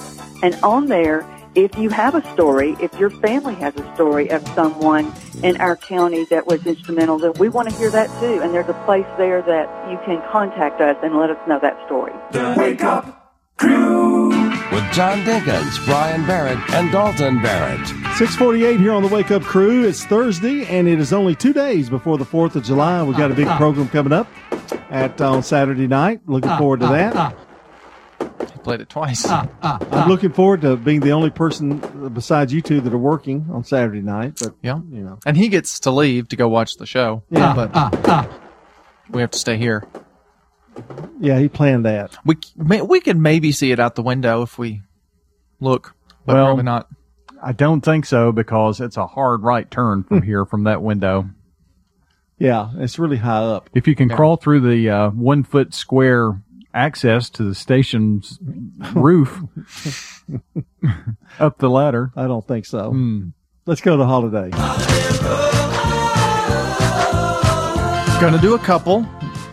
And 0.43 0.55
on 0.63 0.88
there, 0.88 1.26
if 1.55 1.78
you 1.78 1.89
have 1.89 2.16
a 2.16 2.34
story, 2.34 2.76
if 2.82 2.93
your 2.99 3.09
family 3.09 3.55
has 3.55 3.76
a 3.78 3.95
story 3.95 4.30
of 4.30 4.45
someone 4.49 5.13
in 5.41 5.57
our 5.57 5.76
county 5.76 6.26
that 6.26 6.45
was 6.45 6.63
instrumental, 6.66 7.18
then 7.18 7.34
we 7.39 7.49
want 7.49 7.70
to 7.70 7.76
hear 7.76 7.89
that 7.91 8.07
too. 8.20 8.41
And 8.41 8.53
there's 8.53 8.70
a 8.70 8.74
place 8.86 9.07
there 9.18 9.41
that 9.41 9.89
you 9.89 9.97
can 10.05 10.22
contact 10.32 10.82
us 10.82 10.97
and 11.01 11.18
let 11.18 11.30
us 11.30 11.38
know 11.47 11.59
that 11.59 11.78
story. 11.86 12.13
The 12.32 12.53
Wake 12.57 12.84
Up 12.84 13.34
Crew 13.57 14.44
with 14.72 14.84
John 14.93 15.20
Dinkins, 15.20 15.84
Brian 15.86 16.26
Barrett, 16.26 16.57
and 16.72 16.91
Dalton 16.91 17.41
Barrett. 17.41 17.86
648 18.18 18.80
here 18.80 18.93
on 18.93 19.03
the 19.03 19.09
Wake 19.09 19.32
Up 19.32 19.43
Crew. 19.43 19.86
It's 19.86 20.05
Thursday, 20.05 20.66
and 20.66 20.88
it 20.88 20.99
is 20.99 21.13
only 21.13 21.36
two 21.36 21.53
days 21.53 21.89
before 21.89 22.18
the 22.18 22.26
4th 22.26 22.55
of 22.55 22.63
July. 22.63 23.03
We've 23.03 23.18
got 23.18 23.32
a 23.32 23.36
big 23.36 23.47
ah. 23.47 23.57
program 23.57 23.88
coming 23.89 24.13
up 24.13 24.28
at 24.89 25.20
on 25.22 25.43
Saturday 25.43 25.88
night. 25.88 26.22
Looking 26.26 26.49
ah, 26.49 26.57
forward 26.57 26.80
to 26.82 26.88
ah, 26.88 27.36
that. 28.20 28.51
He 28.51 28.59
played 28.59 28.82
it 28.82 28.89
twice. 28.89 29.26
I'm 29.30 30.09
looking 30.09 30.32
forward 30.32 30.61
to 30.61 30.76
being 30.78 31.01
the 31.01 31.11
only 31.11 31.30
person 31.30 32.09
besides 32.13 32.53
you 32.53 32.61
two 32.61 32.82
that 32.82 32.93
are 32.93 32.97
working 32.97 33.47
on 33.51 33.63
Saturday 33.63 34.01
night. 34.01 34.38
But 34.41 34.55
Yeah. 34.61 34.80
you 34.89 35.03
know, 35.03 35.20
And 35.26 35.38
he 35.38 35.49
gets 35.49 35.80
to 35.82 35.91
leave 35.91 36.30
to 36.30 36.36
go 36.36 36.47
watch 36.47 36.76
the 36.78 36.86
show. 36.86 37.24
Yeah. 37.30 37.53
But 37.53 38.30
we 39.09 39.22
have 39.22 39.32
to 39.32 39.39
stay 39.39 39.57
here. 39.57 39.86
Yeah, 41.19 41.39
he 41.39 41.47
planned 41.49 41.86
that. 41.86 42.17
We 42.26 42.36
may- 42.55 42.82
we 42.82 42.99
could 42.99 43.17
maybe 43.17 43.51
see 43.51 43.71
it 43.71 43.80
out 43.80 43.95
the 43.95 44.03
window 44.03 44.41
if 44.41 44.57
we 44.57 44.82
look, 45.59 45.95
but 46.26 46.36
well, 46.36 46.45
probably 46.47 46.63
not. 46.63 46.88
I 47.43 47.51
don't 47.51 47.82
think 47.82 48.05
so 48.05 48.32
because 48.32 48.80
it's 48.82 48.97
a 48.97 49.05
hard 49.07 49.43
right 49.43 49.69
turn 49.69 50.03
from 50.03 50.21
here 50.23 50.45
from 50.45 50.63
that 50.63 50.82
window. 50.82 51.30
Yeah, 52.38 52.71
it's 52.78 52.99
really 52.99 53.17
high 53.17 53.43
up. 53.43 53.69
If 53.73 53.88
you 53.88 53.95
can 53.95 54.09
crawl 54.09 54.36
through 54.36 54.59
the 54.61 54.89
uh, 54.89 55.09
one 55.11 55.43
foot 55.43 55.73
square 55.73 56.41
access 56.73 57.30
to 57.30 57.43
the 57.43 57.55
station's 57.55 58.38
roof 58.93 59.41
up 61.39 61.57
the 61.59 61.69
ladder, 61.69 62.11
I 62.15 62.28
don't 62.28 62.45
think 62.45 62.65
so. 62.65 62.89
Hmm. 62.91 63.28
Let's 63.65 63.80
go 63.82 63.95
to 63.97 64.05
holiday. 64.05 64.49
Going 68.21 68.34
to 68.34 68.39
do 68.39 68.55
a 68.55 68.59
couple. 68.59 69.05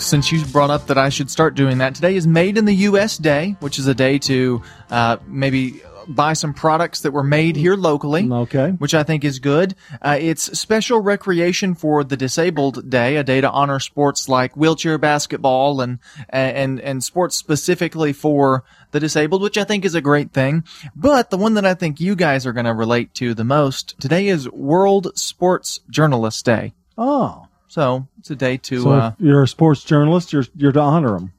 Since 0.03 0.33
you 0.33 0.45
brought 0.47 0.71
up 0.71 0.89
that 0.89 0.99
I 0.99 1.09
should 1.09 1.31
start 1.31 1.55
doing 1.55 1.79
that, 1.79 1.95
today 1.95 2.17
is 2.17 2.27
Made 2.27 2.59
in 2.59 2.65
the 2.65 2.75
U.S. 2.75 3.17
Day, 3.17 3.57
which 3.61 3.79
is 3.79 3.87
a 3.87 3.95
day 3.95 4.19
to 4.19 4.61
uh, 4.91 5.17
maybe 5.27 5.81
buy 6.09 6.33
some 6.33 6.53
products 6.53 7.03
that 7.03 7.13
were 7.13 7.23
made 7.23 7.57
here 7.57 7.77
locally. 7.77 8.29
Okay. 8.31 8.71
Which 8.71 8.95
I 8.95 9.05
think 9.05 9.25
is 9.25 9.39
good. 9.39 9.75
Uh, 10.01 10.19
it's 10.21 10.59
Special 10.59 11.01
Recreation 11.01 11.75
for 11.75 12.05
the 12.05 12.17
Disabled 12.17 12.91
Day, 12.91 13.17
a 13.17 13.25
day 13.25 13.41
to 13.41 13.51
honor 13.51 13.79
sports 13.79 14.29
like 14.29 14.57
wheelchair 14.57 14.99
basketball 14.99 15.81
and 15.81 15.99
and 16.29 16.81
and 16.81 17.03
sports 17.05 17.37
specifically 17.37 18.13
for 18.13 18.65
the 18.91 19.01
disabled, 19.01 19.41
which 19.41 19.57
I 19.57 19.65
think 19.65 19.85
is 19.85 19.95
a 19.95 20.01
great 20.01 20.33
thing. 20.33 20.65
But 20.95 21.31
the 21.31 21.39
one 21.39 21.55
that 21.55 21.65
I 21.65 21.75
think 21.75 22.01
you 22.01 22.17
guys 22.17 22.45
are 22.45 22.53
going 22.53 22.67
to 22.67 22.75
relate 22.75 23.15
to 23.15 23.35
the 23.35 23.45
most 23.45 23.95
today 24.01 24.27
is 24.27 24.51
World 24.51 25.17
Sports 25.17 25.81
Journalist 25.89 26.45
Day. 26.45 26.75
Oh, 26.99 27.47
So 27.73 28.07
it's 28.19 28.31
a 28.31 28.37
day 28.37 28.59
to, 28.59 28.83
so 28.83 28.91
uh, 28.91 29.13
if 29.19 29.25
you're 29.25 29.43
a 29.45 29.49
sports 29.49 29.83
journalist, 29.83 30.31
you're 30.31 30.45
you're 30.55 30.73
to 30.73 30.81
honor 30.81 31.13
them. 31.13 31.33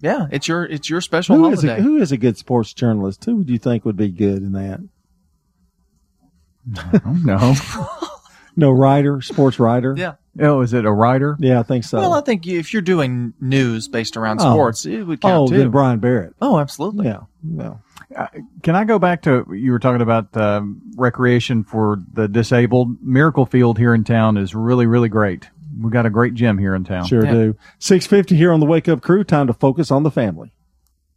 yeah, 0.00 0.26
it's 0.32 0.48
your 0.48 0.64
it's 0.64 0.90
your 0.90 1.00
special 1.00 1.36
Who 1.36 1.48
is, 1.52 1.62
holiday. 1.62 1.80
a, 1.80 1.84
who 1.84 1.98
is 1.98 2.10
a 2.10 2.16
good 2.16 2.36
sports 2.36 2.74
journalist? 2.74 3.24
Who 3.24 3.36
would 3.36 3.48
you 3.48 3.58
think 3.58 3.84
would 3.84 3.96
be 3.96 4.08
good 4.08 4.38
in 4.38 4.50
that? 4.52 4.80
no. 7.22 7.54
No 8.58 8.70
writer, 8.70 9.20
sports 9.20 9.58
writer. 9.60 9.94
Yeah. 9.98 10.14
Oh, 10.40 10.62
is 10.62 10.72
it 10.72 10.86
a 10.86 10.90
writer? 10.90 11.36
Yeah, 11.38 11.60
I 11.60 11.62
think 11.62 11.84
so. 11.84 11.98
Well, 11.98 12.14
I 12.14 12.22
think 12.22 12.46
if 12.46 12.72
you're 12.72 12.80
doing 12.80 13.34
news 13.38 13.86
based 13.86 14.16
around 14.16 14.40
Oh. 14.40 14.50
sports, 14.54 14.86
it 14.86 15.02
would 15.02 15.20
count 15.20 15.34
oh, 15.34 15.46
too. 15.48 15.58
then 15.58 15.70
Brian 15.70 15.98
Barrett. 15.98 16.32
Oh, 16.40 16.58
absolutely. 16.58 17.04
Yeah, 17.04 17.24
no. 17.42 17.80
Uh, 18.16 18.28
Can 18.62 18.74
I 18.74 18.84
go 18.84 18.98
back 18.98 19.20
to 19.24 19.44
you 19.52 19.72
were 19.72 19.78
talking 19.78 20.00
about 20.00 20.34
um, 20.38 20.80
recreation 20.96 21.64
for 21.64 21.98
the 22.14 22.28
disabled? 22.28 22.96
Miracle 23.02 23.44
Field 23.44 23.76
here 23.76 23.92
in 23.92 24.04
town 24.04 24.38
is 24.38 24.54
really, 24.54 24.86
really 24.86 25.10
great. 25.10 25.50
We 25.80 25.90
got 25.90 26.06
a 26.06 26.10
great 26.10 26.34
gym 26.34 26.58
here 26.58 26.74
in 26.74 26.84
town. 26.84 27.06
Sure 27.06 27.22
do. 27.22 27.56
Six 27.78 28.06
fifty 28.06 28.36
here 28.36 28.52
on 28.52 28.60
the 28.60 28.66
Wake 28.66 28.88
Up 28.88 29.02
Crew. 29.02 29.24
Time 29.24 29.46
to 29.46 29.52
focus 29.52 29.90
on 29.90 30.02
the 30.02 30.10
family. 30.10 30.52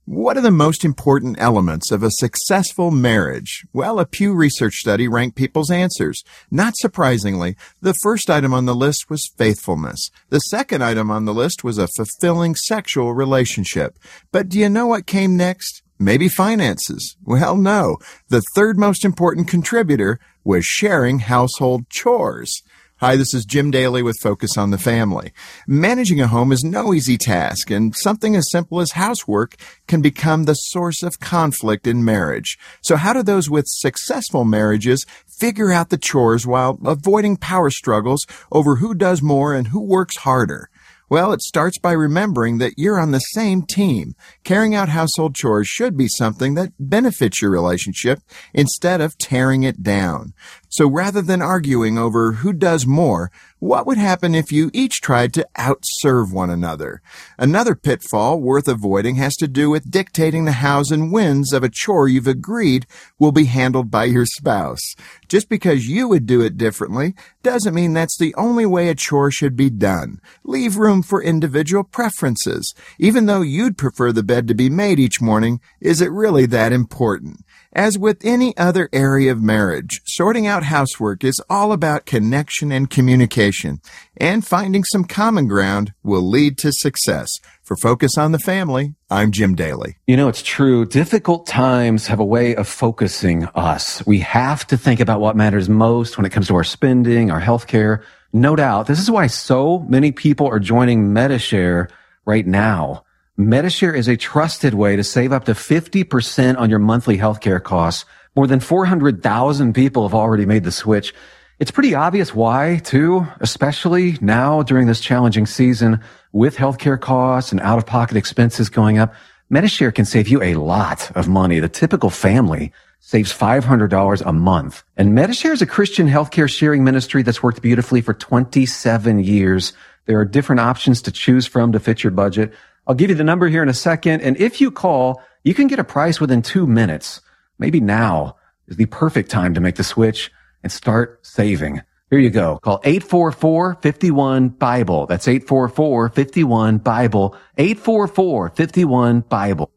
What 0.05 0.37
are 0.37 0.41
the 0.41 0.49
most 0.49 0.83
important 0.83 1.37
elements 1.39 1.91
of 1.91 2.01
a 2.01 2.09
successful 2.09 2.89
marriage? 2.89 3.63
Well, 3.73 3.99
a 3.99 4.07
Pew 4.07 4.33
Research 4.33 4.73
study 4.73 5.07
ranked 5.07 5.37
people's 5.37 5.69
answers. 5.69 6.23
Not 6.49 6.75
surprisingly, 6.77 7.55
the 7.79 7.93
first 7.93 8.27
item 8.27 8.51
on 8.51 8.65
the 8.65 8.73
list 8.73 9.11
was 9.11 9.31
faithfulness. 9.37 10.09
The 10.29 10.39
second 10.39 10.83
item 10.83 11.11
on 11.11 11.25
the 11.25 11.33
list 11.33 11.63
was 11.63 11.77
a 11.77 11.87
fulfilling 11.95 12.55
sexual 12.55 13.13
relationship. 13.13 13.99
But 14.31 14.49
do 14.49 14.57
you 14.57 14.67
know 14.67 14.87
what 14.87 15.05
came 15.05 15.37
next? 15.37 15.83
Maybe 15.99 16.27
finances. 16.27 17.15
Well, 17.23 17.55
no. 17.55 17.97
The 18.29 18.41
third 18.55 18.79
most 18.79 19.05
important 19.05 19.47
contributor 19.47 20.19
was 20.43 20.65
sharing 20.65 21.19
household 21.19 21.87
chores. 21.89 22.63
Hi, 23.01 23.15
this 23.15 23.33
is 23.33 23.45
Jim 23.45 23.71
Daly 23.71 24.03
with 24.03 24.19
Focus 24.19 24.57
on 24.57 24.71
the 24.71 24.77
Family. 24.77 25.31
Managing 25.65 26.19
a 26.19 26.27
home 26.27 26.51
is 26.51 26.65
no 26.65 26.93
easy 26.93 27.17
task, 27.17 27.71
and 27.71 27.95
something 27.95 28.35
as 28.35 28.51
simple 28.51 28.81
as 28.81 28.91
housework 28.91 29.55
can 29.87 30.01
become 30.01 30.43
the 30.43 30.53
source 30.53 31.01
of 31.01 31.21
conflict 31.21 31.87
in 31.87 32.03
marriage. 32.03 32.59
So 32.81 32.97
how 32.97 33.13
do 33.13 33.23
those 33.23 33.49
with 33.49 33.67
successful 33.69 34.43
marriages 34.43 35.05
figure 35.39 35.71
out 35.71 35.91
the 35.91 35.97
chores 35.97 36.45
while 36.45 36.77
avoiding 36.83 37.37
power 37.37 37.69
struggles 37.69 38.27
over 38.51 38.75
who 38.75 38.93
does 38.93 39.21
more 39.21 39.53
and 39.53 39.69
who 39.69 39.79
works 39.79 40.17
harder? 40.17 40.69
Well, 41.09 41.33
it 41.33 41.41
starts 41.41 41.79
by 41.79 41.93
remembering 41.93 42.59
that 42.59 42.77
you're 42.77 42.99
on 42.99 43.11
the 43.11 43.19
same 43.19 43.63
team. 43.63 44.13
Carrying 44.43 44.75
out 44.75 44.89
household 44.89 45.33
chores 45.33 45.67
should 45.67 45.97
be 45.97 46.07
something 46.07 46.53
that 46.53 46.73
benefits 46.79 47.41
your 47.41 47.49
relationship 47.49 48.19
instead 48.53 49.01
of 49.01 49.17
tearing 49.17 49.63
it 49.63 49.81
down. 49.81 50.33
So 50.69 50.87
rather 50.87 51.23
than 51.23 51.41
arguing 51.41 51.97
over 51.97 52.33
who 52.33 52.53
does 52.53 52.85
more, 52.85 53.31
what 53.57 53.87
would 53.87 53.97
happen 53.97 54.35
if 54.35 54.51
you 54.51 54.69
each 54.71 55.01
tried 55.01 55.33
to 55.33 55.47
outserve 55.57 56.31
one 56.31 56.51
another? 56.51 57.01
Another 57.39 57.75
pitfall 57.75 58.39
worth 58.39 58.67
avoiding 58.67 59.15
has 59.15 59.35
to 59.37 59.47
do 59.47 59.71
with 59.71 59.89
dictating 59.89 60.45
the 60.45 60.53
hows 60.53 60.91
and 60.91 61.11
whens 61.11 61.51
of 61.53 61.63
a 61.63 61.69
chore 61.69 62.07
you've 62.07 62.27
agreed 62.27 62.85
will 63.17 63.31
be 63.31 63.45
handled 63.45 63.89
by 63.89 64.05
your 64.05 64.27
spouse. 64.27 64.95
Just 65.27 65.49
because 65.49 65.89
you 65.89 66.07
would 66.07 66.27
do 66.27 66.41
it 66.41 66.55
differently 66.55 67.15
doesn't 67.41 67.73
mean 67.73 67.93
that's 67.93 68.17
the 68.17 68.35
only 68.35 68.65
way 68.65 68.89
a 68.89 68.95
chore 68.95 69.31
should 69.31 69.55
be 69.55 69.71
done. 69.71 70.21
Leave 70.43 70.77
room 70.77 71.01
for 71.01 71.21
individual 71.21 71.83
preferences. 71.83 72.73
Even 72.99 73.25
though 73.25 73.41
you'd 73.41 73.77
prefer 73.77 74.11
the 74.11 74.23
bed 74.23 74.47
to 74.47 74.53
be 74.53 74.69
made 74.69 74.99
each 74.99 75.19
morning, 75.19 75.59
is 75.81 75.99
it 75.99 76.11
really 76.11 76.45
that 76.45 76.71
important? 76.71 77.43
As 77.73 77.99
with 77.99 78.25
any 78.25 78.57
other 78.57 78.89
area 78.91 79.31
of 79.31 79.43
marriage, 79.43 80.01
sorting 80.03 80.47
out 80.47 80.63
housework 80.63 81.23
is 81.23 81.39
all 81.51 81.71
about 81.71 82.07
connection 82.07 82.71
and 82.71 82.89
communication, 82.89 83.79
and 84.17 84.45
finding 84.45 84.83
some 84.83 85.03
common 85.03 85.47
ground 85.47 85.93
will 86.01 86.27
lead 86.27 86.57
to 86.57 86.71
success. 86.71 87.29
For 87.61 87.77
Focus 87.77 88.17
on 88.17 88.31
the 88.31 88.39
Family, 88.39 88.95
I'm 89.11 89.31
Jim 89.31 89.53
Daly. 89.53 89.97
You 90.07 90.17
know, 90.17 90.29
it's 90.29 90.41
true. 90.41 90.83
Difficult 90.83 91.45
times 91.45 92.07
have 92.07 92.19
a 92.19 92.25
way 92.25 92.55
of 92.55 92.67
focusing 92.67 93.45
us. 93.53 94.03
We 94.07 94.17
have 94.21 94.65
to 94.67 94.77
think 94.77 94.99
about 94.99 95.21
what 95.21 95.35
matters 95.35 95.69
most 95.69 96.17
when 96.17 96.25
it 96.25 96.31
comes 96.31 96.47
to 96.47 96.55
our 96.55 96.63
spending, 96.63 97.29
our 97.29 97.39
health 97.39 97.67
care. 97.67 98.03
No 98.33 98.55
doubt. 98.55 98.87
This 98.87 98.99
is 98.99 99.11
why 99.11 99.27
so 99.27 99.85
many 99.87 100.11
people 100.11 100.47
are 100.47 100.59
joining 100.59 101.13
Medi-Share 101.13 101.89
right 102.25 102.47
now. 102.47 103.03
Medi-Share 103.39 103.95
is 103.95 104.09
a 104.09 104.17
trusted 104.17 104.73
way 104.73 104.97
to 104.97 105.03
save 105.05 105.31
up 105.31 105.45
to 105.45 105.53
50% 105.53 106.59
on 106.59 106.69
your 106.69 106.77
monthly 106.77 107.17
healthcare 107.17 107.63
costs. 107.63 108.03
More 108.35 108.47
than 108.47 108.59
400,000 108.59 109.71
people 109.71 110.05
have 110.05 110.13
already 110.13 110.45
made 110.45 110.65
the 110.65 110.73
switch. 110.73 111.13
It's 111.57 111.71
pretty 111.71 111.95
obvious 111.95 112.35
why, 112.35 112.81
too, 112.83 113.25
especially 113.39 114.17
now 114.19 114.61
during 114.61 114.87
this 114.87 114.99
challenging 114.99 115.45
season 115.45 116.01
with 116.33 116.57
healthcare 116.57 116.99
costs 116.99 117.53
and 117.53 117.61
out 117.61 117.77
of 117.77 117.85
pocket 117.85 118.17
expenses 118.17 118.67
going 118.67 118.97
up. 118.97 119.13
Medi-Share 119.49 119.93
can 119.93 120.03
save 120.03 120.27
you 120.27 120.43
a 120.43 120.55
lot 120.55 121.09
of 121.15 121.29
money. 121.29 121.61
The 121.61 121.69
typical 121.69 122.09
family 122.09 122.73
saves 122.99 123.31
$500 123.31 124.21
a 124.25 124.33
month. 124.33 124.83
And 124.97 125.15
Medi-Share 125.15 125.53
is 125.53 125.61
a 125.61 125.65
Christian 125.65 126.09
healthcare 126.09 126.49
sharing 126.49 126.83
ministry 126.83 127.23
that's 127.23 127.41
worked 127.41 127.61
beautifully 127.61 128.01
for 128.01 128.13
27 128.13 129.23
years. 129.23 129.71
There 130.07 130.19
are 130.19 130.25
different 130.25 130.59
options 130.59 131.01
to 131.03 131.11
choose 131.13 131.47
from 131.47 131.71
to 131.71 131.79
fit 131.79 132.03
your 132.03 132.11
budget. 132.11 132.53
I'll 132.89 132.95
give 132.95 133.09
you 133.11 133.15
the 133.15 133.23
number 133.23 133.47
here 133.47 133.61
in 133.61 133.69
a 133.69 133.73
second. 133.73 134.21
And 134.21 134.35
if 134.37 134.59
you 134.59 134.71
call, 134.71 135.21
you 135.43 135.53
can 135.53 135.67
get 135.67 135.77
a 135.77 135.83
price 135.83 136.19
within 136.19 136.41
two 136.41 136.65
minutes. 136.65 137.21
Maybe 137.59 137.79
now 137.79 138.37
is 138.67 138.77
the 138.77 138.87
perfect 138.87 139.29
time 139.29 139.53
to 139.53 139.61
make 139.61 139.75
the 139.75 139.83
switch 139.83 140.31
and 140.63 140.71
start 140.71 141.19
saving. 141.21 141.83
Here 142.09 142.17
you 142.17 142.31
go. 142.31 142.57
Call 142.63 142.81
844-51-BIBLE. 142.81 145.05
That's 145.05 145.27
844-51-BIBLE. 145.27 147.35
844-51-BIBLE. 147.59 149.71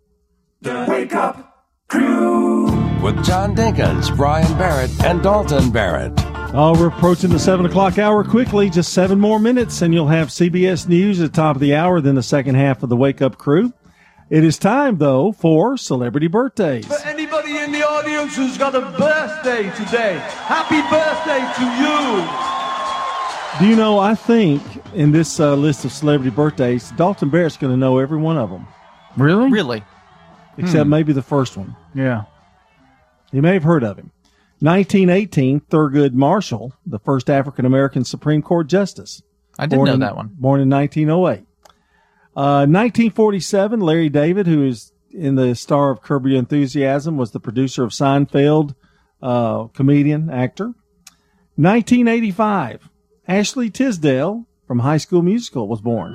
The 0.62 0.86
Wake 0.88 1.14
up 1.14 1.68
crew 1.88 2.64
with 3.02 3.22
John 3.26 3.54
Dinkins, 3.54 4.16
Brian 4.16 4.56
Barrett, 4.56 5.04
and 5.04 5.22
Dalton 5.22 5.70
Barrett. 5.70 6.18
Oh, 6.54 6.78
we're 6.78 6.88
approaching 6.88 7.30
the 7.30 7.38
7 7.38 7.64
o'clock 7.64 7.98
hour 7.98 8.22
quickly. 8.22 8.68
Just 8.68 8.92
seven 8.92 9.18
more 9.18 9.38
minutes, 9.38 9.80
and 9.80 9.94
you'll 9.94 10.08
have 10.08 10.28
CBS 10.28 10.86
News 10.86 11.18
at 11.20 11.32
the 11.32 11.36
top 11.36 11.56
of 11.56 11.60
the 11.62 11.74
hour, 11.74 12.02
then 12.02 12.14
the 12.14 12.22
second 12.22 12.56
half 12.56 12.82
of 12.82 12.90
the 12.90 12.96
Wake 12.96 13.22
Up 13.22 13.38
Crew. 13.38 13.72
It 14.28 14.44
is 14.44 14.58
time, 14.58 14.98
though, 14.98 15.32
for 15.32 15.78
celebrity 15.78 16.26
birthdays. 16.26 16.84
For 16.86 16.98
anybody 17.08 17.56
in 17.56 17.72
the 17.72 17.82
audience 17.82 18.36
who's 18.36 18.58
got 18.58 18.74
a 18.74 18.82
birthday 18.82 19.62
today, 19.82 20.18
happy 20.44 20.82
birthday 20.90 21.40
to 21.56 21.64
you. 21.80 23.64
Do 23.64 23.66
you 23.70 23.76
know, 23.76 23.98
I 23.98 24.14
think 24.14 24.62
in 24.94 25.10
this 25.12 25.40
uh, 25.40 25.54
list 25.54 25.86
of 25.86 25.92
celebrity 25.92 26.30
birthdays, 26.34 26.90
Dalton 26.92 27.30
Barrett's 27.30 27.56
going 27.56 27.72
to 27.72 27.78
know 27.78 27.98
every 27.98 28.18
one 28.18 28.36
of 28.36 28.50
them. 28.50 28.66
Really? 29.16 29.50
Really? 29.50 29.82
Except 30.58 30.84
Hmm. 30.84 30.90
maybe 30.90 31.14
the 31.14 31.22
first 31.22 31.56
one. 31.56 31.74
Yeah. 31.94 32.24
You 33.30 33.40
may 33.40 33.54
have 33.54 33.62
heard 33.62 33.84
of 33.84 33.96
him. 33.98 34.10
1918, 34.62 35.60
Thurgood 35.62 36.12
Marshall, 36.12 36.72
the 36.86 37.00
first 37.00 37.28
African 37.28 37.66
American 37.66 38.04
Supreme 38.04 38.42
Court 38.42 38.68
Justice. 38.68 39.22
I 39.58 39.66
did 39.66 39.76
Born 39.76 39.86
know 39.88 39.94
in- 39.94 40.00
that 40.00 40.16
one. 40.16 40.30
Born 40.38 40.60
in 40.60 40.70
1908. 40.70 41.44
Uh, 42.34 42.64
1947, 42.64 43.80
Larry 43.80 44.08
David, 44.08 44.46
who 44.46 44.64
is 44.64 44.92
in 45.10 45.34
the 45.34 45.54
star 45.54 45.90
of 45.90 46.00
Curb 46.00 46.26
Your 46.26 46.38
Enthusiasm, 46.38 47.16
was 47.18 47.32
the 47.32 47.40
producer 47.40 47.82
of 47.84 47.90
Seinfeld, 47.90 48.74
uh, 49.20 49.64
comedian, 49.74 50.30
actor. 50.30 50.72
1985, 51.56 52.88
Ashley 53.28 53.68
Tisdale 53.68 54.46
from 54.66 54.78
High 54.78 54.96
School 54.96 55.22
Musical 55.22 55.68
was 55.68 55.80
born. 55.82 56.14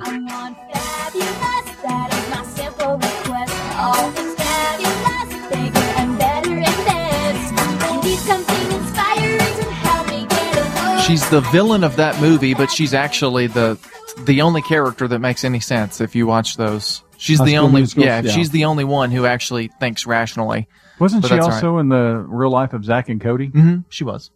She's 11.06 11.28
the 11.30 11.40
villain 11.52 11.84
of 11.84 11.96
that 11.96 12.20
movie, 12.20 12.52
but 12.52 12.70
she's 12.70 12.92
actually 12.92 13.46
the 13.46 13.78
the 14.26 14.42
only 14.42 14.60
character 14.60 15.08
that 15.08 15.20
makes 15.20 15.42
any 15.42 15.60
sense 15.60 16.02
if 16.02 16.14
you 16.14 16.26
watch 16.26 16.56
those. 16.58 17.02
She's 17.16 17.38
High 17.38 17.46
the 17.46 17.56
only 17.58 17.80
Musical, 17.80 18.04
yeah, 18.04 18.20
yeah. 18.20 18.30
she's 18.30 18.50
the 18.50 18.66
only 18.66 18.84
one 18.84 19.10
who 19.10 19.24
actually 19.24 19.68
thinks 19.80 20.06
rationally. 20.06 20.68
Wasn't 20.98 21.22
But 21.22 21.28
she 21.28 21.34
that's 21.34 21.46
all 21.46 21.52
also 21.54 21.78
in 21.78 21.88
the 21.88 22.24
real 22.28 22.50
life 22.50 22.74
of 22.74 22.84
Zack 22.84 23.08
and 23.08 23.20
Cody? 23.20 23.48
Mm-hmm. 23.48 23.76
She 23.88 24.04
was. 24.04 24.30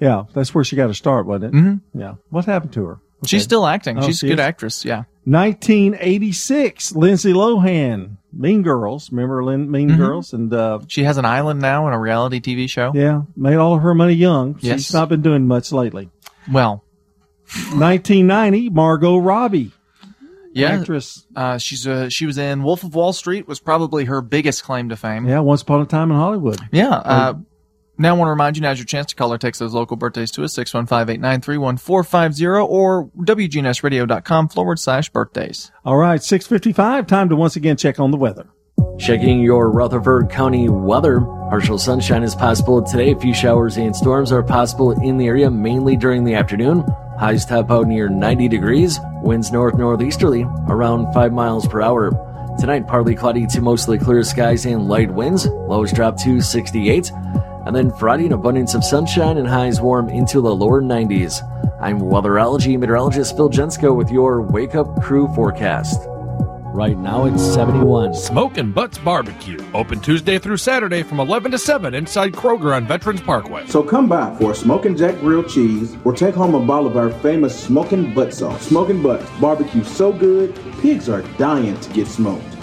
Yeah, 0.00 0.24
that's 0.34 0.52
where 0.54 0.64
she 0.64 0.74
got 0.74 0.88
to 0.88 0.94
start, 0.94 1.26
wasn't 1.26 1.54
it? 1.54 1.58
Mhm. 1.58 1.80
Yeah. 1.94 2.14
What 2.30 2.46
happened 2.46 2.72
to 2.72 2.84
her? 2.86 2.98
She's 3.26 3.42
still 3.42 3.66
acting. 3.66 3.98
Oh, 3.98 4.02
She's 4.06 4.22
a 4.22 4.26
good 4.26 4.38
is? 4.38 4.44
actress. 4.44 4.84
Yeah. 4.84 5.04
1986, 5.24 6.94
Lindsay 6.96 7.32
Lohan, 7.32 8.16
Mean 8.32 8.62
Girls. 8.62 9.10
Remember 9.12 9.44
Lin- 9.44 9.70
Mean 9.70 9.90
Mhm. 9.90 9.96
Girls? 9.98 10.32
And 10.32 10.52
uh, 10.52 10.78
She 10.88 11.04
has 11.04 11.18
an 11.18 11.24
island 11.24 11.60
now 11.60 11.86
in 11.86 11.92
a 11.92 11.98
reality 11.98 12.40
TV 12.40 12.68
show. 12.68 12.92
yeah, 12.94 13.22
made 13.36 13.56
all 13.56 13.74
of 13.74 13.82
her 13.82 13.94
money 13.94 14.14
young. 14.14 14.54
She's 14.56 14.64
Yes. 14.68 14.92
not 14.94 15.08
been 15.08 15.20
doing 15.22 15.46
much 15.46 15.72
lately. 15.72 16.08
Well, 16.50 16.84
1990, 17.74 18.70
Margot 18.70 19.18
Robbie. 19.18 19.72
Yeah. 20.52 20.70
Actress. 20.70 21.26
Uh, 21.36 21.58
she's 21.58 21.86
uh, 21.86 22.08
she 22.08 22.26
was 22.26 22.36
in 22.36 22.62
Wolf 22.64 22.82
of 22.82 22.94
Wall 22.94 23.12
Street. 23.12 23.46
Was 23.46 23.60
probably 23.60 24.06
her 24.06 24.20
biggest 24.20 24.64
claim 24.64 24.88
to 24.88 24.96
fame. 24.96 25.28
Yeah, 25.28 25.40
Once 25.40 25.62
Upon 25.62 25.80
a 25.80 25.86
Time 25.86 26.10
in 26.10 26.16
Hollywood. 26.16 26.58
Yeah. 26.72 26.88
Uh, 26.90 27.34
now 28.00 28.14
I 28.14 28.18
want 28.18 28.28
to 28.28 28.30
remind 28.30 28.56
you, 28.56 28.62
now's 28.62 28.78
your 28.78 28.86
chance 28.86 29.06
to 29.08 29.16
call 29.16 29.32
or 29.32 29.38
text 29.38 29.58
those 29.58 29.74
local 29.74 29.96
birthdays 29.96 30.30
to 30.32 30.44
us, 30.44 30.56
615-893-1450 30.56 32.68
or 32.68 33.06
WGNSradio.com 33.18 34.48
forward 34.48 34.78
slash 34.78 35.10
birthdays. 35.10 35.70
All 35.84 35.96
right, 35.96 36.22
655. 36.22 37.06
Time 37.06 37.28
to 37.28 37.36
once 37.36 37.56
again 37.56 37.76
check 37.76 38.00
on 38.00 38.10
the 38.10 38.16
weather. 38.16 38.48
Checking 38.98 39.40
your 39.40 39.70
Rutherford 39.70 40.30
County 40.30 40.68
weather. 40.68 41.20
Partial 41.20 41.78
sunshine 41.78 42.22
is 42.22 42.34
possible 42.34 42.82
today. 42.82 43.12
A 43.12 43.18
few 43.18 43.34
showers 43.34 43.76
and 43.76 43.94
storms 43.94 44.32
are 44.32 44.42
possible 44.42 44.92
in 44.92 45.16
the 45.16 45.26
area, 45.26 45.50
mainly 45.50 45.96
during 45.96 46.24
the 46.24 46.34
afternoon. 46.34 46.84
Highs 47.18 47.44
top 47.44 47.70
out 47.70 47.86
near 47.86 48.08
90 48.08 48.48
degrees. 48.48 48.98
Winds 49.22 49.52
north 49.52 49.74
northeasterly 49.74 50.42
around 50.68 51.12
5 51.12 51.32
miles 51.32 51.66
per 51.66 51.82
hour. 51.82 52.10
Tonight, 52.58 52.86
partly 52.86 53.14
cloudy 53.14 53.46
to 53.46 53.60
mostly 53.60 53.98
clear 53.98 54.22
skies 54.22 54.66
and 54.66 54.88
light 54.88 55.10
winds. 55.10 55.46
Lows 55.46 55.92
drop 55.92 56.16
to 56.18 56.40
68. 56.40 57.10
And 57.66 57.76
then 57.76 57.90
Friday, 57.92 58.26
an 58.26 58.32
abundance 58.32 58.74
of 58.74 58.84
sunshine 58.84 59.36
and 59.36 59.46
highs 59.46 59.80
warm 59.80 60.08
into 60.08 60.40
the 60.40 60.54
lower 60.54 60.82
90s. 60.82 61.42
I'm 61.80 62.00
weatherology 62.00 62.78
meteorologist 62.78 63.36
Phil 63.36 63.50
Jensko 63.50 63.94
with 63.94 64.10
your 64.10 64.42
Wake 64.42 64.74
Up 64.74 65.02
Crew 65.02 65.28
forecast. 65.34 66.00
Right 66.72 66.96
now 66.96 67.26
it's 67.26 67.42
71. 67.42 68.14
Smoking 68.14 68.70
Butts 68.72 68.96
Barbecue. 68.98 69.58
Open 69.74 70.00
Tuesday 70.00 70.38
through 70.38 70.56
Saturday 70.56 71.02
from 71.02 71.18
11 71.18 71.50
to 71.50 71.58
7 71.58 71.94
inside 71.94 72.32
Kroger 72.32 72.76
on 72.76 72.86
Veterans 72.86 73.20
Parkway. 73.20 73.66
So 73.66 73.82
come 73.82 74.08
by 74.08 74.34
for 74.36 74.52
a 74.52 74.54
Smoking 74.54 74.96
Jack 74.96 75.18
grilled 75.18 75.48
cheese 75.48 75.96
or 76.04 76.14
take 76.14 76.34
home 76.34 76.54
a 76.54 76.60
bottle 76.60 76.86
of 76.86 76.96
our 76.96 77.10
famous 77.10 77.58
Smoking 77.58 78.14
Butt 78.14 78.32
sauce. 78.32 78.68
Smoking 78.68 79.02
Butts 79.02 79.28
barbecue 79.40 79.82
so 79.82 80.12
good, 80.12 80.54
pigs 80.80 81.08
are 81.08 81.22
dying 81.38 81.78
to 81.80 81.92
get 81.92 82.06
smoked. 82.06 82.59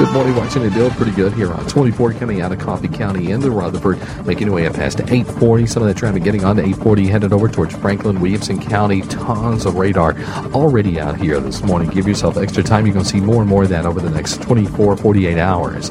Good 0.00 0.14
morning, 0.14 0.34
watching 0.34 0.62
it 0.62 0.72
build 0.72 0.92
pretty 0.92 1.12
good 1.12 1.34
here 1.34 1.52
on 1.52 1.68
24 1.68 2.14
coming 2.14 2.40
out 2.40 2.52
of 2.52 2.58
Coffee 2.58 2.88
County 2.88 3.32
into 3.32 3.50
Rutherford, 3.50 3.98
making 4.24 4.46
your 4.46 4.56
way 4.56 4.66
up 4.66 4.72
past 4.72 4.98
840. 4.98 5.66
Some 5.66 5.82
of 5.82 5.88
that 5.88 5.98
traffic 5.98 6.22
getting 6.22 6.42
on 6.42 6.56
to 6.56 6.62
840, 6.62 7.06
headed 7.06 7.34
over 7.34 7.50
towards 7.50 7.76
Franklin, 7.76 8.18
Williamson 8.18 8.58
County. 8.58 9.02
Tons 9.02 9.66
of 9.66 9.74
radar 9.74 10.18
already 10.54 10.98
out 10.98 11.20
here 11.20 11.38
this 11.38 11.62
morning. 11.62 11.90
Give 11.90 12.08
yourself 12.08 12.38
extra 12.38 12.62
time. 12.62 12.86
You're 12.86 12.94
going 12.94 13.04
to 13.04 13.10
see 13.10 13.20
more 13.20 13.42
and 13.42 13.50
more 13.50 13.64
of 13.64 13.68
that 13.68 13.84
over 13.84 14.00
the 14.00 14.08
next 14.08 14.40
24, 14.40 14.96
48 14.96 15.36
hours. 15.36 15.90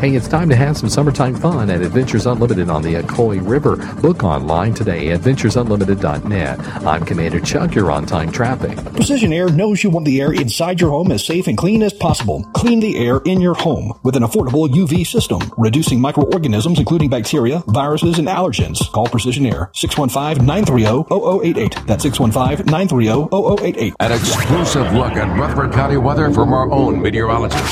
Hey, 0.00 0.14
it's 0.14 0.28
time 0.28 0.50
to 0.50 0.56
have 0.56 0.76
some 0.76 0.90
summertime 0.90 1.34
fun 1.34 1.70
at 1.70 1.80
Adventures 1.80 2.26
Unlimited 2.26 2.68
on 2.68 2.82
the 2.82 2.96
Ocoee 2.96 3.40
River. 3.42 3.76
Book 4.02 4.22
online 4.22 4.74
today 4.74 5.12
at 5.12 5.20
adventuresunlimited.net. 5.20 6.60
I'm 6.86 7.06
Commander 7.06 7.40
Chuck. 7.40 7.74
You're 7.74 7.90
on 7.90 8.04
time 8.04 8.30
traffic. 8.30 8.76
Precision 8.94 9.32
Air 9.32 9.48
knows 9.48 9.82
you 9.82 9.88
want 9.88 10.04
the 10.04 10.20
air 10.20 10.34
inside 10.34 10.82
your 10.82 10.90
home 10.90 11.10
as 11.10 11.24
safe 11.24 11.46
and 11.46 11.56
clean 11.56 11.82
as 11.82 11.94
possible. 11.94 12.44
Clean 12.52 12.80
the 12.80 12.98
air 12.98 13.22
in 13.24 13.40
your 13.40 13.45
home 13.54 13.92
with 14.02 14.16
an 14.16 14.22
affordable 14.22 14.66
UV 14.68 15.06
system, 15.06 15.40
reducing 15.56 16.00
microorganisms 16.00 16.78
including 16.78 17.08
bacteria, 17.10 17.62
viruses, 17.66 18.18
and 18.18 18.28
allergens. 18.28 18.90
Call 18.92 19.06
Precision 19.06 19.46
Air 19.46 19.70
615-930-0088. 19.74 21.86
That's 21.86 22.04
615-930-0088. 22.04 23.94
An 24.00 24.12
exclusive 24.12 24.92
look 24.92 25.12
at 25.12 25.38
Rutherford 25.38 25.72
County 25.72 25.96
weather 25.96 26.30
from 26.30 26.52
our 26.52 26.70
own 26.70 27.00
meteorologist. 27.00 27.64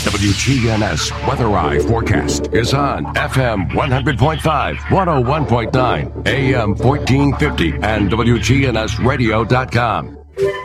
WGNS 0.00 1.10
Weather 1.28 1.50
Eye 1.50 1.78
forecast 1.80 2.48
is 2.54 2.72
on 2.72 3.04
FM 3.14 3.70
100.5, 3.72 4.76
101.9, 4.76 6.26
AM 6.26 6.74
1450, 6.74 7.72
and 7.82 8.10
WGNSradio.com. 8.10 10.16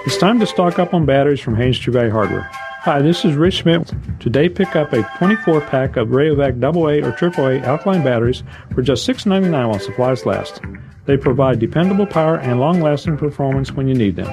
It's 0.05 0.15
time 0.17 0.39
to 0.39 0.45
stock 0.45 0.79
up 0.79 0.93
on 0.93 1.05
batteries 1.05 1.41
from 1.41 1.57
Haynes 1.57 1.77
True 1.77 1.91
Value 1.91 2.11
Hardware. 2.11 2.49
Hi, 2.85 3.01
this 3.01 3.25
is 3.25 3.33
Rich 3.33 3.63
Smith. 3.63 3.91
Today, 4.19 4.47
pick 4.47 4.75
up 4.75 4.93
a 4.93 5.01
24 5.17 5.61
pack 5.61 5.97
of 5.97 6.09
Rayovac 6.09 6.63
AA 6.63 7.03
or 7.03 7.11
AAA 7.13 7.63
alkaline 7.63 8.03
batteries 8.03 8.43
for 8.75 8.83
just 8.83 9.09
$6.99 9.09 9.69
while 9.69 9.79
supplies 9.79 10.27
last. 10.27 10.61
They 11.05 11.17
provide 11.17 11.57
dependable 11.57 12.05
power 12.05 12.37
and 12.37 12.59
long 12.59 12.81
lasting 12.81 13.17
performance 13.17 13.71
when 13.71 13.87
you 13.87 13.95
need 13.95 14.17
them. 14.17 14.31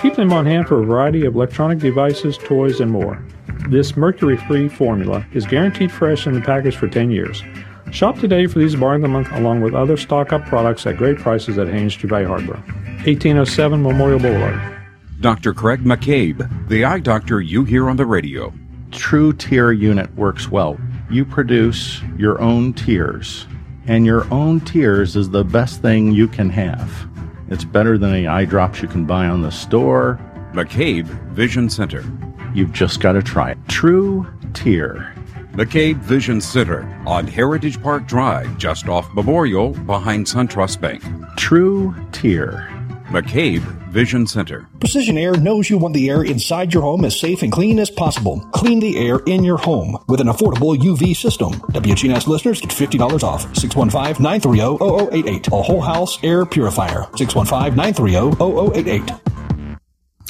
Keep 0.00 0.14
them 0.14 0.32
on 0.32 0.46
hand 0.46 0.66
for 0.66 0.80
a 0.80 0.86
variety 0.86 1.26
of 1.26 1.34
electronic 1.34 1.78
devices, 1.78 2.38
toys, 2.38 2.80
and 2.80 2.90
more. 2.90 3.22
This 3.68 3.98
mercury 3.98 4.38
free 4.38 4.70
formula 4.70 5.26
is 5.34 5.44
guaranteed 5.44 5.92
fresh 5.92 6.26
in 6.26 6.32
the 6.32 6.40
package 6.40 6.76
for 6.76 6.88
10 6.88 7.10
years. 7.10 7.42
Shop 7.90 8.18
today 8.18 8.46
for 8.46 8.60
these 8.60 8.76
bar 8.76 8.94
of 8.94 9.02
the 9.02 9.08
month 9.08 9.30
along 9.32 9.60
with 9.60 9.74
other 9.74 9.98
stock 9.98 10.32
up 10.32 10.46
products 10.46 10.86
at 10.86 10.96
great 10.96 11.18
prices 11.18 11.58
at 11.58 11.68
Haynes 11.68 11.96
True 11.96 12.08
Value 12.08 12.28
Hardware. 12.28 12.62
1807 13.04 13.82
Memorial 13.82 14.18
Boulevard. 14.18 14.79
Dr. 15.20 15.52
Craig 15.52 15.84
McCabe, 15.84 16.68
the 16.68 16.86
eye 16.86 16.98
doctor 16.98 17.42
you 17.42 17.62
hear 17.62 17.90
on 17.90 17.96
the 17.96 18.06
radio. 18.06 18.54
True 18.90 19.34
Tear 19.34 19.70
Unit 19.70 20.12
works 20.16 20.50
well. 20.50 20.78
You 21.10 21.26
produce 21.26 22.00
your 22.16 22.40
own 22.40 22.72
tears, 22.72 23.46
and 23.86 24.06
your 24.06 24.26
own 24.32 24.60
tears 24.60 25.16
is 25.16 25.28
the 25.28 25.44
best 25.44 25.82
thing 25.82 26.10
you 26.10 26.26
can 26.26 26.48
have. 26.48 26.90
It's 27.50 27.66
better 27.66 27.98
than 27.98 28.14
the 28.14 28.28
eye 28.28 28.46
drops 28.46 28.80
you 28.80 28.88
can 28.88 29.04
buy 29.04 29.26
on 29.26 29.42
the 29.42 29.50
store. 29.50 30.18
McCabe 30.54 31.04
Vision 31.32 31.68
Center. 31.68 32.02
You've 32.54 32.72
just 32.72 33.00
got 33.00 33.12
to 33.12 33.22
try 33.22 33.50
it. 33.50 33.58
True 33.68 34.26
Tear. 34.54 35.14
McCabe 35.52 35.98
Vision 35.98 36.40
Center 36.40 36.82
on 37.06 37.26
Heritage 37.26 37.82
Park 37.82 38.06
Drive, 38.06 38.56
just 38.56 38.88
off 38.88 39.12
Memorial, 39.12 39.72
behind 39.84 40.24
SunTrust 40.24 40.80
Bank. 40.80 41.02
True 41.36 41.94
Tear. 42.10 42.79
McCabe 43.10 43.60
Vision 43.90 44.26
Center. 44.26 44.66
Precision 44.78 45.18
Air 45.18 45.36
knows 45.36 45.68
you 45.68 45.76
want 45.78 45.94
the 45.94 46.08
air 46.08 46.22
inside 46.22 46.72
your 46.72 46.84
home 46.84 47.04
as 47.04 47.18
safe 47.18 47.42
and 47.42 47.50
clean 47.50 47.80
as 47.80 47.90
possible. 47.90 48.38
Clean 48.52 48.78
the 48.78 48.96
air 48.96 49.18
in 49.26 49.42
your 49.42 49.58
home 49.58 49.98
with 50.06 50.20
an 50.20 50.28
affordable 50.28 50.76
UV 50.76 51.16
system. 51.16 51.54
WGNS 51.72 52.28
listeners 52.28 52.60
get 52.60 52.70
$50 52.70 53.24
off. 53.24 53.52
615-930-0088. 53.54 55.52
A 55.52 55.62
whole 55.62 55.80
house 55.80 56.22
air 56.22 56.46
purifier. 56.46 57.06
615-930-0088. 57.14 59.20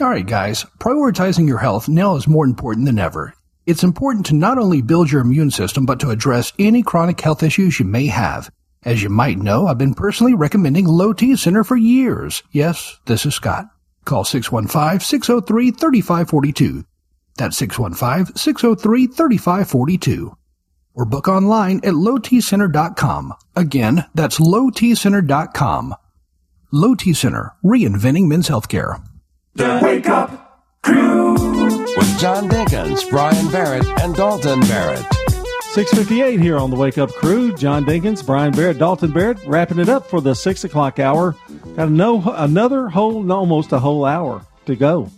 All 0.00 0.08
right, 0.08 0.26
guys, 0.26 0.64
prioritizing 0.78 1.46
your 1.46 1.58
health 1.58 1.86
now 1.86 2.16
is 2.16 2.26
more 2.26 2.46
important 2.46 2.86
than 2.86 2.98
ever. 2.98 3.34
It's 3.66 3.82
important 3.82 4.24
to 4.26 4.34
not 4.34 4.56
only 4.56 4.80
build 4.80 5.12
your 5.12 5.20
immune 5.20 5.50
system, 5.50 5.84
but 5.84 6.00
to 6.00 6.08
address 6.08 6.54
any 6.58 6.82
chronic 6.82 7.20
health 7.20 7.42
issues 7.42 7.78
you 7.78 7.84
may 7.84 8.06
have. 8.06 8.50
As 8.82 9.02
you 9.02 9.10
might 9.10 9.36
know, 9.38 9.66
I've 9.66 9.76
been 9.76 9.92
personally 9.94 10.32
recommending 10.34 10.86
Low 10.86 11.12
T 11.12 11.36
Center 11.36 11.62
for 11.64 11.76
years. 11.76 12.42
Yes, 12.50 12.98
this 13.04 13.26
is 13.26 13.34
Scott. 13.34 13.66
Call 14.06 14.24
615-603-3542. 14.24 16.86
That's 17.36 17.60
615-603-3542. 17.60 20.34
Or 20.94 21.04
book 21.04 21.28
online 21.28 21.76
at 21.78 21.92
lowtcenter.com. 21.94 23.34
Again, 23.54 24.06
that's 24.14 24.40
lowtcenter.com. 24.40 25.94
Low 26.72 26.94
T 26.94 27.12
Center, 27.12 27.52
reinventing 27.62 28.28
men's 28.28 28.48
healthcare. 28.48 29.02
The 29.54 29.78
Wake 29.82 30.08
Up 30.08 30.64
Crew 30.82 31.34
with 31.34 32.18
John 32.18 32.48
Dinkins, 32.48 33.06
Brian 33.10 33.50
Barrett, 33.50 33.86
and 34.00 34.14
Dalton 34.14 34.60
Barrett. 34.60 35.04
658 35.74 36.40
here 36.40 36.56
on 36.58 36.70
the 36.70 36.76
Wake 36.76 36.98
Up 36.98 37.10
Crew. 37.10 37.54
John 37.54 37.84
Dinkins, 37.84 38.26
Brian 38.26 38.52
Barrett, 38.52 38.78
Dalton 38.78 39.12
Barrett, 39.12 39.38
wrapping 39.46 39.78
it 39.78 39.88
up 39.88 40.04
for 40.04 40.20
the 40.20 40.34
6 40.34 40.64
o'clock 40.64 40.98
hour. 40.98 41.36
Got 41.76 41.92
no, 41.92 42.20
another 42.34 42.88
whole, 42.88 43.30
almost 43.30 43.70
a 43.70 43.78
whole 43.78 44.04
hour 44.04 44.44
to 44.66 44.74
go. 44.74 45.12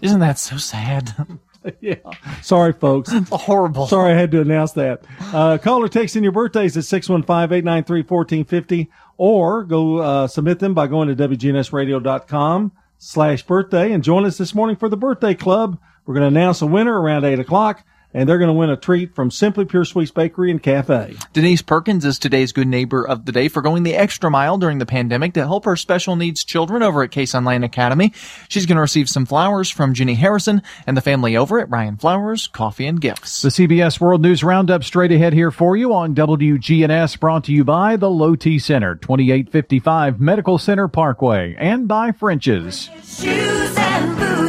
Isn't 0.00 0.20
that 0.20 0.38
so 0.38 0.58
sad? 0.58 1.12
yeah. 1.80 1.96
Sorry, 2.40 2.72
folks. 2.72 3.12
Horrible. 3.32 3.88
Sorry 3.88 4.12
I 4.12 4.16
had 4.16 4.30
to 4.30 4.40
announce 4.40 4.74
that. 4.74 5.04
Uh, 5.20 5.58
call 5.58 5.82
or 5.82 5.88
text 5.88 6.14
in 6.14 6.22
your 6.22 6.30
birthdays 6.30 6.76
at 6.76 6.84
615-893-1450 6.84 8.86
or 9.16 9.64
go 9.64 9.96
uh, 9.96 10.28
submit 10.28 10.60
them 10.60 10.72
by 10.72 10.86
going 10.86 11.08
to 11.08 11.16
WGNSradio.com 11.28 12.70
slash 12.98 13.42
birthday 13.42 13.90
and 13.90 14.04
join 14.04 14.24
us 14.24 14.38
this 14.38 14.54
morning 14.54 14.76
for 14.76 14.88
the 14.88 14.96
birthday 14.96 15.34
club. 15.34 15.80
We're 16.06 16.14
going 16.14 16.32
to 16.32 16.38
announce 16.38 16.62
a 16.62 16.66
winner 16.66 16.96
around 16.96 17.24
8 17.24 17.40
o'clock 17.40 17.84
and 18.14 18.28
they're 18.28 18.38
going 18.38 18.48
to 18.48 18.54
win 18.54 18.70
a 18.70 18.76
treat 18.76 19.14
from 19.14 19.30
Simply 19.30 19.64
Pure 19.64 19.84
Sweets 19.84 20.10
Bakery 20.10 20.50
and 20.50 20.62
Cafe. 20.62 21.14
Denise 21.32 21.62
Perkins 21.62 22.04
is 22.04 22.18
today's 22.18 22.52
good 22.52 22.66
neighbor 22.66 23.06
of 23.06 23.24
the 23.24 23.32
day 23.32 23.48
for 23.48 23.62
going 23.62 23.82
the 23.82 23.94
extra 23.94 24.30
mile 24.30 24.58
during 24.58 24.78
the 24.78 24.86
pandemic 24.86 25.34
to 25.34 25.46
help 25.46 25.64
her 25.64 25.76
special 25.76 26.16
needs 26.16 26.44
children 26.44 26.82
over 26.82 27.02
at 27.02 27.10
Cason 27.10 27.46
Lane 27.46 27.64
Academy. 27.64 28.12
She's 28.48 28.66
going 28.66 28.76
to 28.76 28.82
receive 28.82 29.08
some 29.08 29.26
flowers 29.26 29.70
from 29.70 29.94
Jenny 29.94 30.14
Harrison 30.14 30.62
and 30.86 30.96
the 30.96 31.02
family 31.02 31.36
over 31.36 31.60
at 31.60 31.70
Ryan 31.70 31.96
Flowers 31.96 32.46
Coffee 32.46 32.86
and 32.86 33.00
Gifts. 33.00 33.42
The 33.42 33.48
CBS 33.48 34.00
World 34.00 34.22
News 34.22 34.42
Roundup 34.42 34.84
straight 34.84 35.12
ahead 35.12 35.32
here 35.32 35.50
for 35.50 35.76
you 35.76 35.92
on 35.92 36.14
WGNS 36.14 37.20
brought 37.20 37.44
to 37.44 37.52
you 37.52 37.64
by 37.64 37.96
the 37.96 38.10
Low 38.10 38.34
T 38.34 38.58
Center, 38.58 38.94
2855 38.94 40.20
Medical 40.20 40.58
Center 40.58 40.88
Parkway 40.88 41.54
and 41.58 41.86
by 41.86 42.12
French's. 42.12 42.88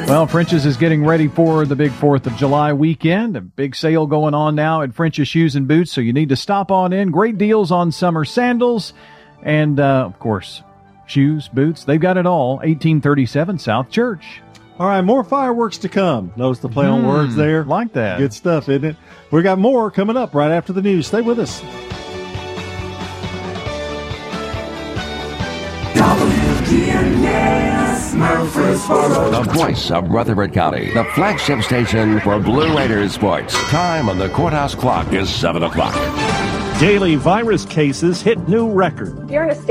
Well, 0.10 0.26
French's 0.26 0.66
is 0.66 0.76
getting 0.76 1.06
ready 1.06 1.28
for 1.28 1.68
the 1.68 1.76
big 1.76 1.92
4th 1.92 2.26
of 2.26 2.36
July 2.36 2.74
weekend. 2.74 3.38
A 3.38 3.42
big 3.42 3.76
sale 3.76 4.08
going 4.08 4.34
on 4.34 4.56
now 4.56 4.82
at 4.82 4.96
French's 4.96 5.28
Shoes 5.28 5.56
and 5.56 5.68
Boots, 5.68 5.92
so 5.92 6.02
you 6.02 6.14
need 6.14 6.30
to 6.30 6.36
stop 6.36 6.72
on 6.72 6.94
in. 6.94 7.12
Great 7.12 7.38
deals 7.38 7.72
on 7.72 7.92
summer 7.92 8.26
sandals 8.26 8.94
and, 9.44 9.80
uh, 9.80 10.06
of 10.08 10.18
course, 10.18 10.64
shoes, 11.06 11.48
boots. 11.48 11.84
They've 11.84 12.02
got 12.02 12.18
it 12.18 12.26
all. 12.26 12.56
1837 12.56 13.60
South 13.60 13.92
Church. 13.92 14.42
All 14.80 14.88
right, 14.88 15.02
more 15.02 15.24
fireworks 15.24 15.78
to 15.78 15.90
come. 15.90 16.34
Notice 16.36 16.58
the 16.58 16.70
play 16.70 16.88
on 16.88 17.02
Hmm, 17.02 17.08
words 17.08 17.36
there. 17.36 17.64
Like 17.64 17.94
that. 17.94 18.18
Good 18.18 18.34
stuff, 18.34 18.68
isn't 18.68 18.84
it? 18.84 18.96
We 19.30 19.44
got 19.44 19.60
more 19.60 19.92
coming 19.92 20.18
up 20.18 20.34
right 20.34 20.50
after 20.50 20.74
the 20.74 20.82
news. 20.82 21.06
Stay 21.06 21.22
with 21.22 21.38
us. 21.38 21.62
The 28.12 29.48
voice 29.54 29.92
of 29.92 30.10
Rutherford 30.10 30.54
County, 30.54 30.92
the 30.94 31.04
flagship 31.16 31.62
station 31.62 32.20
for 32.22 32.40
Blue 32.40 32.76
Raiders 32.76 33.14
sports. 33.14 33.54
Time 33.70 34.10
on 34.10 34.18
the 34.18 34.30
courthouse 34.30 34.74
clock 34.74 35.14
is 35.14 35.30
7 35.30 35.64
o'clock. 35.64 35.94
Daily 36.80 37.16
virus 37.16 37.66
cases 37.66 38.22
hit 38.22 38.48
new 38.48 38.72
record. 38.72 39.30
You're 39.30 39.44
in 39.44 39.50
a 39.50 39.56
state 39.56 39.68